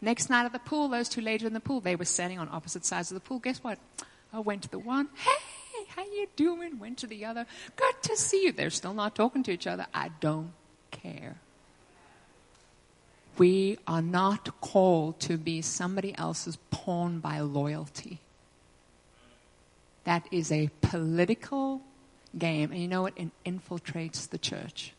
Next 0.00 0.30
night 0.30 0.44
at 0.44 0.52
the 0.52 0.60
pool, 0.60 0.88
those 0.88 1.08
two 1.08 1.20
ladies 1.20 1.46
in 1.46 1.54
the 1.54 1.60
pool, 1.60 1.80
they 1.80 1.96
were 1.96 2.04
standing 2.04 2.38
on 2.38 2.48
opposite 2.52 2.84
sides 2.84 3.10
of 3.10 3.16
the 3.16 3.20
pool. 3.20 3.40
Guess 3.40 3.64
what? 3.64 3.78
I 4.32 4.40
went 4.40 4.62
to 4.62 4.70
the 4.70 4.78
one, 4.78 5.08
hey, 5.14 5.84
how 5.88 6.02
you 6.02 6.28
doing? 6.36 6.78
Went 6.78 6.98
to 6.98 7.06
the 7.06 7.24
other. 7.24 7.46
Good 7.76 7.94
to 8.02 8.16
see 8.16 8.44
you. 8.44 8.52
They're 8.52 8.70
still 8.70 8.94
not 8.94 9.14
talking 9.14 9.42
to 9.44 9.50
each 9.50 9.66
other. 9.66 9.86
I 9.92 10.10
don't 10.20 10.52
care. 10.90 11.36
We 13.38 13.78
are 13.86 14.02
not 14.02 14.60
called 14.60 15.20
to 15.20 15.36
be 15.36 15.62
somebody 15.62 16.16
else's 16.16 16.58
pawn 16.70 17.20
by 17.20 17.40
loyalty. 17.40 18.18
That 20.04 20.26
is 20.30 20.50
a 20.50 20.70
political 20.80 21.82
game. 22.36 22.72
And 22.72 22.80
you 22.80 22.88
know 22.88 23.02
what? 23.02 23.14
It 23.16 23.30
infiltrates 23.44 24.28
the 24.28 24.38
church. 24.38 24.92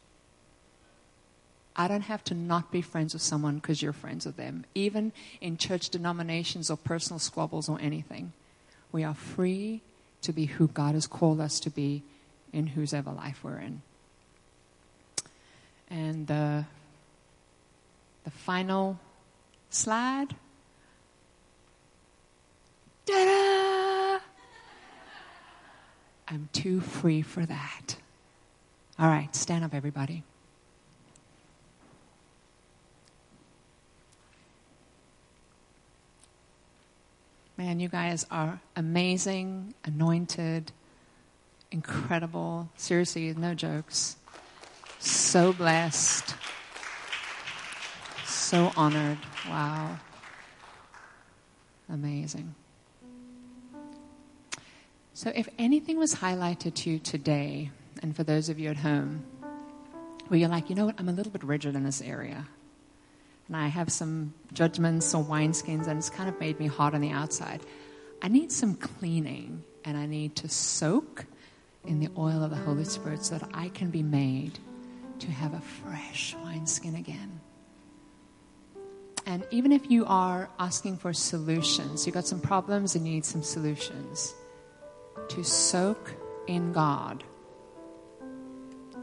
I 1.75 1.87
don't 1.87 2.01
have 2.01 2.23
to 2.25 2.33
not 2.33 2.71
be 2.71 2.81
friends 2.81 3.13
with 3.13 3.21
someone 3.21 3.55
because 3.55 3.81
you're 3.81 3.93
friends 3.93 4.25
with 4.25 4.35
them, 4.35 4.65
even 4.75 5.13
in 5.39 5.57
church 5.57 5.89
denominations 5.89 6.69
or 6.69 6.75
personal 6.75 7.19
squabbles 7.19 7.69
or 7.69 7.79
anything. 7.79 8.33
We 8.91 9.03
are 9.03 9.13
free 9.13 9.81
to 10.23 10.33
be 10.33 10.45
who 10.45 10.67
God 10.67 10.93
has 10.93 11.07
called 11.07 11.39
us 11.39 11.59
to 11.61 11.69
be 11.69 12.03
in 12.51 12.67
whose 12.67 12.93
ever 12.93 13.11
life 13.11 13.39
we're 13.43 13.59
in. 13.59 13.81
And 15.89 16.27
the, 16.27 16.65
the 18.25 18.31
final 18.31 18.99
slide. 19.69 20.35
Ta-da! 23.05 23.58
I'm 26.29 26.49
too 26.53 26.79
free 26.79 27.21
for 27.21 27.45
that. 27.45 27.95
All 28.99 29.07
right, 29.07 29.35
stand 29.35 29.63
up, 29.63 29.73
everybody. 29.73 30.23
Man, 37.57 37.79
you 37.79 37.89
guys 37.89 38.25
are 38.29 38.61
amazing, 38.75 39.73
anointed, 39.83 40.71
incredible. 41.71 42.69
Seriously, 42.77 43.33
no 43.33 43.53
jokes. 43.53 44.15
So 44.99 45.51
blessed. 45.51 46.35
So 48.25 48.71
honored. 48.77 49.17
Wow. 49.49 49.97
Amazing. 51.89 52.55
So, 55.19 55.33
if 55.35 55.49
anything 55.57 55.97
was 55.99 56.15
highlighted 56.15 56.75
to 56.75 56.91
you 56.91 56.97
today, 56.97 57.71
and 58.01 58.15
for 58.15 58.23
those 58.23 58.47
of 58.47 58.57
you 58.57 58.69
at 58.69 58.77
home, 58.77 59.25
where 60.29 60.39
you're 60.39 60.47
like, 60.47 60.69
you 60.69 60.77
know 60.77 60.85
what, 60.85 60.95
I'm 60.97 61.09
a 61.09 61.11
little 61.11 61.33
bit 61.33 61.43
rigid 61.43 61.75
in 61.75 61.83
this 61.83 62.01
area, 62.01 62.47
and 63.49 63.57
I 63.57 63.67
have 63.67 63.91
some 63.91 64.33
judgments 64.53 65.13
or 65.13 65.21
wineskins, 65.21 65.87
and 65.87 65.97
it's 65.97 66.09
kind 66.09 66.29
of 66.29 66.39
made 66.39 66.57
me 66.57 66.67
hard 66.67 66.95
on 66.95 67.01
the 67.01 67.09
outside. 67.09 67.59
I 68.21 68.29
need 68.29 68.49
some 68.49 68.75
cleaning, 68.75 69.61
and 69.83 69.97
I 69.97 70.05
need 70.05 70.37
to 70.37 70.47
soak 70.47 71.25
in 71.83 71.99
the 71.99 72.07
oil 72.17 72.41
of 72.41 72.49
the 72.49 72.55
Holy 72.55 72.85
Spirit 72.85 73.25
so 73.25 73.39
that 73.39 73.49
I 73.53 73.67
can 73.67 73.89
be 73.89 74.03
made 74.03 74.57
to 75.19 75.27
have 75.27 75.53
a 75.53 75.59
fresh 75.59 76.33
wineskin 76.45 76.95
again. 76.95 77.41
And 79.25 79.45
even 79.51 79.73
if 79.73 79.91
you 79.91 80.05
are 80.05 80.49
asking 80.59 80.95
for 80.95 81.11
solutions, 81.11 82.05
you've 82.05 82.15
got 82.15 82.25
some 82.25 82.39
problems 82.39 82.95
and 82.95 83.05
you 83.05 83.15
need 83.15 83.25
some 83.25 83.43
solutions, 83.43 84.33
to 85.27 85.43
soak 85.43 86.15
in 86.47 86.71
God 86.71 87.23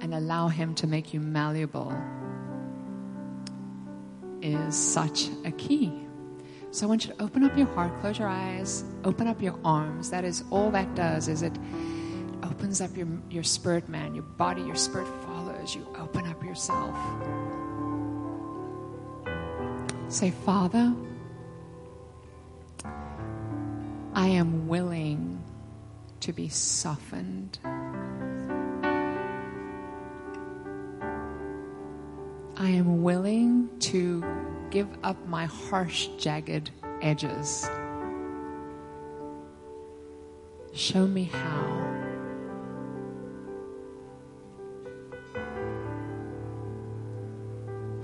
and 0.00 0.14
allow 0.14 0.48
Him 0.48 0.74
to 0.76 0.86
make 0.86 1.14
you 1.14 1.20
malleable 1.20 1.96
is 4.42 4.76
such 4.76 5.28
a 5.44 5.50
key. 5.52 5.92
So 6.70 6.86
I 6.86 6.88
want 6.88 7.06
you 7.06 7.14
to 7.14 7.22
open 7.22 7.42
up 7.44 7.56
your 7.56 7.68
heart, 7.68 7.98
close 8.00 8.18
your 8.18 8.28
eyes, 8.28 8.84
open 9.04 9.26
up 9.26 9.40
your 9.40 9.58
arms. 9.64 10.10
That 10.10 10.24
is 10.24 10.44
all 10.50 10.70
that 10.72 10.94
does 10.94 11.28
is 11.28 11.42
it 11.42 11.56
opens 12.42 12.80
up 12.80 12.96
your, 12.96 13.08
your 13.30 13.42
spirit 13.42 13.88
man, 13.88 14.14
your 14.14 14.24
body, 14.24 14.62
your 14.62 14.74
spirit 14.74 15.08
follows. 15.24 15.74
You 15.74 15.86
open 15.98 16.26
up 16.26 16.42
yourself. 16.44 16.94
Say, 20.08 20.30
Father, 20.30 20.94
I 24.14 24.28
am 24.28 24.68
willing 24.68 25.42
to 26.26 26.32
be 26.32 26.48
softened. 26.48 27.60
I 32.56 32.68
am 32.68 33.04
willing 33.04 33.70
to 33.78 34.24
give 34.70 34.88
up 35.04 35.24
my 35.28 35.44
harsh, 35.44 36.08
jagged 36.18 36.72
edges. 37.00 37.70
Show 40.72 41.06
me 41.06 41.30
how. 41.32 41.62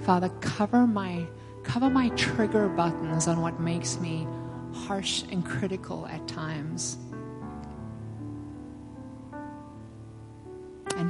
Father, 0.05 0.29
cover 0.41 0.87
my 0.87 1.27
cover 1.65 1.91
my 1.91 2.09
trigger 2.11 2.69
buttons 2.69 3.27
on 3.27 3.41
what 3.41 3.59
makes 3.59 3.99
me 3.99 4.29
harsh 4.73 5.25
and 5.33 5.45
critical 5.45 6.07
at 6.07 6.29
times. 6.29 6.99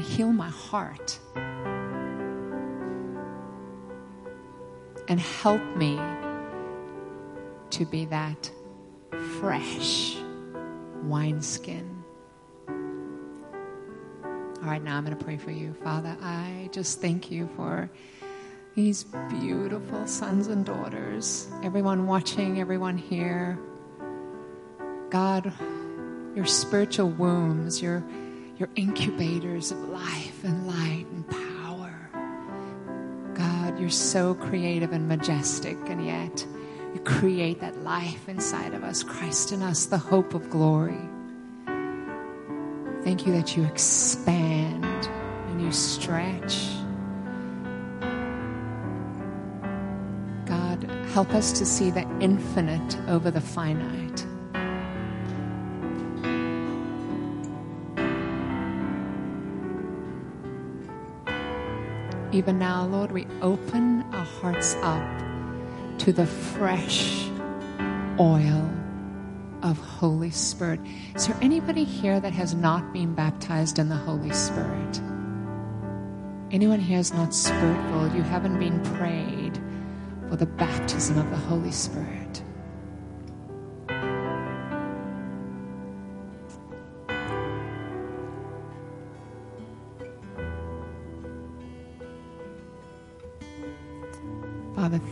Heal 0.02 0.32
my 0.32 0.50
heart. 0.50 1.18
and 5.08 5.20
help 5.20 5.62
me 5.76 5.98
to 7.70 7.84
be 7.84 8.04
that 8.06 8.50
fresh 9.40 10.16
wineskin. 11.02 12.04
All 12.68 14.68
right, 14.68 14.82
now 14.82 14.96
I'm 14.96 15.04
going 15.04 15.16
to 15.16 15.22
pray 15.22 15.36
for 15.36 15.50
you. 15.50 15.74
Father, 15.82 16.16
I 16.22 16.68
just 16.72 17.00
thank 17.00 17.30
you 17.30 17.48
for 17.56 17.90
these 18.74 19.04
beautiful 19.28 20.06
sons 20.06 20.46
and 20.46 20.64
daughters, 20.64 21.48
everyone 21.62 22.06
watching, 22.06 22.60
everyone 22.60 22.96
here. 22.96 23.58
God, 25.10 25.52
your 26.34 26.46
spiritual 26.46 27.10
wombs, 27.10 27.82
your, 27.82 28.02
your 28.62 28.70
incubators 28.76 29.72
of 29.72 29.78
life 29.88 30.44
and 30.44 30.68
light 30.68 31.04
and 31.10 31.28
power 31.28 32.08
God, 33.34 33.80
you're 33.80 33.90
so 33.90 34.34
creative 34.34 34.92
and 34.92 35.08
majestic, 35.08 35.76
and 35.86 36.06
yet 36.06 36.46
you 36.94 37.00
create 37.00 37.58
that 37.58 37.82
life 37.82 38.28
inside 38.28 38.72
of 38.72 38.84
us, 38.84 39.02
Christ 39.02 39.50
in 39.50 39.62
us, 39.62 39.86
the 39.86 39.98
hope 39.98 40.34
of 40.34 40.48
glory. 40.48 41.00
Thank 43.02 43.26
you 43.26 43.32
that 43.32 43.56
you 43.56 43.64
expand 43.64 44.84
and 44.84 45.60
you 45.60 45.72
stretch. 45.72 46.68
God, 50.46 50.84
help 51.12 51.30
us 51.34 51.50
to 51.58 51.66
see 51.66 51.90
the 51.90 52.06
infinite 52.20 52.96
over 53.08 53.32
the 53.32 53.40
finite. 53.40 54.24
Even 62.32 62.58
now, 62.58 62.86
Lord, 62.86 63.12
we 63.12 63.26
open 63.42 64.02
our 64.14 64.24
hearts 64.24 64.74
up 64.76 65.06
to 65.98 66.14
the 66.14 66.24
fresh 66.24 67.28
oil 68.18 68.70
of 69.62 69.76
Holy 69.78 70.30
Spirit. 70.30 70.80
Is 71.14 71.26
there 71.26 71.36
anybody 71.42 71.84
here 71.84 72.20
that 72.20 72.32
has 72.32 72.54
not 72.54 72.90
been 72.90 73.14
baptized 73.14 73.78
in 73.78 73.90
the 73.90 73.96
Holy 73.96 74.32
Spirit? 74.32 75.00
Anyone 76.50 76.80
here 76.80 76.98
is 76.98 77.12
not 77.12 77.34
spiritual? 77.34 78.08
You 78.16 78.22
haven't 78.22 78.58
been 78.58 78.82
prayed 78.96 79.60
for 80.30 80.36
the 80.36 80.46
baptism 80.46 81.18
of 81.18 81.28
the 81.28 81.36
Holy 81.36 81.70
Spirit. 81.70 82.42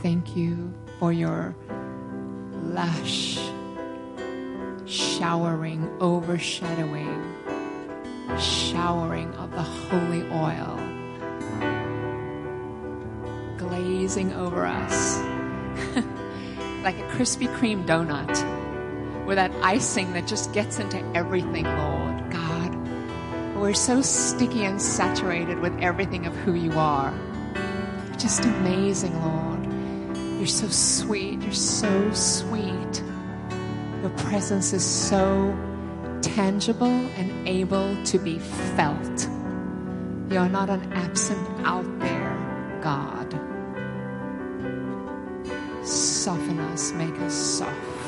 Thank 0.03 0.35
you 0.37 0.73
for 0.99 1.13
your 1.13 1.55
lush, 2.53 3.39
showering, 4.87 5.89
overshadowing, 6.01 7.35
showering 8.39 9.33
of 9.35 9.51
the 9.53 9.63
holy 9.63 10.23
oil, 10.31 10.77
glazing 13.59 14.33
over 14.33 14.65
us 14.65 15.19
like 16.83 16.99
a 16.99 17.09
Krispy 17.13 17.49
Kreme 17.57 17.87
donut 17.87 19.27
with 19.27 19.37
that 19.37 19.53
icing 19.63 20.13
that 20.15 20.27
just 20.27 20.53
gets 20.53 20.79
into 20.79 20.99
everything, 21.15 21.65
Lord 21.65 22.31
God. 22.31 22.75
We're 23.57 23.75
so 23.75 24.01
sticky 24.01 24.65
and 24.65 24.81
saturated 24.81 25.59
with 25.59 25.79
everything 25.81 26.27
of 26.27 26.35
who 26.37 26.55
you 26.55 26.73
are. 26.73 27.13
Just 28.17 28.45
amazing, 28.45 29.15
Lord. 29.23 29.40
You're 30.41 30.47
so 30.47 30.69
sweet. 30.69 31.43
You're 31.43 31.53
so 31.53 32.15
sweet. 32.15 33.03
Your 34.01 34.09
presence 34.17 34.73
is 34.73 34.83
so 34.83 35.55
tangible 36.23 36.87
and 36.87 37.47
able 37.47 38.03
to 38.07 38.19
be 38.19 38.39
felt. 38.39 39.29
You're 40.31 40.49
not 40.49 40.71
an 40.71 40.95
absent 40.95 41.47
out 41.67 41.85
there 41.99 42.81
God. 42.81 43.29
Soften 45.85 46.59
us, 46.73 46.93
make 46.93 47.19
us 47.21 47.35
soft. 47.35 48.00